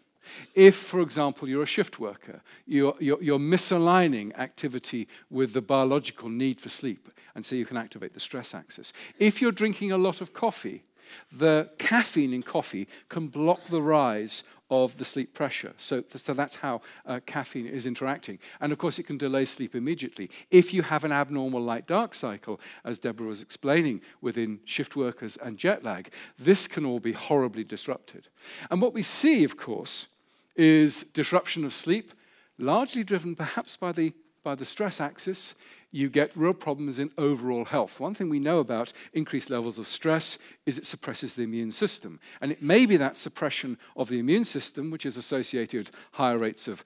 If, 0.54 0.74
for 0.74 1.00
example, 1.00 1.48
you're 1.48 1.62
a 1.62 1.66
shift 1.66 1.98
worker, 1.98 2.42
you're, 2.66 2.94
you're, 3.00 3.22
you're, 3.22 3.38
misaligning 3.38 4.36
activity 4.38 5.08
with 5.30 5.52
the 5.52 5.62
biological 5.62 6.28
need 6.28 6.60
for 6.60 6.68
sleep, 6.68 7.08
and 7.34 7.46
so 7.46 7.56
you 7.56 7.64
can 7.64 7.76
activate 7.76 8.12
the 8.12 8.20
stress 8.20 8.54
axis. 8.54 8.92
If 9.18 9.40
you're 9.40 9.52
drinking 9.52 9.92
a 9.92 9.98
lot 9.98 10.20
of 10.20 10.34
coffee, 10.34 10.84
the 11.32 11.70
caffeine 11.78 12.34
in 12.34 12.42
coffee 12.42 12.88
can 13.08 13.28
block 13.28 13.64
the 13.66 13.80
rise 13.80 14.44
of 14.70 14.98
the 14.98 15.04
sleep 15.04 15.32
pressure. 15.32 15.72
So, 15.76 16.04
so 16.14 16.34
that's 16.34 16.56
how 16.56 16.82
uh, 17.06 17.20
caffeine 17.24 17.66
is 17.66 17.86
interacting. 17.86 18.38
And 18.60 18.72
of 18.72 18.78
course, 18.78 18.98
it 18.98 19.04
can 19.04 19.16
delay 19.16 19.44
sleep 19.44 19.74
immediately. 19.74 20.30
If 20.50 20.74
you 20.74 20.82
have 20.82 21.04
an 21.04 21.12
abnormal 21.12 21.62
light 21.62 21.86
dark 21.86 22.14
cycle, 22.14 22.60
as 22.84 22.98
Deborah 22.98 23.26
was 23.26 23.42
explaining 23.42 24.02
within 24.20 24.60
shift 24.64 24.94
workers 24.94 25.36
and 25.36 25.56
jet 25.56 25.82
lag, 25.84 26.10
this 26.38 26.68
can 26.68 26.84
all 26.84 27.00
be 27.00 27.12
horribly 27.12 27.64
disrupted. 27.64 28.28
And 28.70 28.82
what 28.82 28.92
we 28.92 29.02
see, 29.02 29.42
of 29.44 29.56
course, 29.56 30.08
is 30.54 31.02
disruption 31.02 31.64
of 31.64 31.72
sleep, 31.72 32.12
largely 32.58 33.04
driven 33.04 33.36
perhaps 33.36 33.76
by 33.76 33.92
the, 33.92 34.12
by 34.42 34.54
the 34.54 34.64
stress 34.64 35.00
axis 35.00 35.54
you 35.90 36.08
get 36.10 36.36
real 36.36 36.52
problems 36.52 36.98
in 36.98 37.10
overall 37.16 37.64
health. 37.64 37.98
One 37.98 38.14
thing 38.14 38.28
we 38.28 38.38
know 38.38 38.58
about 38.58 38.92
increased 39.12 39.50
levels 39.50 39.78
of 39.78 39.86
stress 39.86 40.38
is 40.66 40.78
it 40.78 40.86
suppresses 40.86 41.34
the 41.34 41.44
immune 41.44 41.72
system. 41.72 42.20
And 42.40 42.52
it 42.52 42.62
may 42.62 42.84
be 42.84 42.96
that 42.98 43.16
suppression 43.16 43.78
of 43.96 44.08
the 44.08 44.18
immune 44.18 44.44
system 44.44 44.90
which 44.90 45.06
is 45.06 45.16
associated 45.16 45.78
with 45.78 45.92
higher 46.12 46.38
rates 46.38 46.68
of 46.68 46.84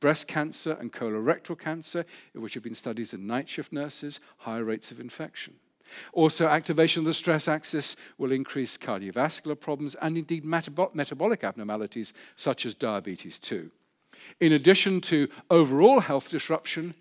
breast 0.00 0.28
cancer 0.28 0.76
and 0.80 0.92
colorectal 0.92 1.58
cancer, 1.58 2.04
which 2.32 2.54
have 2.54 2.62
been 2.62 2.74
studies 2.74 3.12
in 3.12 3.26
night 3.26 3.48
shift 3.48 3.72
nurses, 3.72 4.20
higher 4.38 4.64
rates 4.64 4.90
of 4.90 5.00
infection. 5.00 5.54
Also, 6.12 6.46
activation 6.46 7.00
of 7.00 7.06
the 7.06 7.14
stress 7.14 7.46
axis 7.46 7.96
will 8.16 8.32
increase 8.32 8.78
cardiovascular 8.78 9.58
problems 9.58 9.94
and 9.96 10.16
indeed 10.16 10.44
metabolic 10.44 11.44
abnormalities 11.44 12.14
such 12.34 12.64
as 12.64 12.74
diabetes, 12.74 13.38
too. 13.38 13.70
In 14.40 14.52
addition 14.52 15.00
to 15.02 15.28
overall 15.50 16.00
health 16.00 16.30
disruption, 16.30 16.94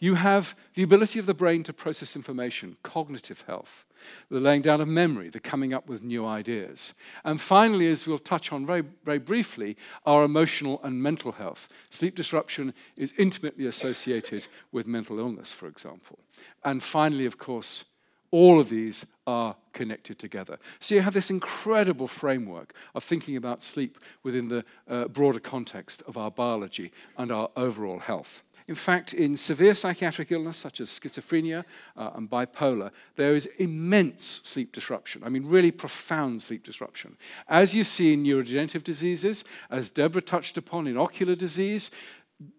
you 0.00 0.14
have 0.14 0.54
the 0.74 0.84
ability 0.84 1.18
of 1.18 1.26
the 1.26 1.34
brain 1.34 1.64
to 1.64 1.72
process 1.72 2.14
information, 2.14 2.76
cognitive 2.82 3.42
health, 3.42 3.84
the 4.30 4.38
laying 4.38 4.62
down 4.62 4.80
of 4.80 4.86
memory, 4.86 5.28
the 5.28 5.40
coming 5.40 5.74
up 5.74 5.88
with 5.88 6.04
new 6.04 6.24
ideas. 6.24 6.94
And 7.24 7.40
finally, 7.40 7.88
as 7.88 8.06
we'll 8.06 8.18
touch 8.18 8.52
on 8.52 8.64
very, 8.64 8.84
very 9.04 9.18
briefly, 9.18 9.76
our 10.06 10.22
emotional 10.22 10.80
and 10.84 11.02
mental 11.02 11.32
health. 11.32 11.86
Sleep 11.90 12.14
disruption 12.14 12.74
is 12.96 13.12
intimately 13.18 13.66
associated 13.66 14.46
with 14.70 14.86
mental 14.86 15.18
illness, 15.18 15.52
for 15.52 15.66
example. 15.66 16.20
And 16.64 16.80
finally, 16.80 17.26
of 17.26 17.38
course, 17.38 17.84
all 18.30 18.60
of 18.60 18.68
these 18.68 19.06
are 19.26 19.56
connected 19.72 20.18
together. 20.18 20.58
So 20.80 20.94
you 20.94 21.02
have 21.02 21.14
this 21.14 21.30
incredible 21.30 22.08
framework 22.08 22.74
of 22.94 23.04
thinking 23.04 23.36
about 23.36 23.62
sleep 23.62 23.98
within 24.22 24.48
the 24.48 24.64
uh, 24.88 25.08
broader 25.08 25.40
context 25.40 26.02
of 26.06 26.16
our 26.16 26.30
biology 26.30 26.92
and 27.16 27.30
our 27.30 27.50
overall 27.56 28.00
health. 28.00 28.42
In 28.68 28.74
fact, 28.74 29.14
in 29.14 29.36
severe 29.36 29.74
psychiatric 29.74 30.30
illness 30.30 30.58
such 30.58 30.80
as 30.80 30.90
schizophrenia 30.90 31.64
uh, 31.96 32.10
and 32.14 32.28
bipolar, 32.28 32.90
there 33.16 33.34
is 33.34 33.46
immense 33.58 34.42
sleep 34.44 34.72
disruption. 34.72 35.22
I 35.24 35.30
mean, 35.30 35.46
really 35.46 35.70
profound 35.70 36.42
sleep 36.42 36.64
disruption. 36.64 37.16
As 37.48 37.74
you 37.74 37.82
see 37.82 38.12
in 38.12 38.24
neurodegenerative 38.24 38.84
diseases, 38.84 39.44
as 39.70 39.88
Deborah 39.88 40.20
touched 40.20 40.58
upon 40.58 40.86
in 40.86 40.98
ocular 40.98 41.34
disease, 41.34 41.90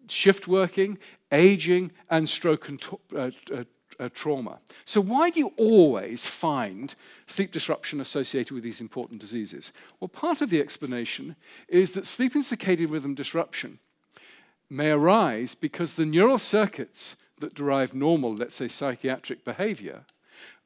shift 0.08 0.48
working, 0.48 0.98
aging, 1.32 1.92
and 2.10 2.28
stroke 2.28 2.68
and 2.70 2.84
uh, 3.16 3.30
uh, 3.54 3.64
uh, 4.00 4.10
trauma. 4.14 4.60
So, 4.86 5.02
why 5.02 5.30
do 5.30 5.40
you 5.40 5.54
always 5.58 6.26
find 6.28 6.96
sleep 7.28 7.52
disruption 7.52 8.00
associated 8.00 8.54
with 8.54 8.64
these 8.64 8.82
important 8.82 9.20
diseases? 9.20 9.74
Well, 10.00 10.08
part 10.08 10.42
of 10.42 10.50
the 10.50 10.60
explanation 10.60 11.36
is 11.68 11.94
that 11.94 12.06
sleep 12.06 12.34
and 12.36 12.44
circadian 12.44 12.92
rhythm 12.92 13.16
disruption 13.16 13.80
may 14.70 14.90
arise 14.90 15.56
because 15.56 15.96
the 15.96 16.06
neural 16.06 16.38
circuits 16.38 17.16
that 17.40 17.56
derive 17.56 17.94
normal, 17.94 18.36
let's 18.36 18.56
say, 18.56 18.68
psychiatric 18.68 19.44
behavior 19.44 20.06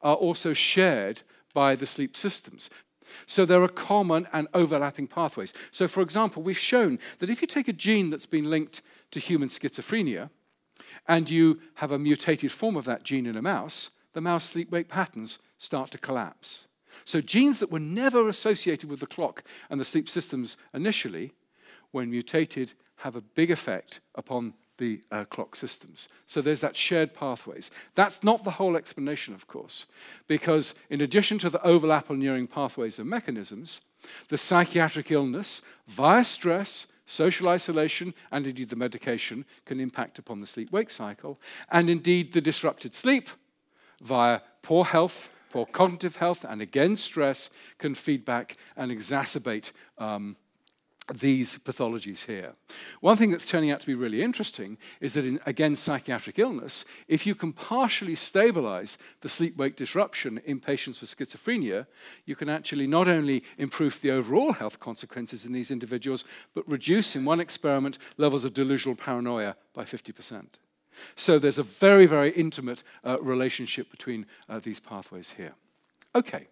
are 0.02 0.16
also 0.16 0.52
shared 0.52 1.22
by 1.54 1.74
the 1.74 1.86
sleep 1.86 2.16
systems. 2.16 2.68
So 3.26 3.44
there 3.44 3.62
are 3.62 3.68
common 3.68 4.26
and 4.32 4.48
overlapping 4.54 5.06
pathways. 5.06 5.54
So, 5.70 5.88
for 5.88 6.00
example, 6.00 6.42
we've 6.42 6.58
shown 6.58 6.98
that 7.18 7.30
if 7.30 7.40
you 7.40 7.46
take 7.46 7.68
a 7.68 7.72
gene 7.72 8.10
that's 8.10 8.26
been 8.26 8.50
linked 8.50 8.82
to 9.12 9.20
human 9.20 9.48
schizophrenia 9.48 10.30
and 11.06 11.30
you 11.30 11.60
have 11.76 11.92
a 11.92 11.98
mutated 11.98 12.52
form 12.52 12.76
of 12.76 12.84
that 12.84 13.04
gene 13.04 13.26
in 13.26 13.36
a 13.36 13.42
mouse, 13.42 13.90
the 14.12 14.20
mouse 14.20 14.44
sleep 14.44 14.70
wake 14.70 14.88
patterns 14.88 15.38
start 15.58 15.90
to 15.90 15.98
collapse. 15.98 16.66
So, 17.04 17.20
genes 17.20 17.58
that 17.58 17.72
were 17.72 17.80
never 17.80 18.28
associated 18.28 18.88
with 18.88 19.00
the 19.00 19.06
clock 19.06 19.42
and 19.68 19.80
the 19.80 19.84
sleep 19.84 20.08
systems 20.08 20.56
initially, 20.72 21.32
when 21.90 22.10
mutated, 22.10 22.74
have 22.98 23.16
a 23.16 23.20
big 23.20 23.50
effect 23.50 24.00
upon 24.14 24.54
the 24.78 25.00
uh, 25.10 25.24
clock 25.24 25.54
systems. 25.54 26.08
So 26.26 26.40
there's 26.40 26.60
that 26.60 26.76
shared 26.76 27.14
pathways. 27.14 27.70
That's 27.94 28.24
not 28.24 28.44
the 28.44 28.52
whole 28.52 28.76
explanation, 28.76 29.34
of 29.34 29.46
course, 29.46 29.86
because 30.26 30.74
in 30.90 31.00
addition 31.00 31.38
to 31.38 31.50
the 31.50 31.64
overlap 31.64 32.10
on 32.10 32.18
nearing 32.18 32.46
pathways 32.46 32.98
and 32.98 33.08
mechanisms, 33.08 33.80
the 34.28 34.38
psychiatric 34.38 35.10
illness 35.10 35.62
via 35.86 36.24
stress, 36.24 36.86
social 37.06 37.48
isolation, 37.48 38.14
and 38.30 38.46
indeed 38.46 38.70
the 38.70 38.76
medication 38.76 39.44
can 39.64 39.80
impact 39.80 40.18
upon 40.18 40.40
the 40.40 40.46
sleep 40.46 40.72
wake 40.72 40.90
cycle, 40.90 41.40
and 41.70 41.90
indeed 41.90 42.32
the 42.32 42.40
disrupted 42.40 42.94
sleep 42.94 43.28
via 44.02 44.40
poor 44.62 44.84
health, 44.84 45.30
poor 45.50 45.66
cognitive 45.66 46.16
health, 46.16 46.44
and 46.48 46.60
again 46.60 46.96
stress 46.96 47.50
can 47.78 47.94
feed 47.94 48.24
back 48.24 48.56
and 48.76 48.90
exacerbate 48.90 49.72
um, 49.98 50.36
these 51.12 51.58
pathologies 51.58 52.26
here. 52.26 52.54
One 53.00 53.16
thing 53.16 53.30
that's 53.30 53.48
turning 53.48 53.70
out 53.70 53.80
to 53.80 53.86
be 53.86 53.94
really 53.94 54.22
interesting 54.22 54.78
is 55.00 55.14
that 55.14 55.26
in, 55.26 55.38
again, 55.44 55.74
psychiatric 55.74 56.38
illness, 56.38 56.84
if 57.08 57.26
you 57.26 57.34
can 57.34 57.52
partially 57.52 58.14
stabilize 58.14 58.96
the 59.20 59.28
sleep 59.28 59.56
wake 59.56 59.76
disruption 59.76 60.40
in 60.46 60.60
patients 60.60 61.00
with 61.00 61.10
schizophrenia, 61.10 61.86
you 62.24 62.34
can 62.34 62.48
actually 62.48 62.86
not 62.86 63.06
only 63.06 63.44
improve 63.58 64.00
the 64.00 64.10
overall 64.10 64.54
health 64.54 64.80
consequences 64.80 65.44
in 65.44 65.52
these 65.52 65.70
individuals, 65.70 66.24
but 66.54 66.68
reduce, 66.68 67.14
in 67.14 67.24
one 67.24 67.40
experiment, 67.40 67.98
levels 68.16 68.44
of 68.44 68.54
delusional 68.54 68.96
paranoia 68.96 69.56
by 69.74 69.84
50%. 69.84 70.46
So 71.16 71.38
there's 71.38 71.58
a 71.58 71.62
very, 71.62 72.06
very 72.06 72.30
intimate 72.30 72.82
uh, 73.04 73.18
relationship 73.20 73.90
between 73.90 74.26
uh, 74.48 74.58
these 74.58 74.80
pathways 74.80 75.32
here. 75.32 75.54
Okay. 76.14 76.46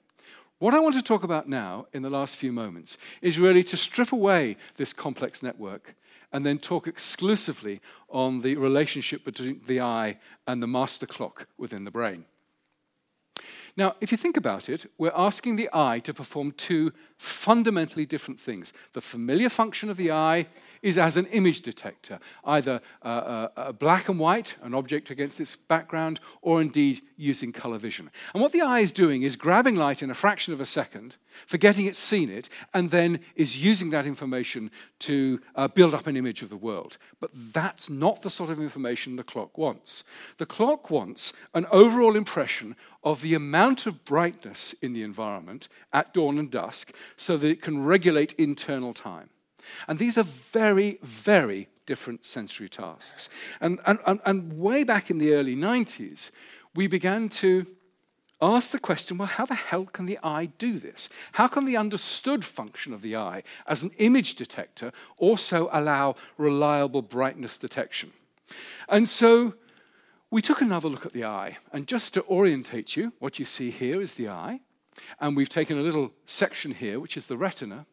What 0.63 0.75
I 0.75 0.79
want 0.79 0.95
to 0.95 1.03
talk 1.03 1.25
about 1.25 1.49
now 1.49 1.87
in 1.93 2.03
the 2.03 2.09
last 2.09 2.37
few 2.37 2.53
moments 2.53 2.97
is 3.21 3.37
really 3.37 3.65
to 3.65 3.77
strip 3.77 4.13
away 4.13 4.57
this 4.77 4.93
complex 4.93 5.43
network 5.43 5.97
and 6.33 6.47
then 6.47 6.59
talk 6.59 6.87
exclusively 6.87 7.81
on 8.09 8.43
the 8.43 8.55
relationship 8.55 9.25
between 9.25 9.63
the 9.67 9.81
eye 9.81 10.21
and 10.47 10.63
the 10.63 10.69
master 10.69 11.05
clock 11.05 11.49
within 11.59 11.83
the 11.83 11.91
brain. 11.91 12.27
Now, 13.77 13.97
if 14.01 14.13
you 14.13 14.17
think 14.17 14.37
about 14.37 14.69
it, 14.69 14.87
we're 14.99 15.11
asking 15.17 15.57
the 15.57 15.69
eye 15.73 15.99
to 15.99 16.15
perform 16.15 16.53
two 16.53 16.93
fundamentally 17.23 18.05
different 18.05 18.41
things. 18.41 18.75
The 18.95 19.01
familiar 19.01 19.49
function 19.49 19.89
of 19.91 19.97
the 19.97 20.11
eye 20.11 20.47
is 20.83 20.99
as 20.99 21.17
an 21.17 21.27
image 21.27 21.61
detector, 21.63 22.19
either 22.45 22.81
uh, 23.03 23.49
uh, 23.57 23.73
black 23.73 24.09
and 24.09 24.19
white, 24.19 24.57
an 24.63 24.75
object 24.75 25.11
against 25.11 25.41
its 25.41 25.55
background, 25.55 26.19
or 26.41 26.61
indeed 26.61 27.01
using 27.17 27.53
color 27.53 27.79
vision. 27.79 28.11
And 28.35 28.43
what 28.43 28.51
the 28.51 28.61
eye 28.61 28.81
is 28.81 28.91
doing 28.91 29.23
is 29.23 29.37
grabbing 29.37 29.77
light 29.77 30.03
in 30.03 30.11
a 30.11 30.15
fraction 30.15 30.53
of 30.53 30.61
a 30.61 30.67
second, 30.67 31.17
forgetting 31.47 31.87
it's 31.87 32.01
seen 32.01 32.29
it, 32.29 32.49
and 32.75 32.91
then 32.91 33.21
is 33.37 33.65
using 33.65 33.91
that 33.91 34.07
information 34.07 34.73
to 35.01 35.41
uh, 35.55 35.69
build 35.69 35.95
up 35.95 36.09
an 36.09 36.17
image 36.17 36.43
of 36.43 36.49
the 36.49 36.57
world. 36.57 36.99
But 37.21 37.31
that's 37.33 37.89
not 37.89 38.23
the 38.23 38.31
sort 38.31 38.51
of 38.51 38.59
information 38.59 39.15
the 39.15 39.23
clock 39.23 39.57
wants. 39.57 40.03
The 40.39 40.47
clock 40.47 40.91
wants 40.91 41.33
an 41.55 41.67
overall 41.71 42.17
impression 42.17 42.75
of 43.05 43.21
the 43.21 43.35
amount 43.35 43.87
of 43.87 44.05
brightness 44.05 44.75
in 44.75 44.93
the 44.93 45.03
environment 45.03 45.69
at 45.93 46.15
dawn 46.15 46.39
and 46.39 46.51
dusk 46.51 46.95
so 47.17 47.37
that 47.37 47.49
it 47.49 47.63
can 47.63 47.85
regulate 47.85 48.33
internal 48.35 48.93
time. 48.93 49.31
And 49.87 49.99
these 49.99 50.19
are 50.19 50.25
very, 50.25 50.99
very 51.03 51.69
different 51.87 52.25
sensory 52.25 52.69
tasks. 52.69 53.29
And, 53.61 53.81
and, 53.87 53.99
and, 54.07 54.21
and 54.25 54.59
way 54.59 54.85
back 54.85 55.11
in 55.11 55.19
the 55.19 55.35
early 55.35 55.57
90s, 55.57 56.31
we 56.75 56.87
began 56.87 57.29
to 57.29 57.67
ask 58.41 58.73
the 58.73 58.79
question 58.79 59.19
well, 59.19 59.29
how 59.29 59.47
the 59.47 59.55
hell 59.55 59.85
can 59.85 60.07
the 60.07 60.19
eye 60.23 60.47
do 60.59 60.79
this? 60.79 61.09
How 61.33 61.47
can 61.47 61.65
the 61.65 61.77
understood 61.77 62.45
function 62.45 62.93
of 62.93 63.03
the 63.03 63.17
eye 63.17 63.43
as 63.67 63.83
an 63.83 63.93
image 63.99 64.35
detector 64.35 64.93
also 65.19 65.69
allow 65.73 66.17
reliable 66.37 67.03
brightness 67.03 67.59
detection? 67.59 68.13
And 68.89 69.09
so 69.09 69.55
we 70.31 70.43
took 70.43 70.61
another 70.61 70.89
look 70.89 71.07
at 71.07 71.13
the 71.13 71.25
eye. 71.25 71.59
And 71.73 71.87
just 71.87 72.15
to 72.15 72.23
orientate 72.25 72.97
you, 72.97 73.13
what 73.19 73.39
you 73.39 73.45
see 73.45 73.71
here 73.71 74.01
is 74.01 74.15
the 74.15 74.29
eye. 74.29 74.61
And 75.21 75.37
we've 75.37 75.49
taken 75.49 75.79
a 75.79 75.83
little 75.83 76.13
section 76.25 76.73
here, 76.73 77.01
which 77.01 77.17
is 77.17 77.27
the 77.27 77.37
retina. 77.37 77.87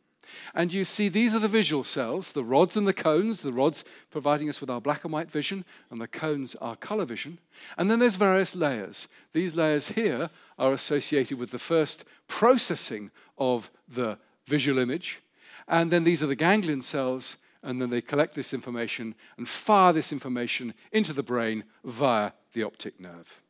And 0.53 0.73
you 0.73 0.83
see, 0.83 1.09
these 1.09 1.33
are 1.35 1.39
the 1.39 1.47
visual 1.47 1.83
cells, 1.83 2.31
the 2.31 2.43
rods 2.43 2.77
and 2.77 2.87
the 2.87 2.93
cones, 2.93 3.41
the 3.41 3.51
rods 3.51 3.83
providing 4.09 4.49
us 4.49 4.61
with 4.61 4.69
our 4.69 4.81
black 4.81 5.03
and 5.03 5.13
white 5.13 5.31
vision, 5.31 5.65
and 5.89 5.99
the 5.99 6.07
cones 6.07 6.55
are 6.55 6.75
color 6.75 7.05
vision. 7.05 7.39
And 7.77 7.89
then 7.89 7.99
there's 7.99 8.15
various 8.15 8.55
layers. 8.55 9.07
These 9.33 9.55
layers 9.55 9.89
here 9.89 10.29
are 10.57 10.71
associated 10.71 11.37
with 11.37 11.51
the 11.51 11.59
first 11.59 12.05
processing 12.27 13.11
of 13.37 13.71
the 13.87 14.17
visual 14.45 14.79
image. 14.79 15.21
And 15.67 15.91
then 15.91 16.03
these 16.03 16.23
are 16.23 16.27
the 16.27 16.35
ganglion 16.35 16.81
cells, 16.81 17.37
and 17.61 17.81
then 17.81 17.89
they 17.89 18.01
collect 18.01 18.35
this 18.35 18.53
information 18.53 19.15
and 19.37 19.47
fire 19.47 19.93
this 19.93 20.11
information 20.11 20.73
into 20.91 21.13
the 21.13 21.23
brain 21.23 21.63
via 21.83 22.31
the 22.53 22.63
optic 22.63 22.99
nerve. 22.99 23.41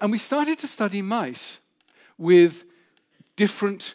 And 0.00 0.10
we 0.10 0.18
started 0.18 0.58
to 0.60 0.66
study 0.66 1.02
mice 1.02 1.60
with 2.16 2.64
different 3.36 3.94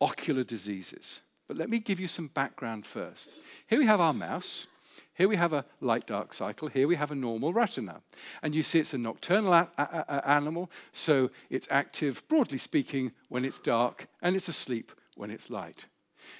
ocular 0.00 0.44
diseases. 0.44 1.22
But 1.46 1.56
let 1.56 1.70
me 1.70 1.78
give 1.78 2.00
you 2.00 2.08
some 2.08 2.28
background 2.28 2.86
first. 2.86 3.30
Here 3.66 3.78
we 3.78 3.86
have 3.86 4.00
our 4.00 4.14
mouse. 4.14 4.66
Here 5.14 5.28
we 5.28 5.36
have 5.36 5.52
a 5.52 5.64
light 5.80 6.06
dark 6.06 6.32
cycle. 6.32 6.68
Here 6.68 6.88
we 6.88 6.96
have 6.96 7.10
a 7.10 7.14
normal 7.14 7.52
retina. 7.52 8.00
And 8.42 8.54
you 8.54 8.62
see 8.62 8.78
it's 8.78 8.94
a 8.94 8.98
nocturnal 8.98 9.52
a- 9.52 9.68
a- 9.78 10.28
animal, 10.28 10.70
so 10.92 11.30
it's 11.50 11.68
active, 11.70 12.26
broadly 12.28 12.58
speaking, 12.58 13.12
when 13.28 13.44
it's 13.44 13.58
dark, 13.58 14.06
and 14.22 14.34
it's 14.34 14.48
asleep 14.48 14.92
when 15.16 15.30
it's 15.30 15.50
light. 15.50 15.86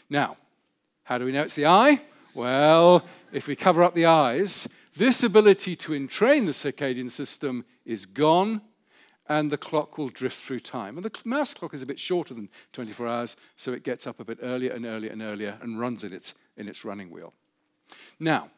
Now, 0.08 0.38
how 1.04 1.18
do 1.18 1.26
we 1.26 1.32
know 1.32 1.42
it's 1.42 1.54
the 1.54 1.66
eye? 1.66 2.00
Well, 2.34 3.04
if 3.30 3.46
we 3.46 3.54
cover 3.56 3.82
up 3.82 3.94
the 3.94 4.06
eyes, 4.06 4.68
this 4.96 5.22
ability 5.22 5.76
to 5.76 5.92
entrain 5.92 6.46
the 6.46 6.52
circadian 6.52 7.10
system 7.10 7.66
is 7.84 8.06
gone 8.06 8.62
and 9.28 9.50
the 9.50 9.58
clock 9.58 9.98
will 9.98 10.08
drift 10.08 10.42
through 10.42 10.60
time. 10.60 10.96
And 10.96 11.04
the 11.04 11.20
mouse 11.24 11.54
clock 11.54 11.74
is 11.74 11.82
a 11.82 11.86
bit 11.86 12.00
shorter 12.00 12.34
than 12.34 12.48
24 12.72 13.06
hours, 13.06 13.36
so 13.56 13.72
it 13.72 13.84
gets 13.84 14.06
up 14.06 14.20
a 14.20 14.24
bit 14.24 14.38
earlier 14.42 14.72
and 14.72 14.84
earlier 14.84 15.10
and 15.10 15.22
earlier 15.22 15.58
and 15.60 15.78
runs 15.78 16.04
in 16.04 16.12
its, 16.12 16.34
in 16.56 16.68
its 16.68 16.84
running 16.84 17.10
wheel. 17.10 17.32
Now, 18.18 18.50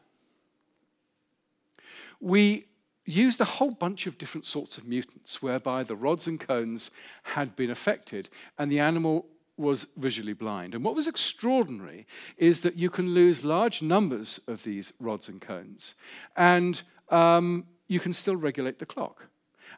we 2.19 2.65
used 3.05 3.39
a 3.39 3.45
whole 3.45 3.71
bunch 3.71 4.07
of 4.07 4.17
different 4.17 4.45
sorts 4.45 4.77
of 4.77 4.87
mutants 4.87 5.41
whereby 5.41 5.83
the 5.83 5.95
rods 5.95 6.25
and 6.27 6.39
cones 6.39 6.89
had 7.23 7.55
been 7.55 7.69
affected 7.69 8.29
and 8.57 8.71
the 8.71 8.79
animal 8.79 9.27
was 9.57 9.87
visually 9.95 10.33
blind. 10.33 10.73
And 10.75 10.83
what 10.83 10.95
was 10.95 11.07
extraordinary 11.07 12.05
is 12.37 12.61
that 12.61 12.75
you 12.75 12.89
can 12.89 13.13
lose 13.13 13.45
large 13.45 13.81
numbers 13.81 14.39
of 14.47 14.63
these 14.63 14.91
rods 14.99 15.29
and 15.29 15.39
cones 15.39 15.95
and 16.35 16.81
um, 17.09 17.65
you 17.87 17.99
can 17.99 18.11
still 18.11 18.35
regulate 18.35 18.79
the 18.79 18.85
clock. 18.85 19.27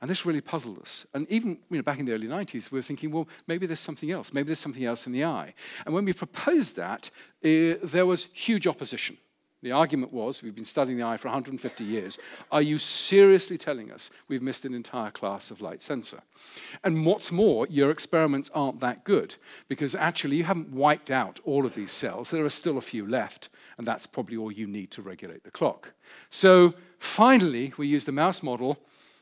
And 0.01 0.09
this 0.09 0.25
really 0.25 0.41
puzzled 0.41 0.79
us. 0.79 1.05
And 1.13 1.29
even 1.29 1.59
you 1.69 1.77
know, 1.77 1.83
back 1.83 1.99
in 1.99 2.05
the 2.05 2.13
early 2.13 2.27
90s, 2.27 2.71
we 2.71 2.79
were 2.79 2.83
thinking, 2.83 3.11
well, 3.11 3.27
maybe 3.47 3.65
there's 3.65 3.79
something 3.79 4.11
else. 4.11 4.33
Maybe 4.33 4.47
there's 4.47 4.59
something 4.59 4.85
else 4.85 5.07
in 5.07 5.13
the 5.13 5.25
eye. 5.25 5.53
And 5.85 5.93
when 5.93 6.05
we 6.05 6.13
proposed 6.13 6.75
that, 6.75 7.09
uh, 7.43 7.75
there 7.83 8.05
was 8.05 8.25
huge 8.33 8.67
opposition. 8.67 9.17
The 9.63 9.71
argument 9.71 10.13
was 10.13 10.43
we've 10.43 10.53
been 10.53 10.65
studying 10.65 10.97
the 10.97 11.05
eye 11.05 11.17
for 11.17 11.29
150 11.29 11.83
years. 11.83 12.19
Are 12.51 12.61
you 12.61 12.77
seriously 12.77 13.57
telling 13.57 13.91
us 13.91 14.11
we've 14.29 14.41
missed 14.41 14.65
an 14.65 14.73
entire 14.75 15.09
class 15.09 15.49
of 15.49 15.61
light 15.61 15.81
sensor? 15.81 16.21
And 16.83 17.05
what's 17.05 17.31
more, 17.31 17.65
your 17.67 17.89
experiments 17.89 18.51
aren't 18.53 18.81
that 18.81 19.03
good 19.03 19.35
because 19.67 19.95
actually 19.95 20.37
you 20.37 20.43
haven't 20.43 20.71
wiped 20.71 21.09
out 21.09 21.39
all 21.43 21.65
of 21.65 21.73
these 21.73 21.91
cells. 21.91 22.29
There 22.29 22.45
are 22.45 22.49
still 22.49 22.77
a 22.77 22.81
few 22.81 23.07
left, 23.07 23.49
and 23.79 23.87
that's 23.87 24.05
probably 24.05 24.37
all 24.37 24.51
you 24.51 24.67
need 24.67 24.91
to 24.91 25.01
regulate 25.01 25.43
the 25.43 25.51
clock. 25.51 25.93
So 26.29 26.75
finally, 26.99 27.73
we 27.77 27.87
used 27.87 28.07
a 28.07 28.11
mouse 28.11 28.43
model 28.43 28.77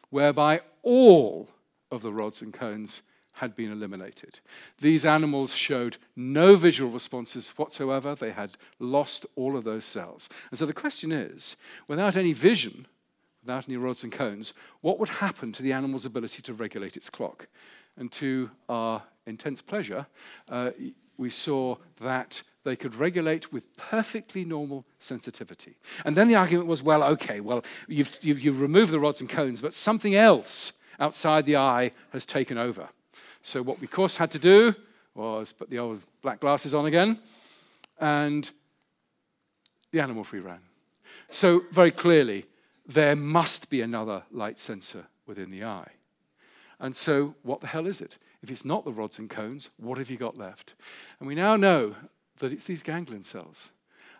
whereby 0.10 0.62
all 0.84 1.50
of 1.92 2.02
the 2.02 2.14
rods 2.14 2.42
and 2.42 2.54
cones 2.54 3.02
had 3.40 3.56
been 3.56 3.72
eliminated. 3.72 4.40
These 4.80 5.06
animals 5.06 5.54
showed 5.54 5.98
no 6.16 6.56
visual 6.56 6.92
responses 6.92 7.50
whatsoever. 7.50 8.16
They 8.16 8.32
had 8.32 8.52
lost 8.80 9.26
all 9.36 9.58
of 9.58 9.64
those 9.64 9.86
cells. 9.86 10.30
And 10.50 10.58
so 10.58 10.66
the 10.66 10.74
question 10.74 11.12
is 11.12 11.58
without 11.88 12.16
any 12.16 12.34
vision, 12.34 12.88
without 13.44 13.68
any 13.68 13.78
rods 13.78 14.04
and 14.04 14.12
cones, 14.12 14.54
what 14.82 15.00
would 15.00 15.10
happen 15.10 15.52
to 15.52 15.64
the 15.64 15.74
animal's 15.74 16.06
ability 16.06 16.42
to 16.44 16.54
regulate 16.54 16.96
its 16.96 17.10
clock? 17.10 17.48
And 17.98 18.12
to 18.14 18.52
our 18.70 19.04
intense 19.26 19.62
pleasure, 19.62 20.08
uh, 20.50 20.72
we 21.18 21.30
saw 21.30 21.76
that 22.02 22.44
they 22.66 22.76
could 22.76 22.96
regulate 22.96 23.54
with 23.54 23.78
perfectly 23.78 24.44
normal 24.44 24.86
sensitivity. 25.00 25.78
And 26.04 26.18
then 26.18 26.28
the 26.28 26.36
argument 26.36 26.68
was 26.68 26.84
well, 26.84 27.04
okay, 27.04 27.40
well, 27.40 27.64
you've, 27.88 28.18
you've, 28.22 28.44
you've 28.44 28.60
removed 28.60 28.92
the 28.92 29.00
rods 29.00 29.22
and 29.22 29.30
cones, 29.30 29.62
but 29.62 29.74
something 29.74 30.16
else 30.16 30.74
outside 31.00 31.46
the 31.46 31.58
eye 31.58 31.92
has 32.12 32.26
taken 32.26 32.58
over. 32.58 32.90
So, 33.42 33.62
what 33.62 33.80
we, 33.80 33.86
of 33.86 33.92
course, 33.92 34.18
had 34.18 34.32
to 34.32 34.40
do 34.40 34.76
was 35.14 35.54
put 35.54 35.70
the 35.70 35.78
old 35.78 36.02
black 36.24 36.40
glasses 36.40 36.74
on 36.74 36.88
again, 36.88 37.20
and 38.00 38.50
the 39.92 40.00
animal 40.00 40.24
free 40.24 40.40
ran. 40.40 40.60
So, 41.30 41.62
very 41.72 41.92
clearly, 41.92 42.48
there 42.88 43.16
must 43.16 43.70
be 43.70 43.82
another 43.82 44.24
light 44.32 44.58
sensor 44.58 45.06
within 45.28 45.52
the 45.52 45.64
eye. 45.64 45.92
And 46.80 46.96
so, 46.96 47.36
what 47.44 47.62
the 47.62 47.68
hell 47.68 47.86
is 47.86 48.02
it? 48.02 48.18
If 48.42 48.50
it's 48.50 48.66
not 48.66 48.86
the 48.86 48.92
rods 48.92 49.20
and 49.20 49.30
cones, 49.30 49.70
what 49.78 50.00
have 50.00 50.10
you 50.10 50.18
got 50.18 50.38
left? 50.38 50.74
And 51.20 51.28
we 51.28 51.36
now 51.36 51.56
know 51.56 51.96
that 52.40 52.52
it's 52.52 52.66
these 52.66 52.84
ganglion 52.84 53.24
cells. 53.24 53.72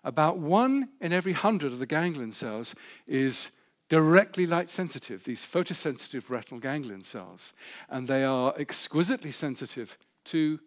About 0.04 0.38
one 0.38 0.90
in 1.02 1.12
every 1.12 1.34
hundred 1.34 1.72
of 1.72 1.80
the 1.80 1.86
ganglion 1.86 2.32
cells 2.32 2.76
is 3.08 3.52
directly 3.90 4.46
light 4.46 4.70
sensitive, 4.70 5.24
these 5.24 5.46
photosensitive 5.46 6.30
retinal 6.30 6.60
ganglion 6.60 7.04
cells. 7.04 7.54
And 7.90 8.08
they 8.08 8.24
are 8.24 8.54
exquisitely 8.58 9.32
sensitive 9.32 9.98
to 10.26 10.60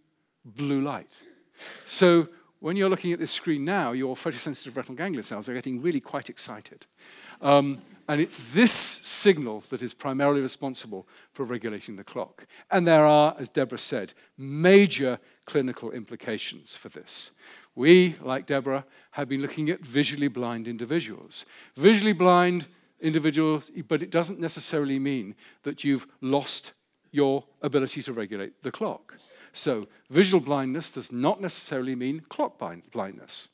blue 0.44 0.80
light. 0.80 1.22
So 1.84 2.28
when 2.60 2.76
you're 2.76 2.90
looking 2.90 3.12
at 3.12 3.18
this 3.18 3.30
screen 3.30 3.64
now, 3.64 3.92
your 3.92 4.16
photosensitive 4.16 4.76
retinal 4.76 4.96
ganglion 4.96 5.22
cells 5.22 5.48
are 5.48 5.54
getting 5.54 5.80
really 5.80 6.00
quite 6.00 6.28
excited. 6.28 6.86
Um, 7.40 7.78
and 8.08 8.20
it's 8.20 8.52
this 8.52 8.72
signal 8.72 9.62
that 9.68 9.82
is 9.82 9.94
primarily 9.94 10.40
responsible 10.40 11.06
for 11.32 11.44
regulating 11.44 11.96
the 11.96 12.04
clock. 12.04 12.46
And 12.70 12.86
there 12.86 13.04
are, 13.04 13.36
as 13.38 13.48
Deborah 13.48 13.78
said, 13.78 14.14
major 14.36 15.20
clinical 15.44 15.90
implications 15.90 16.76
for 16.76 16.88
this. 16.88 17.30
we, 17.74 18.16
like 18.20 18.46
Deborah, 18.46 18.84
have 19.12 19.28
been 19.28 19.40
looking 19.40 19.70
at 19.70 19.80
visually 19.80 20.28
blind 20.28 20.66
individuals. 20.66 21.46
Visually 21.76 22.12
blind 22.12 22.66
individuals, 23.00 23.70
but 23.86 24.02
it 24.02 24.10
doesn't 24.10 24.40
necessarily 24.40 24.98
mean 24.98 25.36
that 25.62 25.84
you've 25.84 26.08
lost 26.20 26.72
your 27.12 27.44
ability 27.62 28.02
to 28.02 28.12
regulate 28.12 28.62
the 28.62 28.72
clock. 28.72 29.14
So, 29.52 29.84
visual 30.10 30.42
blindness 30.42 30.90
does 30.90 31.12
not 31.12 31.40
necessarily 31.40 31.94
mean 31.94 32.20
clock 32.28 32.58
blindness. 32.92 33.48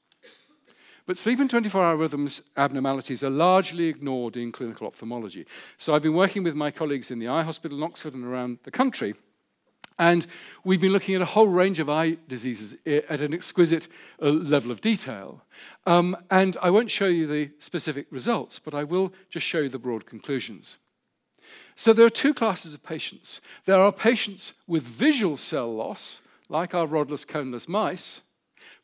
But 1.06 1.18
sleep 1.18 1.38
and 1.38 1.50
24 1.50 1.84
hour 1.84 1.96
rhythms 1.96 2.42
abnormalities 2.56 3.22
are 3.22 3.30
largely 3.30 3.88
ignored 3.88 4.36
in 4.38 4.52
clinical 4.52 4.86
ophthalmology. 4.86 5.46
So 5.76 5.94
I've 5.94 6.02
been 6.02 6.14
working 6.14 6.42
with 6.42 6.54
my 6.54 6.70
colleagues 6.70 7.10
in 7.10 7.18
the 7.18 7.28
eye 7.28 7.42
hospital 7.42 7.76
in 7.76 7.84
Oxford 7.84 8.14
and 8.14 8.24
around 8.24 8.58
the 8.62 8.70
country. 8.70 9.14
And 9.98 10.26
we've 10.64 10.80
been 10.80 10.92
looking 10.92 11.14
at 11.14 11.20
a 11.20 11.26
whole 11.26 11.46
range 11.46 11.78
of 11.78 11.88
eye 11.88 12.16
diseases 12.26 12.76
at 12.86 13.20
an 13.20 13.32
exquisite 13.32 13.86
uh, 14.20 14.30
level 14.30 14.70
of 14.70 14.80
detail. 14.80 15.44
Um, 15.86 16.16
and 16.30 16.56
I 16.60 16.70
won't 16.70 16.90
show 16.90 17.06
you 17.06 17.26
the 17.26 17.50
specific 17.58 18.06
results, 18.10 18.58
but 18.58 18.74
I 18.74 18.82
will 18.82 19.12
just 19.30 19.46
show 19.46 19.60
you 19.60 19.68
the 19.68 19.78
broad 19.78 20.06
conclusions. 20.06 20.78
So 21.74 21.92
there 21.92 22.06
are 22.06 22.10
two 22.10 22.34
classes 22.34 22.74
of 22.74 22.82
patients. 22.82 23.40
There 23.64 23.80
are 23.80 23.92
patients 23.92 24.54
with 24.66 24.82
visual 24.82 25.36
cell 25.36 25.74
loss, 25.74 26.20
like 26.48 26.74
our 26.74 26.86
rodless 26.86 27.26
coneless 27.26 27.68
mice, 27.68 28.22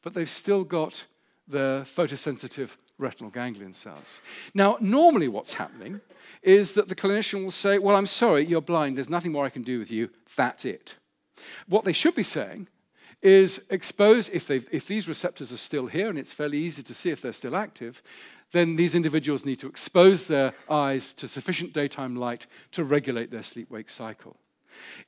but 0.03 0.15
they've 0.15 0.29
still 0.29 0.65
got 0.65 1.07
their 1.47 1.83
photosensitive 1.83 2.77
retinal 2.99 3.31
ganglion 3.31 3.73
cells. 3.73 4.21
Now, 4.55 4.77
normally 4.81 5.29
what's 5.29 5.55
happening 5.55 6.01
is 6.43 6.75
that 6.75 6.89
the 6.89 6.95
clinician 6.95 7.43
will 7.43 7.51
say, 7.51 7.79
Well, 7.79 7.97
I'm 7.97 8.07
sorry, 8.07 8.45
you're 8.45 8.61
blind, 8.61 8.97
there's 8.97 9.11
nothing 9.11 9.33
more 9.33 9.47
I 9.47 9.51
can 9.51 9.63
do 9.63 9.79
with 9.79 9.91
you, 9.91 10.11
that's 10.37 10.65
it. 10.65 10.97
What 11.67 11.85
they 11.85 11.93
should 11.93 12.15
be 12.15 12.23
saying 12.23 12.69
is 13.23 13.67
expose, 13.71 14.29
if, 14.31 14.51
if 14.51 14.87
these 14.87 15.09
receptors 15.09 15.53
are 15.53 15.59
still 15.59 15.87
here, 15.87 16.09
and 16.09 16.19
it's 16.19 16.33
fairly 16.33 16.59
easy 16.59 16.83
to 16.83 16.95
see 16.95 17.11
if 17.11 17.21
they're 17.21 17.33
still 17.33 17.57
active, 17.57 18.03
then 18.53 18.77
these 18.77 18.95
individuals 18.95 19.45
need 19.45 19.59
to 19.61 19.69
expose 19.69 20.27
their 20.29 20.55
eyes 20.69 21.13
to 21.15 21.29
sufficient 21.29 21.73
daytime 21.73 22.17
light 22.17 22.47
to 22.73 22.85
regulate 22.85 23.31
their 23.31 23.43
sleep 23.43 23.71
wake 23.71 23.91
cycle. 23.91 24.37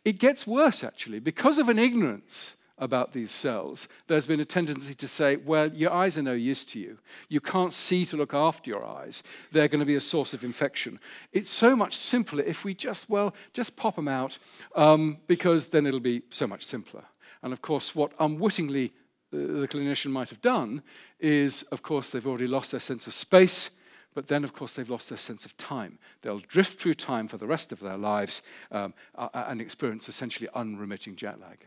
It 0.04 0.18
gets 0.18 0.46
worse, 0.46 0.82
actually, 0.84 1.20
because 1.20 1.58
of 1.58 1.68
an 1.68 1.78
ignorance 1.78 2.56
about 2.78 3.12
these 3.12 3.30
cells, 3.30 3.86
there's 4.08 4.26
been 4.26 4.40
a 4.40 4.44
tendency 4.44 4.94
to 4.94 5.06
say, 5.06 5.36
well, 5.36 5.68
your 5.72 5.92
eyes 5.92 6.18
are 6.18 6.22
no 6.22 6.32
use 6.32 6.64
to 6.66 6.80
you. 6.80 6.98
You 7.28 7.40
can't 7.40 7.72
see 7.72 8.04
to 8.06 8.16
look 8.16 8.34
after 8.34 8.68
your 8.68 8.84
eyes. 8.84 9.22
They're 9.52 9.68
going 9.68 9.80
to 9.80 9.86
be 9.86 9.94
a 9.94 10.00
source 10.00 10.34
of 10.34 10.42
infection. 10.42 10.98
It's 11.32 11.50
so 11.50 11.76
much 11.76 11.96
simpler 11.96 12.42
if 12.42 12.64
we 12.64 12.74
just, 12.74 13.08
well, 13.08 13.34
just 13.52 13.76
pop 13.76 13.96
them 13.96 14.08
out 14.08 14.38
um, 14.74 15.18
because 15.28 15.68
then 15.68 15.86
it'll 15.86 16.00
be 16.00 16.22
so 16.30 16.46
much 16.46 16.64
simpler. 16.64 17.04
And 17.42 17.52
of 17.52 17.62
course, 17.62 17.94
what 17.94 18.12
unwittingly 18.18 18.92
the 19.32 19.68
clinician 19.68 20.10
might 20.10 20.30
have 20.30 20.40
done 20.40 20.82
is, 21.18 21.62
of 21.64 21.82
course, 21.82 22.10
they've 22.10 22.26
already 22.26 22.46
lost 22.46 22.70
their 22.70 22.80
sense 22.80 23.06
of 23.06 23.12
space. 23.12 23.70
But 24.14 24.28
then, 24.28 24.44
of 24.44 24.52
course, 24.52 24.74
they've 24.74 24.90
lost 24.90 25.08
their 25.08 25.18
sense 25.18 25.46
of 25.46 25.56
time. 25.56 25.98
They'll 26.20 26.38
drift 26.38 26.78
through 26.78 26.94
time 26.94 27.28
for 27.28 27.38
the 27.38 27.46
rest 27.46 27.72
of 27.72 27.80
their 27.80 27.96
lives 27.96 28.42
um, 28.70 28.92
and 29.32 29.60
experience 29.60 30.08
essentially 30.08 30.48
unremitting 30.54 31.16
jet 31.16 31.40
lag. 31.40 31.66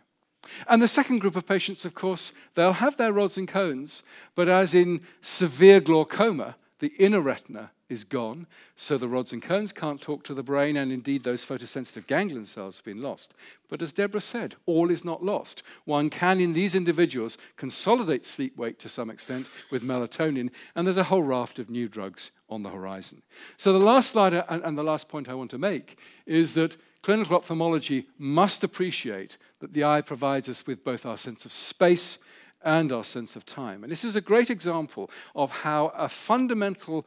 And 0.70 0.80
the 0.80 0.88
second 0.88 1.22
group 1.22 1.36
of 1.36 1.48
patients, 1.48 1.86
of 1.86 1.96
course, 1.96 2.32
they'll 2.54 2.74
have 2.74 2.98
their 2.98 3.12
rods 3.12 3.38
and 3.38 3.48
cones, 3.48 4.04
but 4.36 4.48
as 4.48 4.76
in 4.76 5.02
severe 5.22 5.80
glaucoma, 5.80 6.56
the 6.80 6.94
inner 7.00 7.22
retina 7.22 7.72
is 7.88 8.04
gone, 8.04 8.48
so 8.76 8.98
the 8.98 9.08
rods 9.08 9.32
and 9.32 9.42
cones 9.42 9.72
can't 9.72 10.02
talk 10.02 10.24
to 10.24 10.34
the 10.34 10.44
brain, 10.44 10.76
and 10.76 10.92
indeed 10.92 11.24
those 11.24 11.46
photosensitive 11.46 12.08
ganglion 12.08 12.44
cells 12.44 12.78
have 12.78 12.86
been 12.86 13.02
lost. 13.02 13.34
But 13.70 13.82
as 13.82 13.94
Deborah 13.94 14.22
said, 14.22 14.56
all 14.66 14.92
is 14.92 15.06
not 15.06 15.24
lost. 15.24 15.64
One 15.86 16.10
can, 16.10 16.40
in 16.40 16.54
these 16.54 16.76
individuals, 16.76 17.38
consolidate 17.56 18.26
sleep 18.26 18.58
wake 18.58 18.80
to 18.80 18.90
some 18.90 19.10
extent 19.10 19.50
with 19.72 19.84
melatonin, 19.84 20.52
and 20.76 20.86
there's 20.86 20.98
a 20.98 21.04
whole 21.04 21.24
raft 21.24 21.60
of 21.60 21.70
new 21.70 21.88
drugs 21.88 22.32
on 22.50 22.64
the 22.64 22.70
horizon. 22.70 23.22
So 23.56 23.72
the 23.72 23.80
last 23.80 24.12
slide 24.12 24.34
uh, 24.34 24.44
and 24.50 24.78
the 24.78 24.84
last 24.84 25.08
point 25.08 25.30
I 25.30 25.34
want 25.36 25.52
to 25.52 25.58
make 25.58 26.00
is 26.26 26.56
that 26.56 26.78
clinical 27.02 27.36
ophthalmology 27.36 28.08
must 28.18 28.64
appreciate 28.64 29.38
that 29.60 29.74
the 29.74 29.84
eye 29.84 30.02
provides 30.02 30.50
us 30.50 30.66
with 30.66 30.84
both 30.84 31.06
our 31.06 31.18
sense 31.18 31.46
of 31.46 31.54
space 31.54 32.20
and 32.66 32.92
our 32.92 33.04
sense 33.04 33.36
of 33.36 33.46
time. 33.46 33.84
And 33.84 33.92
this 33.92 34.04
is 34.04 34.16
a 34.16 34.22
great 34.22 34.50
example 34.50 35.10
of 35.36 35.62
how 35.62 35.94
a 35.96 36.10
fundamental 36.10 37.06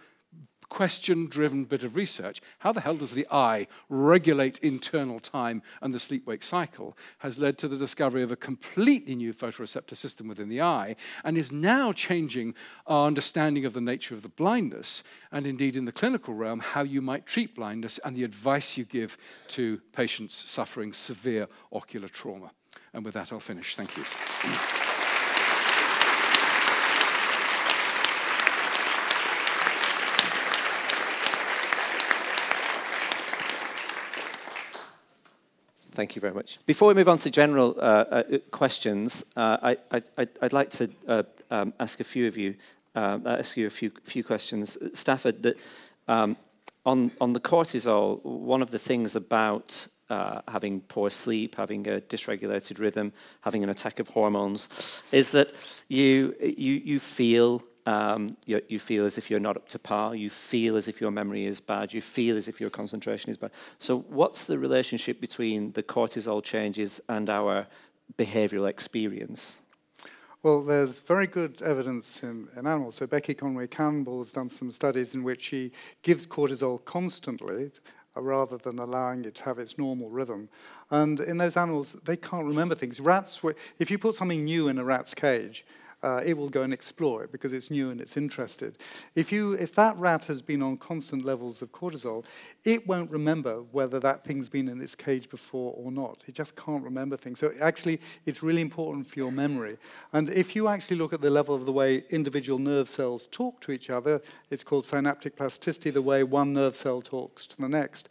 question 0.69 1.27
driven 1.27 1.65
bit 1.65 1.83
of 1.83 1.97
research, 1.97 2.41
how 2.59 2.73
the 2.73 2.81
hell 2.81 2.97
does 2.97 3.13
the 3.13 3.27
eye 3.31 3.67
regulate 3.89 4.59
internal 4.59 5.19
time 5.19 5.63
and 5.81 5.95
the 5.95 5.99
sleep 5.99 6.27
wake 6.27 6.43
cycle, 6.43 6.97
has 7.19 7.39
led 7.39 7.59
to 7.59 7.69
the 7.69 7.77
discovery 7.77 8.23
of 8.23 8.31
a 8.31 8.37
completely 8.37 9.15
new 9.15 9.33
photoreceptor 9.33 9.97
system 9.97 10.29
within 10.29 10.49
the 10.49 10.61
eye 10.61 10.97
and 11.25 11.39
is 11.39 11.51
now 11.51 11.93
changing 11.93 12.55
our 12.87 13.07
understanding 13.07 13.65
of 13.65 13.73
the 13.73 13.81
nature 13.81 14.15
of 14.15 14.23
the 14.23 14.29
blindness 14.29 15.03
and 15.33 15.47
indeed 15.47 15.77
in 15.77 15.85
the 15.85 15.93
clinical 15.93 16.35
realm 16.35 16.61
how 16.61 16.83
you 16.83 17.01
might 17.01 17.27
treat 17.27 17.55
blindness 17.55 17.99
and 18.05 18.17
the 18.17 18.25
advice 18.25 18.77
you 18.77 18.85
give 18.85 19.17
to 19.49 19.81
patients 19.93 20.51
suffering 20.51 20.93
severe 20.93 21.49
ocular 21.73 22.09
trauma. 22.09 22.51
And 22.93 23.05
with 23.05 23.15
that, 23.15 23.33
I'll 23.33 23.41
finish. 23.41 23.75
Thank 23.75 23.97
you. 23.97 24.88
Thank 35.99 36.15
you 36.15 36.21
very 36.21 36.33
much. 36.33 36.65
Before 36.65 36.87
we 36.87 36.95
move 36.95 37.09
on 37.09 37.19
to 37.19 37.29
general 37.29 37.75
uh, 37.77 37.83
uh, 37.83 38.23
questions, 38.53 39.25
uh, 39.35 39.75
I, 39.91 40.03
would 40.41 40.53
like 40.53 40.71
to 40.71 40.89
uh, 41.09 41.25
um, 41.51 41.75
ask 41.81 41.99
a 41.99 42.05
few 42.05 42.29
of 42.29 42.37
you, 42.37 42.55
uh, 42.95 43.19
ask 43.27 43.57
you 43.57 43.67
a 43.67 43.71
few, 43.71 43.91
few 44.05 44.23
questions. 44.23 44.79
Stafford, 44.93 45.43
that, 45.43 45.57
um, 46.07 46.37
on, 46.87 47.11
on 47.21 47.33
the 47.33 47.41
cortisol, 47.41 48.23
one 48.23 48.63
of 48.63 48.71
the 48.71 48.79
things 48.79 49.17
about 49.17 49.89
uh, 50.09 50.41
having 50.47 50.83
poor 50.83 51.11
sleep, 51.11 51.57
having 51.57 51.89
a 51.89 52.01
dysregulated 52.01 52.79
rhythm, 52.79 53.13
having 53.41 53.65
an 53.65 53.69
attack 53.69 53.99
of 53.99 54.07
hormones, 54.07 55.03
is 55.11 55.33
that 55.33 55.53
you, 55.89 56.33
you, 56.41 56.75
you 56.75 57.01
feel 57.01 57.61
um, 57.89 58.37
you, 58.45 58.61
you, 58.69 58.79
feel 58.79 59.07
as 59.07 59.17
if 59.17 59.31
you're 59.31 59.41
not 59.41 59.57
up 59.57 59.67
to 59.69 59.79
par. 59.79 60.15
You 60.15 60.29
feel 60.29 60.77
as 60.77 60.89
if 60.89 61.01
your 61.01 61.11
memory 61.11 61.47
is 61.47 61.59
bad. 61.59 61.95
You 61.95 62.03
feel 62.03 62.37
as 62.37 62.47
if 62.47 62.61
your 62.61 62.69
concentration 62.69 63.31
is 63.31 63.39
bad. 63.39 63.51
So, 63.79 64.01
what's 64.01 64.45
the 64.45 64.59
relationship 64.59 65.23
between 65.23 65.73
the 65.73 65.83
cortisol 65.83 66.43
changes 66.43 67.01
and 67.09 67.31
our 67.31 67.67
behavioral 68.19 68.69
experience? 68.69 69.63
Well, 70.43 70.63
there's 70.63 71.01
very 71.01 71.27
good 71.27 71.63
evidence 71.63 72.23
in, 72.23 72.49
in 72.55 72.67
animals. 72.67 72.97
So, 72.97 73.07
Becky 73.07 73.33
Conway 73.33 73.69
Campbell 73.69 74.19
has 74.23 74.33
done 74.33 74.51
some 74.51 74.71
studies 74.71 75.15
in 75.15 75.23
which 75.23 75.43
she 75.45 75.73
gives 76.03 76.27
cortisol 76.27 76.85
constantly 76.85 77.71
uh, 78.15 78.21
rather 78.21 78.59
than 78.59 78.79
allowing 78.79 79.25
it 79.25 79.35
to 79.37 79.45
have 79.45 79.59
its 79.59 79.79
normal 79.79 80.11
rhythm. 80.11 80.51
And 80.91 81.21
in 81.21 81.39
those 81.39 81.57
animals, 81.57 81.97
they 82.05 82.19
can't 82.19 82.45
remember 82.45 82.75
things. 82.75 83.01
Rats, 83.01 83.41
if 83.79 83.91
you 83.91 83.99
put 83.99 84.17
something 84.17 84.45
new 84.45 84.69
in 84.69 84.79
a 84.79 84.85
rat's 84.85 85.15
cage, 85.15 85.65
uh, 86.03 86.21
it 86.25 86.37
will 86.37 86.49
go 86.49 86.63
and 86.63 86.73
explore 86.73 87.25
it 87.25 87.33
because 87.33 87.53
it's 87.53 87.71
new 87.71 87.91
and 87.91 88.01
it's 88.01 88.17
interested. 88.17 88.77
If, 89.15 89.33
you, 89.33 89.55
if 89.55 89.75
that 89.75 89.97
rat 89.97 90.27
has 90.27 90.43
been 90.43 90.63
on 90.63 90.77
constant 90.77 91.25
levels 91.25 91.61
of 91.63 91.73
cortisol, 91.73 92.25
it 92.65 92.87
won't 92.87 93.11
remember 93.11 93.63
whether 93.73 93.99
that 94.01 94.23
thing's 94.23 94.49
been 94.49 94.69
in 94.69 94.81
its 94.81 94.95
cage 94.95 95.29
before 95.29 95.75
or 95.77 95.91
not. 95.91 96.25
It 96.27 96.35
just 96.35 96.57
can't 96.57 96.85
remember 96.85 97.17
things. 97.17 97.41
So 97.41 97.53
actually, 97.61 98.01
it's 98.27 98.43
really 98.43 98.63
important 98.63 99.07
for 99.07 99.19
your 99.19 99.33
memory. 99.33 99.79
And 100.13 100.29
if 100.29 100.55
you 100.55 100.69
actually 100.69 100.99
look 100.99 101.13
at 101.13 101.21
the 101.21 101.31
level 101.31 101.55
of 101.55 101.67
the 101.67 101.73
way 101.73 102.05
individual 102.11 102.59
nerve 102.59 102.89
cells 102.89 103.27
talk 103.29 103.61
to 103.63 103.73
each 103.73 103.91
other, 103.91 104.21
it's 104.51 104.63
called 104.63 104.87
synaptic 104.87 105.37
plasticity, 105.37 105.91
the 105.91 106.03
way 106.03 106.23
one 106.23 106.53
nerve 106.53 106.77
cell 106.77 107.03
talks 107.03 107.47
to 107.49 107.57
the 107.61 107.69
next. 107.69 108.09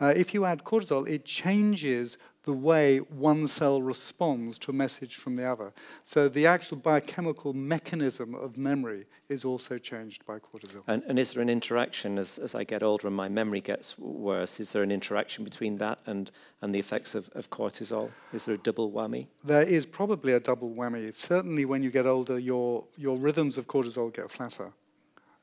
Uh, 0.00 0.12
if 0.16 0.34
you 0.34 0.44
add 0.44 0.64
cortisol, 0.64 1.08
it 1.08 1.24
changes 1.24 2.18
the 2.44 2.52
way 2.52 2.98
one 2.98 3.46
cell 3.46 3.82
responds 3.82 4.58
to 4.60 4.70
a 4.70 4.74
message 4.74 5.16
from 5.16 5.36
the 5.36 5.44
other. 5.44 5.72
So 6.04 6.28
the 6.28 6.46
actual 6.46 6.76
biochemical 6.76 7.52
mechanism 7.52 8.34
of 8.34 8.56
memory 8.58 9.06
is 9.28 9.44
also 9.44 9.78
changed 9.78 10.24
by 10.26 10.38
cortisol. 10.38 10.82
And, 10.86 11.02
and 11.06 11.18
is 11.18 11.32
there 11.32 11.42
an 11.42 11.48
interaction 11.48 12.18
as, 12.18 12.38
as 12.38 12.54
I 12.54 12.64
get 12.64 12.82
older 12.82 13.06
and 13.06 13.16
my 13.16 13.28
memory 13.28 13.60
gets 13.60 13.98
worse? 13.98 14.60
Is 14.60 14.72
there 14.72 14.82
an 14.82 14.92
interaction 14.92 15.44
between 15.44 15.78
that 15.78 16.00
and, 16.06 16.30
and 16.60 16.74
the 16.74 16.78
effects 16.78 17.14
of, 17.14 17.30
of 17.34 17.50
cortisol? 17.50 18.10
Is 18.32 18.44
there 18.44 18.54
a 18.54 18.58
double 18.58 18.92
whammy? 18.92 19.28
There 19.42 19.62
is 19.62 19.86
probably 19.86 20.34
a 20.34 20.40
double 20.40 20.70
whammy. 20.70 21.14
Certainly 21.14 21.64
when 21.64 21.82
you 21.82 21.90
get 21.90 22.06
older, 22.06 22.38
your, 22.38 22.84
your 22.96 23.16
rhythms 23.16 23.56
of 23.56 23.66
cortisol 23.66 24.12
get 24.14 24.30
flatter. 24.30 24.72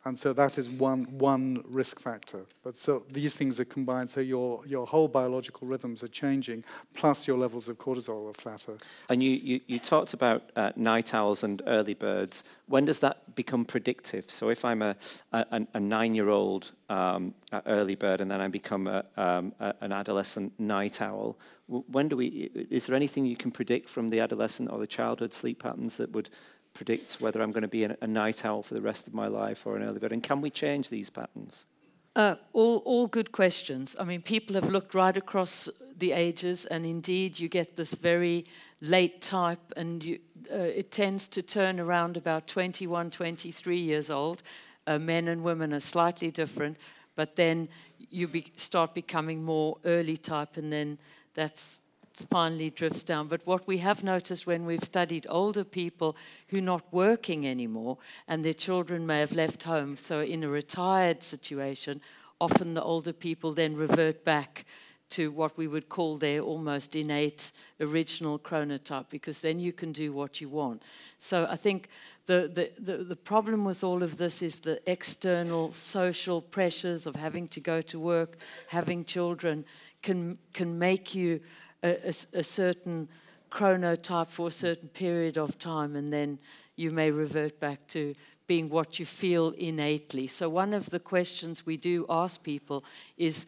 And 0.04 0.18
so 0.18 0.34
that 0.34 0.58
is 0.58 0.68
one, 0.68 1.04
one 1.20 1.64
risk 1.68 2.00
factor. 2.00 2.46
But 2.64 2.76
so 2.78 3.06
these 3.12 3.36
things 3.36 3.60
are 3.60 3.66
combined, 3.66 4.10
so 4.10 4.20
your, 4.20 4.66
your 4.66 4.88
whole 4.88 5.08
biological 5.08 5.68
rhythms 5.68 6.04
are 6.04 6.08
changing, 6.08 6.64
plus 6.96 7.28
your 7.28 7.38
levels 7.38 7.70
of 7.70 7.78
cortisol 7.78 8.30
are 8.30 8.34
flatter. 8.34 8.78
And 9.10 9.22
you, 9.22 9.32
you, 9.32 9.62
you 9.68 9.80
talked 9.80 10.16
about 10.16 10.52
uh, 10.56 10.72
night 10.76 11.14
owls 11.14 11.44
and 11.44 11.62
early 11.68 11.94
birds. 11.94 12.44
When 12.66 12.86
does 12.86 13.00
that 13.02 13.36
become 13.36 13.64
predictive? 13.64 14.32
So 14.32 14.50
if 14.50 14.66
I'm 14.66 14.82
a, 14.82 14.96
a, 15.32 15.68
a 15.76 15.80
nine-year-old 15.80 16.72
um, 16.90 17.36
early 17.68 17.96
bird 17.96 18.22
and 18.22 18.32
then 18.32 18.42
I 18.42 18.48
become 18.48 18.88
a, 18.88 19.06
um, 19.18 19.54
a, 19.60 19.76
an 19.82 19.92
adolescent 19.92 20.60
night 20.60 21.00
owl, 21.00 21.38
when 21.68 22.10
do 22.10 22.18
we, 22.18 22.50
is 22.70 22.88
there 22.88 22.96
anything 22.96 23.26
you 23.26 23.38
can 23.38 23.52
predict 23.52 23.88
from 23.88 24.10
the 24.10 24.20
adolescent 24.20 24.72
or 24.72 24.80
the 24.80 24.88
childhood 24.88 25.34
sleep 25.34 25.62
patterns 25.62 25.98
that 25.98 26.12
would 26.12 26.30
predict 26.74 27.16
whether 27.20 27.42
I'm 27.42 27.52
going 27.52 27.64
to 27.64 27.68
be 27.68 27.84
a, 27.84 28.08
night 28.08 28.46
owl 28.46 28.64
for 28.64 28.74
the 28.74 28.82
rest 28.82 29.08
of 29.08 29.14
my 29.14 29.28
life 29.28 29.66
or 29.66 29.76
an 29.76 29.84
early 29.84 30.00
bird? 30.00 30.12
And 30.12 30.24
can 30.24 30.42
we 30.42 30.50
change 30.50 30.90
these 30.90 31.10
patterns? 31.10 31.68
Uh, 32.16 32.36
all, 32.54 32.78
all 32.86 33.08
good 33.08 33.32
questions. 33.32 33.96
I 34.00 34.04
mean, 34.04 34.22
people 34.22 34.56
have 34.56 34.70
looked 34.70 34.94
right 34.94 35.16
across 35.16 35.70
the 35.98 36.12
ages, 36.12 36.66
and 36.66 36.86
indeed, 36.86 37.40
you 37.40 37.48
get 37.48 37.78
this 37.78 37.94
very 37.94 38.46
late 38.82 39.22
type, 39.22 39.72
and 39.78 40.04
you, 40.04 40.20
uh, 40.52 40.58
it 40.58 40.92
tends 40.92 41.28
to 41.30 41.42
turn 41.42 41.80
around 41.80 42.18
about 42.18 42.48
21, 42.48 43.12
23 43.12 43.78
years 43.78 44.10
old. 44.10 44.42
Uh, 44.88 45.00
men 45.00 45.28
and 45.28 45.44
women 45.44 45.74
are 45.74 45.80
slightly 45.80 46.32
different, 46.32 46.78
but 47.16 47.36
then 47.36 47.70
you 48.10 48.28
be, 48.28 48.52
start 48.56 48.94
becoming 48.94 49.44
more 49.44 49.78
early 49.86 50.18
type, 50.18 50.58
and 50.58 50.74
then 50.74 50.98
that's 51.34 51.81
finally 52.14 52.70
drifts 52.70 53.04
down. 53.04 53.28
But 53.28 53.46
what 53.46 53.68
we 53.68 53.80
have 53.80 54.04
noticed 54.04 54.48
when 54.48 54.66
we've 54.66 54.84
studied 54.84 55.26
older 55.30 55.64
people 55.64 56.16
who 56.48 56.58
are 56.58 56.62
not 56.62 56.92
working 56.92 57.48
anymore 57.48 57.98
and 58.28 58.44
their 58.44 58.54
children 58.54 59.06
may 59.06 59.20
have 59.20 59.34
left 59.34 59.64
home, 59.64 59.98
so 59.98 60.22
in 60.22 60.44
a 60.44 60.50
retired 60.50 61.24
situation, 61.24 62.02
often 62.40 62.74
the 62.74 62.84
older 62.84 63.14
people 63.14 63.54
then 63.54 63.76
revert 63.76 64.24
back 64.24 64.66
to 65.12 65.30
what 65.30 65.58
we 65.58 65.68
would 65.68 65.90
call 65.90 66.18
their 66.18 66.40
almost 66.40 66.96
innate 66.96 67.52
original 67.80 68.40
chronotype 68.40 69.10
because 69.10 69.42
then 69.42 69.60
you 69.60 69.74
can 69.74 69.92
do 69.92 70.12
what 70.14 70.42
you 70.42 70.50
want. 70.50 70.82
So 71.20 71.48
I 71.50 71.58
think 71.58 71.90
the, 72.28 72.50
the, 72.54 72.98
the, 72.98 73.04
the, 73.04 73.16
problem 73.16 73.66
with 73.66 73.84
all 73.84 74.04
of 74.04 74.18
this 74.18 74.42
is 74.42 74.62
the 74.62 74.80
external 74.90 75.72
social 75.74 76.40
pressures 76.40 77.06
of 77.06 77.16
having 77.16 77.48
to 77.50 77.60
go 77.60 77.82
to 77.82 78.00
work, 78.00 78.38
having 78.70 79.04
children 79.04 79.66
can, 80.02 80.38
can 80.54 80.80
make 80.80 81.14
you 81.14 81.42
a, 81.84 82.10
a, 82.10 82.40
a 82.40 82.44
certain 82.44 83.10
chronotype 83.50 84.28
for 84.28 84.48
a 84.48 84.52
certain 84.52 84.90
period 84.90 85.38
of 85.38 85.58
time, 85.58 85.96
and 85.96 86.12
then 86.12 86.40
you 86.76 86.90
may 86.92 87.12
revert 87.12 87.60
back 87.60 87.86
to 87.88 88.16
being 88.48 88.70
what 88.70 89.00
you 89.00 89.06
feel 89.06 89.52
innately. 89.52 90.28
So, 90.28 90.50
one 90.50 90.74
of 90.74 90.90
the 90.90 91.00
questions 91.00 91.66
we 91.66 91.78
do 91.78 92.06
ask 92.10 92.44
people 92.44 92.84
is, 93.18 93.46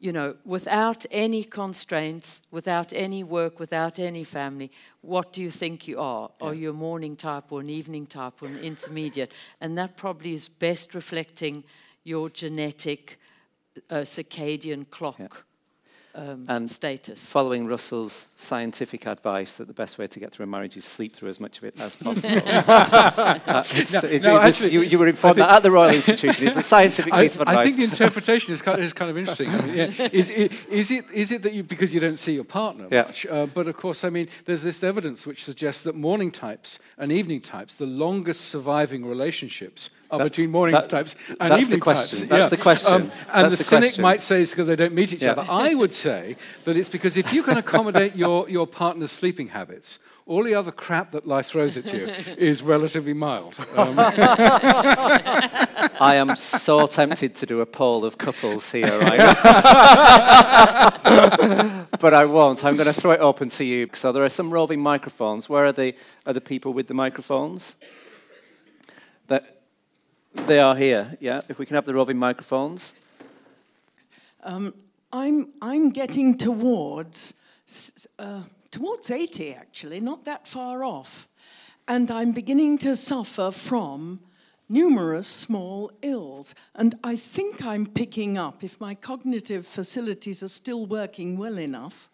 you 0.00 0.12
know, 0.12 0.34
without 0.44 1.06
any 1.10 1.44
constraints, 1.44 2.42
without 2.50 2.92
any 2.92 3.22
work, 3.22 3.60
without 3.60 3.98
any 3.98 4.24
family, 4.24 4.70
what 5.00 5.32
do 5.32 5.40
you 5.40 5.50
think 5.50 5.86
you 5.86 6.00
are? 6.00 6.30
Yeah. 6.40 6.46
Are 6.46 6.54
you 6.54 6.70
a 6.70 6.74
morning 6.74 7.16
type 7.16 7.52
or 7.52 7.60
an 7.60 7.70
evening 7.70 8.06
type 8.06 8.42
or 8.42 8.48
an 8.48 8.58
intermediate? 8.58 9.32
And 9.60 9.78
that 9.78 9.96
probably 9.96 10.32
is 10.32 10.48
best 10.48 10.94
reflecting 10.94 11.64
your 12.04 12.28
genetic 12.28 13.20
uh, 13.90 13.96
circadian 14.04 14.90
clock. 14.90 15.20
Yeah 15.20 15.28
um, 16.14 16.44
and 16.48 16.70
status. 16.70 17.30
Following 17.30 17.66
Russell's 17.66 18.28
scientific 18.36 19.06
advice 19.06 19.56
that 19.56 19.66
the 19.66 19.74
best 19.74 19.98
way 19.98 20.06
to 20.06 20.20
get 20.20 20.32
through 20.32 20.44
a 20.44 20.46
marriage 20.46 20.76
is 20.76 20.84
sleep 20.84 21.14
through 21.14 21.30
as 21.30 21.40
much 21.40 21.58
of 21.58 21.64
it 21.64 21.80
as 21.80 21.96
possible. 22.02 22.42
uh, 22.46 23.38
no, 23.46 23.62
it, 24.08 24.22
no, 24.22 24.38
actually, 24.38 24.72
you, 24.72 24.82
you, 24.82 24.98
were 24.98 25.08
informed 25.08 25.38
that 25.38 25.50
at 25.50 25.62
the 25.62 25.70
Royal 25.70 25.94
Institution. 25.94 26.46
It's 26.46 26.56
a 26.56 26.62
scientific 26.62 27.12
piece 27.12 27.34
of 27.34 27.42
advice. 27.42 27.56
I 27.56 27.64
think 27.64 27.76
the 27.76 27.84
interpretation 27.84 28.52
is 28.52 28.62
kind 28.62 28.78
of, 28.78 28.84
is 28.84 28.92
kind 28.92 29.10
of 29.10 29.18
interesting. 29.18 29.48
I 29.48 29.60
mean, 29.62 29.76
yeah. 29.76 30.08
is, 30.12 30.30
it, 30.30 30.52
is, 30.68 30.90
it, 30.90 31.04
is 31.12 31.32
it 31.32 31.42
that 31.42 31.52
you, 31.52 31.62
because 31.62 31.94
you 31.94 32.00
don't 32.00 32.18
see 32.18 32.34
your 32.34 32.44
partner 32.44 32.88
yeah. 32.90 33.02
much, 33.02 33.26
uh, 33.26 33.46
but 33.46 33.68
of 33.68 33.76
course, 33.76 34.04
I 34.04 34.10
mean, 34.10 34.28
there's 34.44 34.62
this 34.62 34.82
evidence 34.82 35.26
which 35.26 35.42
suggests 35.44 35.84
that 35.84 35.94
morning 35.94 36.30
types 36.30 36.78
and 36.98 37.10
evening 37.10 37.40
types, 37.40 37.76
the 37.76 37.86
longest 37.86 38.42
surviving 38.42 39.06
relationships 39.06 39.90
are 40.12 40.18
that's, 40.18 40.30
between 40.30 40.50
morning 40.50 40.74
that, 40.74 40.90
types 40.90 41.16
and 41.40 41.60
evening 41.60 41.80
types. 41.80 42.20
That's 42.22 42.44
yeah. 42.44 42.48
the 42.48 42.56
question. 42.56 42.92
Um, 42.92 43.02
and 43.02 43.10
that's 43.10 43.54
the, 43.54 43.56
the 43.56 43.56
cynic 43.56 43.82
question. 43.82 44.02
might 44.02 44.20
say 44.20 44.42
it's 44.42 44.50
because 44.50 44.66
they 44.66 44.76
don't 44.76 44.92
meet 44.92 45.12
each 45.12 45.22
yeah. 45.22 45.32
other. 45.32 45.46
I 45.48 45.74
would 45.74 45.92
say 46.02 46.36
that 46.64 46.76
it's 46.76 46.88
because 46.88 47.16
if 47.16 47.32
you 47.32 47.42
can 47.42 47.56
accommodate 47.56 48.14
your, 48.16 48.48
your 48.48 48.66
partner's 48.66 49.12
sleeping 49.12 49.48
habits, 49.48 49.98
all 50.26 50.44
the 50.44 50.54
other 50.54 50.70
crap 50.72 51.10
that 51.12 51.26
life 51.26 51.46
throws 51.46 51.76
at 51.76 51.92
you 51.92 52.06
is 52.38 52.62
relatively 52.62 53.12
mild. 53.12 53.58
Um. 53.76 53.96
I 56.00 56.14
am 56.16 56.36
so 56.36 56.86
tempted 56.86 57.34
to 57.36 57.46
do 57.46 57.60
a 57.60 57.66
poll 57.66 58.04
of 58.04 58.18
couples 58.18 58.72
here, 58.72 59.00
right? 59.00 59.18
but 62.00 62.14
I 62.14 62.24
won't. 62.24 62.64
I'm 62.64 62.76
going 62.76 62.86
to 62.86 62.92
throw 62.92 63.10
it 63.12 63.20
open 63.20 63.48
to 63.50 63.64
you. 63.64 63.88
So 63.92 64.10
there 64.12 64.24
are 64.24 64.28
some 64.28 64.52
roving 64.52 64.80
microphones. 64.80 65.48
Where 65.48 65.66
are 65.66 65.72
the, 65.72 65.94
are 66.26 66.32
the 66.32 66.40
people 66.40 66.72
with 66.72 66.86
the 66.86 66.94
microphones? 66.94 67.76
That 69.26 69.62
they 70.34 70.60
are 70.60 70.76
here, 70.76 71.16
yeah. 71.20 71.40
If 71.48 71.58
we 71.58 71.66
can 71.66 71.74
have 71.74 71.84
the 71.84 71.94
roving 71.94 72.18
microphones. 72.18 72.94
Um, 74.44 74.74
I'm, 75.12 75.52
I'm 75.60 75.90
getting 75.90 76.38
towards, 76.38 77.34
uh, 78.18 78.42
towards 78.70 79.10
80 79.10 79.54
actually, 79.54 80.00
not 80.00 80.24
that 80.24 80.46
far 80.46 80.82
off. 80.84 81.28
And 81.86 82.10
I'm 82.10 82.32
beginning 82.32 82.78
to 82.78 82.96
suffer 82.96 83.50
from 83.50 84.20
numerous 84.68 85.26
small 85.26 85.90
ills. 86.00 86.54
And 86.74 86.94
I 87.04 87.16
think 87.16 87.66
I'm 87.66 87.86
picking 87.86 88.38
up, 88.38 88.64
if 88.64 88.80
my 88.80 88.94
cognitive 88.94 89.66
facilities 89.66 90.42
are 90.42 90.48
still 90.48 90.86
working 90.86 91.36
well 91.36 91.58
enough, 91.58 92.08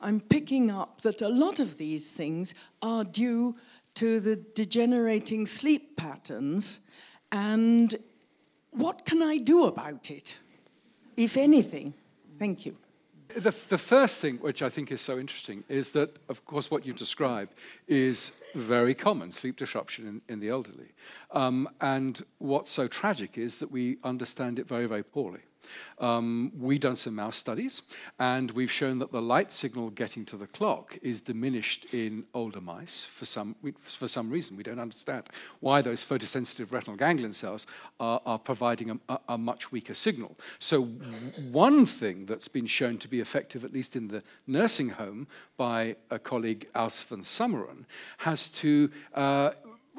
I'm 0.00 0.20
picking 0.20 0.70
up 0.70 1.00
that 1.00 1.22
a 1.22 1.28
lot 1.28 1.60
of 1.60 1.78
these 1.78 2.12
things 2.12 2.54
are 2.82 3.04
due 3.04 3.56
to 3.94 4.20
the 4.20 4.36
degenerating 4.36 5.46
sleep 5.46 5.96
patterns 5.96 6.80
and 7.32 7.94
what 8.70 9.04
can 9.06 9.22
I 9.22 9.38
do 9.38 9.64
about 9.64 10.10
it, 10.10 10.36
if 11.16 11.36
anything? 11.36 11.94
Thank 12.38 12.66
you. 12.66 12.74
The, 13.28 13.50
the 13.68 13.78
first 13.78 14.20
thing, 14.20 14.36
which 14.36 14.62
I 14.62 14.68
think 14.68 14.92
is 14.92 15.00
so 15.00 15.18
interesting, 15.18 15.64
is 15.68 15.92
that, 15.92 16.18
of 16.28 16.44
course, 16.44 16.70
what 16.70 16.86
you 16.86 16.92
describe 16.92 17.48
is 17.88 18.32
very 18.54 18.94
common 18.94 19.32
sleep 19.32 19.56
disruption 19.56 20.06
in, 20.06 20.22
in 20.32 20.40
the 20.40 20.48
elderly. 20.48 20.92
Um, 21.32 21.68
and 21.80 22.22
what's 22.38 22.70
so 22.70 22.86
tragic 22.86 23.36
is 23.36 23.58
that 23.58 23.72
we 23.72 23.98
understand 24.04 24.58
it 24.58 24.68
very, 24.68 24.86
very 24.86 25.02
poorly. 25.02 25.40
Um, 25.98 26.52
we've 26.58 26.80
done 26.80 26.96
some 26.96 27.14
mouse 27.14 27.36
studies, 27.36 27.82
and 28.18 28.50
we've 28.50 28.70
shown 28.70 28.98
that 28.98 29.12
the 29.12 29.22
light 29.22 29.52
signal 29.52 29.90
getting 29.90 30.24
to 30.26 30.36
the 30.36 30.46
clock 30.46 30.98
is 31.02 31.20
diminished 31.20 31.94
in 31.94 32.24
older 32.34 32.60
mice 32.60 33.04
for 33.04 33.24
some, 33.24 33.54
for 33.78 34.08
some 34.08 34.30
reason. 34.30 34.56
We 34.56 34.62
don't 34.62 34.80
understand 34.80 35.24
why 35.60 35.82
those 35.82 36.04
photosensitive 36.04 36.72
retinal 36.72 36.96
ganglion 36.96 37.32
cells 37.32 37.66
are, 38.00 38.20
are 38.26 38.38
providing 38.38 39.00
a, 39.08 39.18
a, 39.28 39.38
much 39.38 39.70
weaker 39.70 39.94
signal. 39.94 40.36
So, 40.58 40.82
one 40.82 41.86
thing 41.86 42.26
that's 42.26 42.48
been 42.48 42.66
shown 42.66 42.98
to 42.98 43.08
be 43.08 43.20
effective, 43.20 43.64
at 43.64 43.72
least 43.72 43.94
in 43.96 44.08
the 44.08 44.22
nursing 44.46 44.90
home, 44.90 45.28
by 45.56 45.96
a 46.10 46.18
colleague, 46.18 46.68
Eus 46.74 47.02
van 47.02 47.20
Someren, 47.20 47.84
has 48.18 48.48
to 48.48 48.90
uh, 49.14 49.50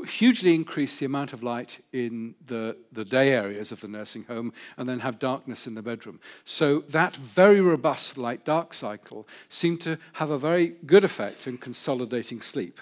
hugely 0.05 0.55
increase 0.55 0.97
the 0.97 1.05
amount 1.05 1.33
of 1.33 1.43
light 1.43 1.79
in 1.91 2.35
the, 2.45 2.77
the 2.91 3.05
day 3.05 3.31
areas 3.31 3.71
of 3.71 3.81
the 3.81 3.87
nursing 3.87 4.23
home 4.23 4.53
and 4.77 4.87
then 4.87 4.99
have 4.99 5.19
darkness 5.19 5.67
in 5.67 5.75
the 5.75 5.81
bedroom. 5.81 6.19
So 6.43 6.79
that 6.89 7.15
very 7.15 7.61
robust 7.61 8.17
light 8.17 8.45
dark 8.45 8.73
cycle 8.73 9.27
seemed 9.49 9.81
to 9.81 9.97
have 10.13 10.29
a 10.29 10.37
very 10.37 10.75
good 10.85 11.03
effect 11.03 11.47
in 11.47 11.57
consolidating 11.57 12.41
sleep. 12.41 12.79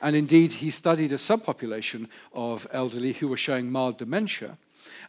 And 0.00 0.16
indeed, 0.16 0.54
he 0.54 0.70
studied 0.70 1.12
a 1.12 1.16
subpopulation 1.16 2.08
of 2.32 2.66
elderly 2.72 3.12
who 3.14 3.28
were 3.28 3.36
showing 3.36 3.70
mild 3.70 3.98
dementia 3.98 4.58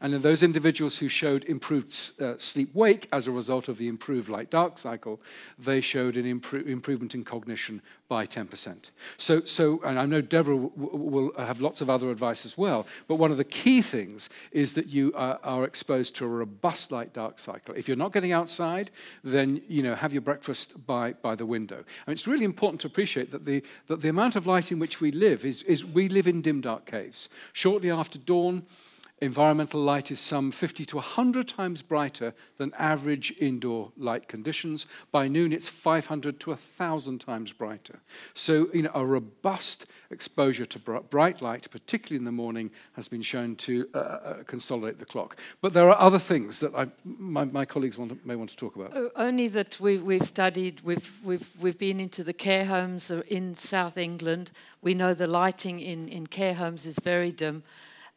and 0.02 0.14
in 0.14 0.22
those 0.22 0.44
individuals 0.44 0.98
who 0.98 1.08
showed 1.08 1.44
improved 1.46 1.94
uh, 2.22 2.38
sleep 2.38 2.70
wake 2.74 3.08
as 3.12 3.28
a 3.28 3.32
result 3.32 3.68
of 3.68 3.78
the 3.78 3.88
improved 3.88 4.30
light 4.30 4.50
dark 4.50 4.78
cycle, 4.78 5.22
they 5.58 5.82
showed 5.82 6.18
an 6.18 6.26
impro- 6.26 6.66
improvement 6.66 7.16
in 7.16 7.24
cognition 7.24 7.82
by 8.14 8.28
10%. 8.28 8.92
So, 9.18 9.42
so 9.42 9.82
and 9.84 9.98
I 9.98 10.06
know 10.06 10.22
Deborah 10.22 10.58
w- 10.58 10.72
will 10.76 11.32
have 11.38 11.62
lots 11.62 11.82
of 11.82 11.90
other 11.90 12.12
advice 12.12 12.46
as 12.46 12.58
well, 12.58 12.86
but 13.08 13.16
one 13.16 13.32
of 13.32 13.38
the 13.38 13.44
key 13.44 13.82
things 13.82 14.30
is 14.52 14.76
that 14.76 14.88
you 14.88 15.12
are, 15.16 15.40
are 15.44 15.64
exposed 15.64 16.16
to 16.18 16.26
a 16.26 16.28
robust 16.28 16.92
light 16.92 17.14
dark 17.14 17.40
cycle. 17.40 17.74
If 17.74 17.88
you're 17.88 17.98
not 17.98 18.14
getting 18.14 18.32
outside, 18.32 18.92
then 19.24 19.62
you 19.68 19.82
know, 19.82 19.96
have 19.96 20.14
your 20.14 20.22
breakfast 20.22 20.86
by, 20.86 21.14
by 21.14 21.34
the 21.34 21.46
window. 21.48 21.78
Mean, 21.78 22.14
it's 22.14 22.28
really 22.28 22.46
important 22.46 22.82
to 22.82 22.88
appreciate 22.88 23.32
that 23.32 23.46
the, 23.46 23.64
that 23.88 24.02
the 24.02 24.10
amount 24.10 24.36
of 24.36 24.46
light 24.46 24.72
in 24.72 24.78
which 24.78 25.02
we 25.02 25.12
live 25.12 25.44
is, 25.44 25.64
is 25.64 25.84
we 25.84 26.08
live 26.08 26.28
in 26.28 26.42
dim 26.42 26.62
dark 26.62 26.86
caves. 26.86 27.30
Shortly 27.52 27.90
after 27.90 28.20
dawn, 28.20 28.64
environmental 29.24 29.82
light 29.82 30.12
is 30.12 30.20
some 30.20 30.52
50 30.52 30.86
to 30.86 30.98
100 30.98 31.48
times 31.48 31.82
brighter 31.82 32.34
than 32.58 32.74
average 32.78 33.34
indoor 33.40 33.92
light 33.98 34.28
conditions. 34.28 34.86
By 35.12 35.28
noon, 35.28 35.54
it's 35.54 35.70
500 35.70 36.40
to 36.42 36.50
1,000 36.52 37.20
times 37.20 37.54
brighter. 37.54 38.02
So, 38.34 38.68
you 38.74 38.84
know, 38.84 38.92
a 38.94 39.06
robust 39.06 39.86
exposure 40.12 40.66
to 40.66 40.80
bright 40.80 41.42
light, 41.42 41.70
particularly 41.72 42.18
in 42.18 42.26
the 42.26 42.32
morning, 42.32 42.72
has 42.94 43.08
been 43.08 43.22
shown 43.22 43.56
to 43.56 43.88
uh, 43.94 43.98
uh, 43.98 44.44
consolidate 44.44 45.00
the 45.00 45.06
clock. 45.06 45.38
But 45.62 45.74
there 45.74 45.90
are 45.90 46.00
other 46.00 46.20
things 46.20 46.60
that 46.60 46.76
I, 46.76 46.88
my, 47.04 47.46
my, 47.46 47.66
colleagues 47.66 47.98
want 47.98 48.12
to, 48.12 48.28
may 48.28 48.36
want 48.36 48.50
to 48.50 48.58
talk 48.58 48.76
about. 48.76 48.92
Oh, 48.94 49.10
only 49.16 49.48
that 49.50 49.80
we, 49.80 49.98
we've 49.98 50.28
studied, 50.28 50.82
we've, 50.82 51.20
we've, 51.24 51.50
we've 51.60 51.78
been 51.78 52.00
into 52.00 52.24
the 52.24 52.34
care 52.34 52.66
homes 52.66 53.10
in 53.10 53.56
South 53.56 53.98
England. 53.98 54.52
We 54.82 54.94
know 54.94 55.14
the 55.14 55.28
lighting 55.28 55.80
in, 55.80 56.08
in 56.10 56.28
care 56.28 56.56
homes 56.56 56.86
is 56.86 57.00
very 57.00 57.32
dim. 57.32 57.64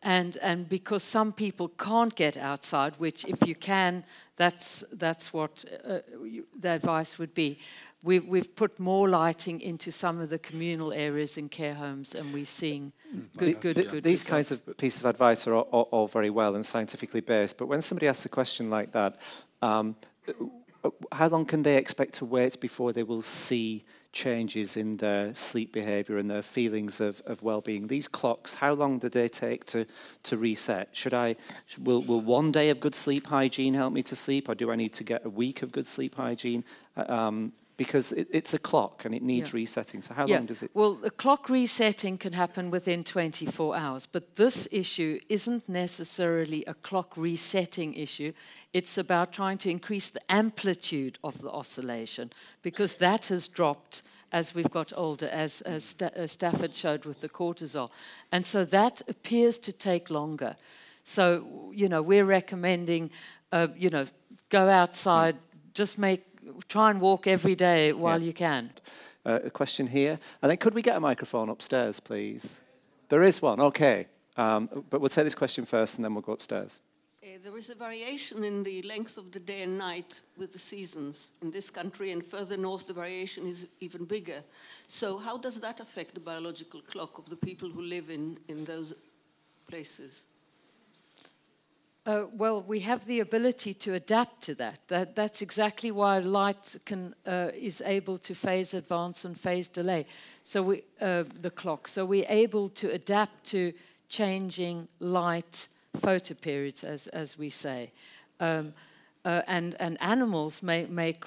And 0.07 0.39
and 0.41 0.69
because 0.69 1.03
some 1.03 1.33
people 1.33 1.69
can't 1.69 2.15
get 2.15 2.37
outside, 2.37 2.93
which 2.99 3.25
if 3.25 3.47
you 3.47 3.57
can, 3.57 4.05
that's 4.37 4.85
that's 4.93 5.33
what 5.33 5.65
uh, 5.85 5.99
the 6.61 6.71
advice 6.71 7.19
would 7.19 7.35
be. 7.35 7.59
We've, 8.03 8.25
we've 8.29 8.55
put 8.55 8.79
more 8.79 9.09
lighting 9.09 9.61
into 9.61 9.91
some 9.91 10.21
of 10.21 10.29
the 10.29 10.39
communal 10.39 10.93
areas 10.93 11.37
in 11.37 11.49
care 11.49 11.75
homes, 11.75 12.15
and 12.15 12.33
we're 12.33 12.47
seeing 12.47 12.93
good, 13.37 13.61
good, 13.61 13.75
Th- 13.75 13.91
good. 13.91 14.05
These 14.05 14.25
results. 14.25 14.31
kinds 14.31 14.51
of 14.53 14.77
pieces 14.77 15.01
of 15.01 15.07
advice 15.07 15.49
are 15.49 15.55
all, 15.55 15.69
all, 15.73 15.89
all 15.91 16.07
very 16.07 16.31
well 16.31 16.55
and 16.55 16.65
scientifically 16.65 17.21
based, 17.21 17.59
but 17.59 17.67
when 17.67 17.83
somebody 17.83 18.07
asks 18.07 18.25
a 18.25 18.29
question 18.29 18.71
like 18.71 18.93
that, 18.93 19.21
um, 19.61 19.97
uh, 20.85 20.91
how 21.11 21.29
long 21.29 21.45
can 21.45 21.63
they 21.63 21.77
expect 21.77 22.15
to 22.15 22.25
wait 22.25 22.61
before 22.61 22.93
they 22.93 23.03
will 23.03 23.23
see 23.23 23.85
changes 24.25 24.77
in 24.77 24.97
their 24.97 25.35
sleep 25.35 25.71
behavior 25.73 26.17
and 26.19 26.29
their 26.31 26.43
feelings 26.43 27.01
of, 27.01 27.23
of 27.27 27.43
well-being? 27.43 27.89
These 27.89 28.09
clocks, 28.09 28.55
how 28.55 28.73
long 28.73 28.99
do 28.99 29.09
they 29.09 29.29
take 29.29 29.65
to, 29.67 29.85
to 30.23 30.37
reset? 30.37 30.89
Should 30.93 31.15
I, 31.15 31.37
will, 31.79 32.03
will 32.03 32.23
one 32.23 32.51
day 32.51 32.71
of 32.71 32.81
good 32.81 32.95
sleep 32.95 33.27
hygiene 33.27 33.75
help 33.75 33.93
me 33.93 34.03
to 34.03 34.17
sleep, 34.17 34.49
or 34.49 34.55
do 34.55 34.73
I 34.73 34.77
need 34.77 34.95
to 34.95 35.05
get 35.05 35.21
a 35.25 35.31
week 35.31 35.63
of 35.63 35.71
good 35.71 35.87
sleep 35.87 36.15
hygiene? 36.15 36.65
Uh, 36.97 37.05
Um, 37.27 37.53
because 37.77 38.13
it, 38.13 38.29
it's 38.31 38.55
a 38.55 38.59
clock 38.59 39.05
and 39.05 39.15
it 39.15 39.23
needs 39.23 39.53
Yeah. 39.53 39.61
resetting. 39.61 40.03
So 40.03 40.15
how 40.15 40.27
Yeah. 40.27 40.37
long 40.39 40.47
does 40.47 40.63
it? 40.63 40.71
Well, 40.75 40.95
the 40.95 41.11
clock 41.11 41.49
resetting 41.49 42.19
can 42.19 42.33
happen 42.33 42.71
within 42.71 43.05
24 43.05 43.77
hours, 43.77 44.07
but 44.07 44.37
this 44.37 44.67
issue 44.73 45.21
isn't 45.29 45.69
necessarily 45.69 46.65
a 46.67 46.75
clock 46.75 47.17
resetting 47.17 47.95
issue. 47.95 48.33
It's 48.73 48.97
about 48.99 49.33
trying 49.33 49.59
to 49.59 49.71
increase 49.71 50.09
the 50.09 50.23
amplitude 50.33 51.19
of 51.23 51.41
the 51.43 51.51
oscillation 51.51 52.33
because 52.63 52.97
that 52.97 53.27
has 53.27 53.49
dropped 53.49 54.03
as 54.33 54.55
we've 54.55 54.71
got 54.71 54.93
older, 54.97 55.29
as, 55.29 55.61
as 55.63 55.95
uh, 56.03 56.27
Stafford 56.27 56.75
showed 56.75 57.05
with 57.05 57.21
the 57.21 57.29
cortisol. 57.29 57.91
And 58.33 58.45
so 58.45 58.65
that 58.65 59.01
appears 59.09 59.59
to 59.61 59.73
take 59.73 60.11
longer. 60.11 60.57
So, 61.05 61.71
you 61.73 61.89
know, 61.89 62.03
we're 62.03 62.25
recommending, 62.25 63.11
uh, 63.53 63.69
you 63.77 63.89
know, 63.89 64.07
go 64.49 64.69
outside, 64.69 65.37
just 65.75 65.99
make, 65.99 66.25
try 66.69 66.91
and 66.91 67.01
walk 67.01 67.27
every 67.27 67.55
day 67.55 67.93
while 67.93 68.21
Yeah. 68.21 68.27
you 68.27 68.33
can. 68.33 68.71
Uh, 69.25 69.41
a 69.45 69.51
question 69.51 69.89
here. 69.89 70.19
And 70.41 70.51
then 70.51 70.57
could 70.59 70.75
we 70.75 70.83
get 70.83 70.97
a 70.97 71.01
microphone 71.01 71.49
upstairs, 71.49 72.01
please? 72.01 72.61
There 73.09 73.23
is 73.23 73.43
one, 73.43 73.61
okay. 73.61 74.07
Um, 74.37 74.69
but 74.91 75.01
we'll 75.01 75.09
take 75.09 75.25
this 75.25 75.35
question 75.35 75.65
first 75.65 75.97
and 75.97 76.05
then 76.05 76.15
we'll 76.15 76.23
go 76.23 76.33
upstairs. 76.33 76.81
Uh, 77.23 77.39
there 77.43 77.57
is 77.59 77.71
a 77.71 77.75
variation 77.75 78.45
in 78.45 78.63
the 78.63 78.83
length 78.83 79.19
of 79.19 79.33
the 79.33 79.41
day 79.41 79.63
and 79.63 79.77
night 79.79 80.21
with 80.37 80.53
the 80.53 80.59
seasons 80.59 81.33
in 81.43 81.51
this 81.51 81.71
country, 81.71 82.13
and 82.13 82.23
further 82.25 82.57
north, 82.57 82.87
the 82.87 82.93
variation 82.93 83.49
is 83.49 83.67
even 83.81 84.05
bigger. 84.05 84.45
So, 84.87 85.19
how 85.19 85.37
does 85.39 85.59
that 85.61 85.81
affect 85.81 86.15
the 86.15 86.21
biological 86.21 86.81
clock 86.83 87.19
of 87.19 87.29
the 87.29 87.37
people 87.37 87.69
who 87.69 87.81
live 87.81 88.11
in, 88.11 88.39
in 88.49 88.65
those 88.65 88.95
places? 89.67 90.27
Uh, 92.07 92.27
well, 92.35 92.63
we 92.63 92.79
have 92.79 93.05
the 93.07 93.19
ability 93.19 93.75
to 93.75 93.95
adapt 93.95 94.41
to 94.41 94.55
that. 94.55 94.81
that 94.87 95.17
that's 95.17 95.43
exactly 95.43 95.91
why 95.91 96.21
light 96.21 96.77
can, 96.85 97.13
uh, 97.27 97.51
is 97.53 97.83
able 97.85 98.17
to 98.17 98.33
phase 98.33 98.75
advance 98.75 99.25
and 99.25 99.37
phase 99.37 99.67
delay. 99.67 100.07
So 100.45 100.63
we, 100.63 100.83
uh, 101.01 101.25
the 101.41 101.51
clock. 101.51 101.89
So 101.89 102.05
we're 102.05 102.29
able 102.29 102.69
to 102.69 102.93
adapt 102.93 103.43
to 103.47 103.73
changing 104.09 104.87
light 105.01 105.67
photoperiods, 105.99 106.85
as, 106.85 107.09
as 107.09 107.37
we 107.37 107.51
say. 107.51 107.91
Um, 108.39 108.73
uh, 109.25 109.43
and, 109.49 109.75
and 109.81 109.99
animals 110.01 110.63
may 110.63 110.87
make 110.87 111.25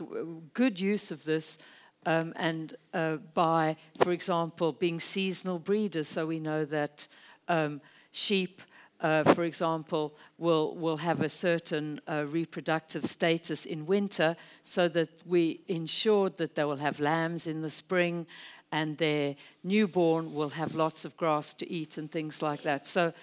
good 0.53 0.79
use 0.79 1.11
of 1.11 1.25
this 1.25 1.57
um, 2.05 2.31
and 2.37 2.77
uh, 2.93 3.17
by, 3.33 3.75
for 4.01 4.13
example, 4.13 4.71
being 4.71 5.01
seasonal 5.01 5.59
breeders. 5.59 6.07
So 6.07 6.25
we 6.25 6.39
know 6.39 6.63
that 6.63 7.09
um, 7.49 7.81
sheep, 8.13 8.61
uh, 9.01 9.23
for 9.33 9.43
example, 9.43 10.13
will, 10.37 10.75
will 10.75 10.97
have 10.97 11.21
a 11.21 11.29
certain 11.29 11.99
uh, 12.07 12.25
reproductive 12.27 13.05
status 13.05 13.65
in 13.65 13.85
winter 13.85 14.35
so 14.63 14.87
that 14.89 15.09
we 15.25 15.61
ensure 15.67 16.29
that 16.29 16.55
they 16.55 16.63
will 16.63 16.77
have 16.77 16.99
lambs 16.99 17.47
in 17.47 17.61
the 17.61 17.69
spring 17.69 18.27
and 18.71 18.97
their 18.97 19.35
newborn 19.63 20.33
will 20.33 20.49
have 20.49 20.75
lots 20.75 21.05
of 21.05 21.15
grass 21.17 21.53
to 21.53 21.69
eat 21.71 21.97
and 21.97 22.11
things 22.11 22.41
like 22.41 22.61
that. 22.63 22.85
So 22.85 23.13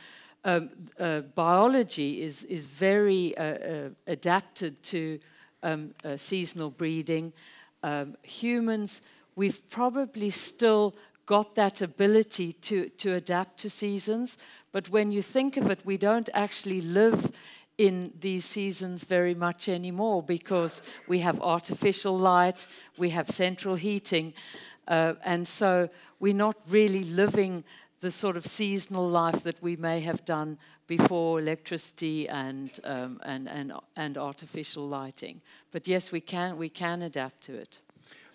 um, 0.44 0.70
uh, 0.98 1.20
biology 1.20 2.22
is, 2.22 2.44
is 2.44 2.66
very 2.66 3.36
uh, 3.36 3.42
uh, 3.42 3.88
adapted 4.06 4.82
to 4.84 5.18
um, 5.62 5.92
seasonal 6.16 6.70
breeding. 6.70 7.32
Um, 7.82 8.16
humans, 8.22 9.02
we've 9.34 9.68
probably 9.68 10.30
still 10.30 10.94
got 11.26 11.56
that 11.56 11.82
ability 11.82 12.52
to, 12.52 12.88
to 12.90 13.14
adapt 13.14 13.58
to 13.58 13.68
seasons, 13.68 14.38
but 14.72 14.88
when 14.88 15.12
you 15.12 15.20
think 15.20 15.56
of 15.56 15.70
it, 15.70 15.84
we 15.84 15.96
don't 15.96 16.28
actually 16.32 16.80
live 16.80 17.32
in 17.78 18.12
these 18.20 18.44
seasons 18.44 19.04
very 19.04 19.34
much 19.34 19.68
anymore 19.68 20.22
because 20.22 20.82
we 21.06 21.18
have 21.18 21.40
artificial 21.42 22.16
light, 22.16 22.66
we 22.96 23.10
have 23.10 23.28
central 23.28 23.74
heating, 23.74 24.32
uh, 24.88 25.14
and 25.24 25.46
so 25.46 25.90
we're 26.20 26.34
not 26.34 26.56
really 26.68 27.04
living 27.04 27.64
the 28.00 28.10
sort 28.10 28.36
of 28.36 28.46
seasonal 28.46 29.08
life 29.08 29.42
that 29.42 29.62
we 29.62 29.76
may 29.76 30.00
have 30.00 30.24
done 30.24 30.58
before 30.86 31.40
electricity 31.40 32.28
and, 32.28 32.78
um, 32.84 33.20
and, 33.24 33.48
and, 33.48 33.72
and 33.96 34.16
artificial 34.16 34.86
lighting. 34.86 35.40
But 35.72 35.88
yes, 35.88 36.12
we 36.12 36.20
can, 36.20 36.56
we 36.56 36.68
can 36.68 37.02
adapt 37.02 37.42
to 37.42 37.54
it. 37.54 37.80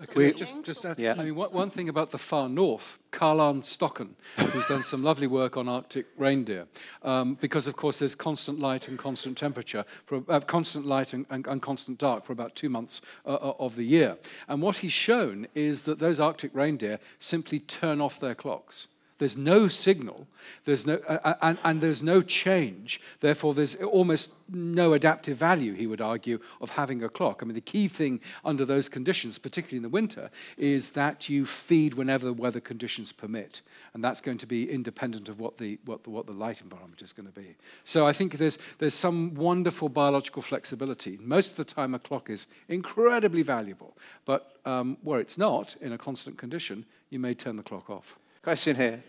Okay, 0.03 0.13
We- 0.15 0.33
just, 0.33 0.63
just 0.63 0.85
add, 0.85 0.97
Yeah. 0.99 1.15
I 1.17 1.23
mean, 1.23 1.35
one, 1.35 1.51
one 1.51 1.69
thing 1.69 1.89
about 1.89 2.11
the 2.11 2.17
far 2.17 2.49
north, 2.49 2.99
Karl-Arne 3.11 3.61
Stokkan, 3.61 4.09
who's 4.37 4.65
done 4.67 4.83
some 4.83 5.03
lovely 5.03 5.27
work 5.27 5.57
on 5.57 5.67
Arctic 5.67 6.07
reindeer, 6.17 6.67
um, 7.03 7.35
because 7.35 7.67
of 7.67 7.75
course 7.75 7.99
there's 7.99 8.15
constant 8.15 8.59
light 8.59 8.87
and 8.87 8.97
constant 8.97 9.37
temperature, 9.37 9.85
for, 10.05 10.23
uh, 10.29 10.39
constant 10.39 10.85
light 10.85 11.13
and, 11.13 11.25
and, 11.29 11.45
and 11.47 11.61
constant 11.61 11.97
dark 11.97 12.25
for 12.25 12.33
about 12.33 12.55
two 12.55 12.69
months 12.69 13.01
uh, 13.25 13.33
uh, 13.33 13.53
of 13.59 13.75
the 13.75 13.83
year. 13.83 14.17
And 14.47 14.61
what 14.61 14.77
he's 14.77 14.93
shown 14.93 15.47
is 15.55 15.85
that 15.85 15.99
those 15.99 16.19
Arctic 16.19 16.51
reindeer 16.53 16.99
simply 17.19 17.59
turn 17.59 18.01
off 18.01 18.19
their 18.19 18.35
clocks. 18.35 18.87
There's 19.21 19.37
no 19.37 19.67
signal, 19.67 20.25
there's 20.65 20.87
no, 20.87 20.95
uh, 21.07 21.35
and, 21.43 21.59
and 21.63 21.79
there's 21.79 22.01
no 22.01 22.21
change. 22.23 22.99
Therefore, 23.19 23.53
there's 23.53 23.75
almost 23.75 24.33
no 24.49 24.93
adaptive 24.93 25.37
value, 25.37 25.75
he 25.75 25.85
would 25.85 26.01
argue, 26.01 26.39
of 26.59 26.71
having 26.71 27.03
a 27.03 27.07
clock. 27.07 27.41
I 27.41 27.45
mean, 27.45 27.53
the 27.53 27.61
key 27.61 27.87
thing 27.87 28.19
under 28.43 28.65
those 28.65 28.89
conditions, 28.89 29.37
particularly 29.37 29.77
in 29.77 29.83
the 29.83 29.89
winter, 29.89 30.31
is 30.57 30.93
that 30.93 31.29
you 31.29 31.45
feed 31.45 31.93
whenever 31.93 32.25
the 32.25 32.33
weather 32.33 32.59
conditions 32.59 33.11
permit. 33.11 33.61
And 33.93 34.03
that's 34.03 34.21
going 34.21 34.39
to 34.39 34.47
be 34.47 34.67
independent 34.67 35.29
of 35.29 35.39
what 35.39 35.59
the, 35.59 35.77
what 35.85 36.03
the, 36.03 36.09
what 36.09 36.25
the 36.25 36.33
light 36.33 36.59
environment 36.59 37.03
is 37.03 37.13
going 37.13 37.31
to 37.31 37.39
be. 37.39 37.57
So 37.83 38.07
I 38.07 38.13
think 38.13 38.39
there's, 38.39 38.57
there's 38.79 38.95
some 38.95 39.35
wonderful 39.35 39.87
biological 39.87 40.41
flexibility. 40.41 41.19
Most 41.21 41.51
of 41.51 41.57
the 41.57 41.73
time, 41.75 41.93
a 41.93 41.99
clock 41.99 42.27
is 42.27 42.47
incredibly 42.67 43.43
valuable. 43.43 43.95
But 44.25 44.57
um, 44.65 44.97
where 45.03 45.19
it's 45.19 45.37
not, 45.37 45.75
in 45.79 45.93
a 45.93 45.97
constant 45.99 46.39
condition, 46.39 46.85
you 47.11 47.19
may 47.19 47.35
turn 47.35 47.57
the 47.57 47.63
clock 47.63 47.87
off. 47.87 48.17
Question 48.43 48.75
here. 48.75 48.99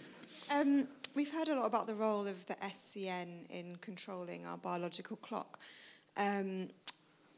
Um, 0.50 0.86
we've 1.14 1.32
heard 1.32 1.48
a 1.48 1.54
lot 1.54 1.64
about 1.64 1.86
the 1.86 1.94
role 1.94 2.26
of 2.26 2.44
the 2.44 2.54
SCN 2.56 3.50
in 3.50 3.76
controlling 3.80 4.44
our 4.44 4.58
biological 4.58 5.16
clock. 5.16 5.58
Um, 6.18 6.68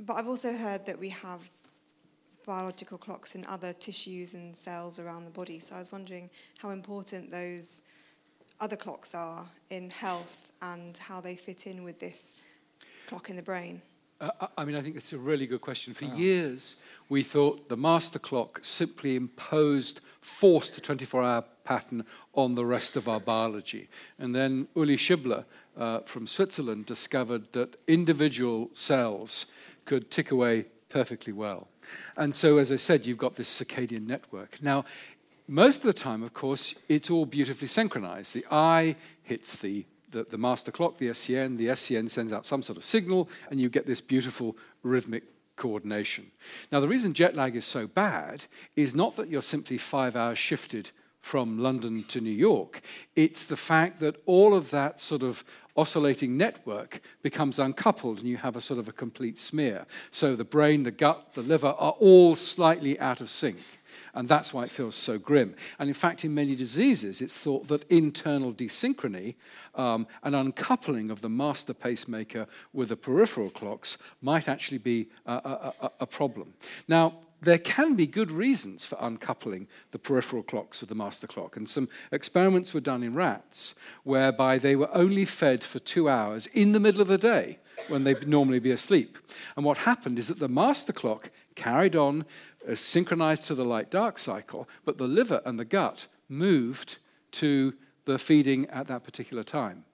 but 0.01 0.15
I've 0.15 0.27
also 0.27 0.57
heard 0.57 0.85
that 0.87 0.99
we 0.99 1.11
have 1.11 1.49
biological 2.45 2.99
clocks 2.99 3.37
in 3.37 3.45
other 3.45 3.73
tissues 3.73 4.35
and 4.35 4.57
cells 4.57 4.99
around 4.99 5.25
the 5.25 5.31
body. 5.31 5.61
So 5.61 5.77
I 5.77 5.79
was 5.79 5.93
wondering 5.93 6.31
how 6.59 6.71
important 6.71 7.31
those 7.31 7.85
other 8.61 8.75
clocks 8.75 9.15
are 9.15 9.47
in 9.71 9.89
health 9.91 10.53
and 10.63 10.97
how 10.97 11.21
they 11.21 11.37
fit 11.37 11.69
in 11.69 11.85
with 11.85 12.01
this 12.01 12.43
clock 13.07 13.31
in 13.31 13.37
the 13.37 13.43
brain. 13.43 13.81
Uh, 14.21 14.31
I- 14.41 14.49
I 14.59 14.65
mean, 14.65 14.77
I 14.77 14.81
think 14.83 14.97
it's 14.97 15.13
a 15.13 15.19
really 15.19 15.47
good 15.47 15.61
question. 15.61 15.93
For 15.95 16.05
years, 16.17 16.77
we 17.09 17.23
thought 17.23 17.69
the 17.69 17.77
master 17.77 18.19
clock 18.19 18.61
simply 18.63 19.17
imposed, 19.17 20.01
forced 20.21 20.79
a 20.79 20.81
24 20.81 21.23
hour 21.23 21.45
pattern 21.65 22.05
on 22.35 22.55
the 22.55 22.65
rest 22.65 22.97
of 22.97 23.09
our 23.09 23.21
biology. 23.21 23.89
And 24.19 24.35
then 24.35 24.69
Uli 24.75 24.97
Schibler 24.97 25.45
uh, 25.77 26.01
from 26.01 26.27
Switzerland 26.27 26.87
discovered 26.87 27.53
that 27.53 27.77
individual 27.89 28.71
cells 28.73 29.47
could 29.85 30.11
tick 30.11 30.31
away 30.31 30.67
perfectly 30.89 31.33
well. 31.33 31.69
And 32.17 32.35
so, 32.35 32.59
as 32.59 32.71
I 32.71 32.77
said, 32.77 33.07
you've 33.07 33.19
got 33.19 33.35
this 33.37 33.51
circadian 33.63 34.07
network. 34.07 34.63
Now, 34.63 34.85
most 35.49 35.79
of 35.79 35.85
the 35.85 35.93
time, 35.93 36.23
of 36.23 36.33
course, 36.33 36.75
it's 36.89 37.11
all 37.11 37.27
beautifully 37.27 37.67
synchronized. 37.67 38.33
The 38.35 38.47
eye 38.51 38.97
hits 39.23 39.57
the, 39.57 39.85
the, 40.15 40.25
the 40.25 40.39
master 40.39 40.73
clock, 40.73 40.97
the 40.97 41.09
SCN, 41.09 41.59
the 41.59 41.67
SCN 41.69 42.09
sends 42.09 42.33
out 42.33 42.47
some 42.47 42.63
sort 42.63 42.79
of 42.79 42.85
signal, 42.85 43.29
and 43.51 43.61
you 43.61 43.69
get 43.69 43.87
this 43.87 44.01
beautiful 44.01 44.57
rhythmic 44.83 45.25
coordination. 45.57 46.31
Now, 46.73 46.81
the 46.81 46.89
reason 46.89 47.13
jet 47.13 47.37
lag 47.37 47.55
is 47.55 47.67
so 47.67 47.87
bad 47.87 48.47
is 48.77 48.95
not 48.95 49.17
that 49.17 49.29
you're 49.29 49.43
simply 49.43 49.77
five 49.77 50.17
hours 50.17 50.39
shifted 50.39 50.91
from 51.25 51.59
London 51.59 52.05
to 52.05 52.21
New 52.21 52.31
York, 52.31 52.83
it's 53.17 53.47
the 53.47 53.57
fact 53.57 53.99
that 53.99 54.15
all 54.27 54.55
of 54.55 54.71
that 54.71 55.01
sort 55.01 55.23
of 55.23 55.43
oscillating 55.75 56.37
network 56.37 57.01
becomes 57.23 57.59
uncoupled 57.59 58.19
and 58.19 58.29
you 58.29 58.37
have 58.37 58.57
a 58.57 58.61
sort 58.61 58.79
of 58.79 58.89
a 58.89 58.93
complete 58.93 59.39
smear. 59.39 59.87
So 60.11 60.37
the 60.37 60.45
brain, 60.45 60.83
the 60.83 60.91
gut, 60.91 61.33
the 61.33 61.41
liver 61.41 61.75
are 61.79 61.93
all 61.93 62.35
slightly 62.35 63.01
out 63.01 63.23
of 63.23 63.31
sync. 63.31 63.57
And 64.15 64.29
that's 64.29 64.55
why 64.55 64.65
it 64.65 64.71
feels 64.71 64.95
so 64.95 65.19
grim. 65.19 65.55
And 65.79 65.89
in 65.89 65.95
fact, 65.95 66.25
in 66.25 66.35
many 66.35 66.55
diseases, 66.55 67.21
it's 67.21 67.39
thought 67.39 67.69
that 67.69 67.91
internal 67.91 68.53
desynchrony, 68.53 69.35
um, 69.75 70.07
an 70.23 70.35
uncoupling 70.35 71.11
of 71.11 71.21
the 71.21 71.29
master 71.29 71.75
pacemaker 71.75 72.47
with 72.73 72.91
the 72.91 72.97
peripheral 72.97 73.51
clocks, 73.51 73.99
might 74.23 74.49
actually 74.49 74.79
be 74.79 75.09
a, 75.27 75.33
a, 75.33 75.75
a, 75.81 75.91
a 76.01 76.07
problem. 76.07 76.55
Now, 76.87 77.15
there 77.45 77.59
can 77.59 77.95
be 77.95 78.07
good 78.07 78.31
reasons 78.31 78.87
for 78.87 78.97
uncoupling 79.01 79.69
the 79.91 79.99
peripheral 79.99 80.43
clocks 80.43 80.81
with 80.81 80.89
the 80.89 80.95
master 80.95 81.27
clock. 81.27 81.57
And 81.57 81.69
some 81.69 81.89
experiments 82.11 82.73
were 82.73 82.81
done 82.81 83.03
in 83.03 83.15
rats 83.15 83.75
whereby 84.03 84.59
they 84.59 84.77
were 84.77 84.95
only 84.97 85.25
fed 85.25 85.63
for 85.63 85.79
two 85.79 86.09
hours 86.09 86.47
in 86.49 86.73
the 86.73 86.81
middle 86.81 87.03
of 87.03 87.09
the 87.09 87.19
day 87.19 87.59
when 87.89 88.05
they'd 88.05 88.27
normally 88.27 88.61
be 88.61 88.71
asleep. 88.71 89.19
And 89.57 89.65
what 89.65 89.79
happened 89.79 90.19
is 90.19 90.29
that 90.29 90.39
the 90.39 90.49
master 90.49 90.93
clock 90.93 91.31
carried 91.55 91.97
on, 91.97 92.25
uh, 92.69 92.75
synchronized 92.75 93.47
to 93.47 93.55
the 93.55 93.65
light 93.65 93.91
dark 93.91 94.19
cycle, 94.19 94.69
but 94.85 94.99
the 94.99 95.09
liver 95.09 95.41
and 95.45 95.59
the 95.59 95.65
gut 95.65 96.07
moved 96.29 96.99
to 97.33 97.75
the 98.05 98.19
feeding 98.19 98.67
at 98.71 98.87
that 98.87 99.05
particular 99.05 99.43
time. 99.43 99.85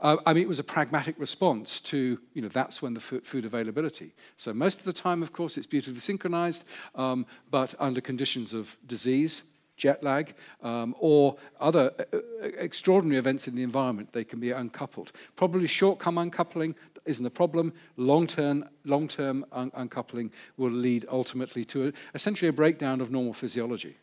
Uh, 0.00 0.16
I 0.24 0.32
mean, 0.32 0.42
it 0.42 0.48
was 0.48 0.58
a 0.58 0.64
pragmatic 0.64 1.18
response 1.18 1.80
to, 1.80 2.18
you 2.32 2.42
know, 2.42 2.48
that's 2.48 2.80
when 2.80 2.94
the 2.94 3.00
food 3.00 3.44
availability. 3.44 4.12
So 4.36 4.54
most 4.54 4.78
of 4.78 4.84
the 4.84 4.92
time, 4.92 5.22
of 5.22 5.32
course, 5.32 5.58
it's 5.58 5.66
beautifully 5.66 6.00
synchronized, 6.00 6.64
um, 6.94 7.26
but 7.50 7.74
under 7.78 8.00
conditions 8.00 8.54
of 8.54 8.76
disease, 8.86 9.42
jet 9.76 10.02
lag, 10.02 10.34
um, 10.62 10.94
or 10.98 11.36
other 11.60 11.92
uh, 11.98 12.16
uh, 12.16 12.48
extraordinary 12.58 13.18
events 13.18 13.46
in 13.46 13.54
the 13.54 13.62
environment, 13.62 14.12
they 14.12 14.24
can 14.24 14.40
be 14.40 14.50
uncoupled. 14.50 15.12
Probably 15.36 15.68
short-come 15.68 16.18
uncoupling 16.18 16.74
isn't 17.08 17.26
a 17.26 17.30
problem. 17.30 17.72
Long-term, 17.96 18.68
long-term 18.84 19.44
un 19.52 19.70
uncoupling 19.74 20.30
will 20.56 20.70
lead 20.70 21.06
ultimately 21.10 21.64
to 21.66 21.88
a, 21.88 21.92
essentially 22.14 22.48
a 22.48 22.52
breakdown 22.52 23.00
of 23.00 23.10
normal 23.10 23.32
physiology. 23.32 23.96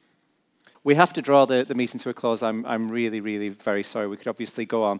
We 0.83 0.95
have 0.95 1.13
to 1.13 1.21
draw 1.21 1.45
the, 1.45 1.63
the 1.63 1.75
meeting 1.75 1.99
to 2.01 2.09
a 2.09 2.13
close. 2.13 2.43
I'm, 2.43 2.65
I'm 2.65 2.83
really, 2.83 3.21
really 3.21 3.49
very 3.49 3.83
sorry. 3.83 4.07
We 4.07 4.17
could 4.17 4.27
obviously 4.27 4.65
go 4.65 4.83
on. 4.83 4.99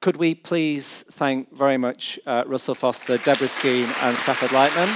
Could 0.00 0.16
we 0.16 0.34
please 0.34 1.04
thank 1.10 1.52
very 1.56 1.76
much 1.76 2.20
uh, 2.24 2.44
Russell 2.46 2.76
Foster, 2.76 3.18
Deborah 3.18 3.48
Skene 3.48 3.88
and 4.02 4.16
Stafford 4.16 4.50
Lightman. 4.50 4.88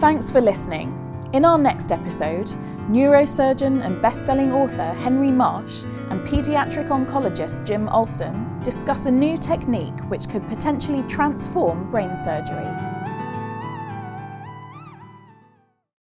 Thanks 0.00 0.30
for 0.30 0.40
listening. 0.40 1.07
In 1.34 1.44
our 1.44 1.58
next 1.58 1.92
episode, 1.92 2.46
neurosurgeon 2.88 3.84
and 3.84 4.00
best-selling 4.00 4.50
author 4.50 4.94
Henry 4.94 5.30
Marsh 5.30 5.84
and 6.08 6.26
paediatric 6.26 6.88
oncologist 6.88 7.66
Jim 7.66 7.86
Olson 7.90 8.62
discuss 8.62 9.04
a 9.04 9.10
new 9.10 9.36
technique 9.36 10.00
which 10.08 10.26
could 10.30 10.48
potentially 10.48 11.02
transform 11.02 11.90
brain 11.90 12.16
surgery. 12.16 12.87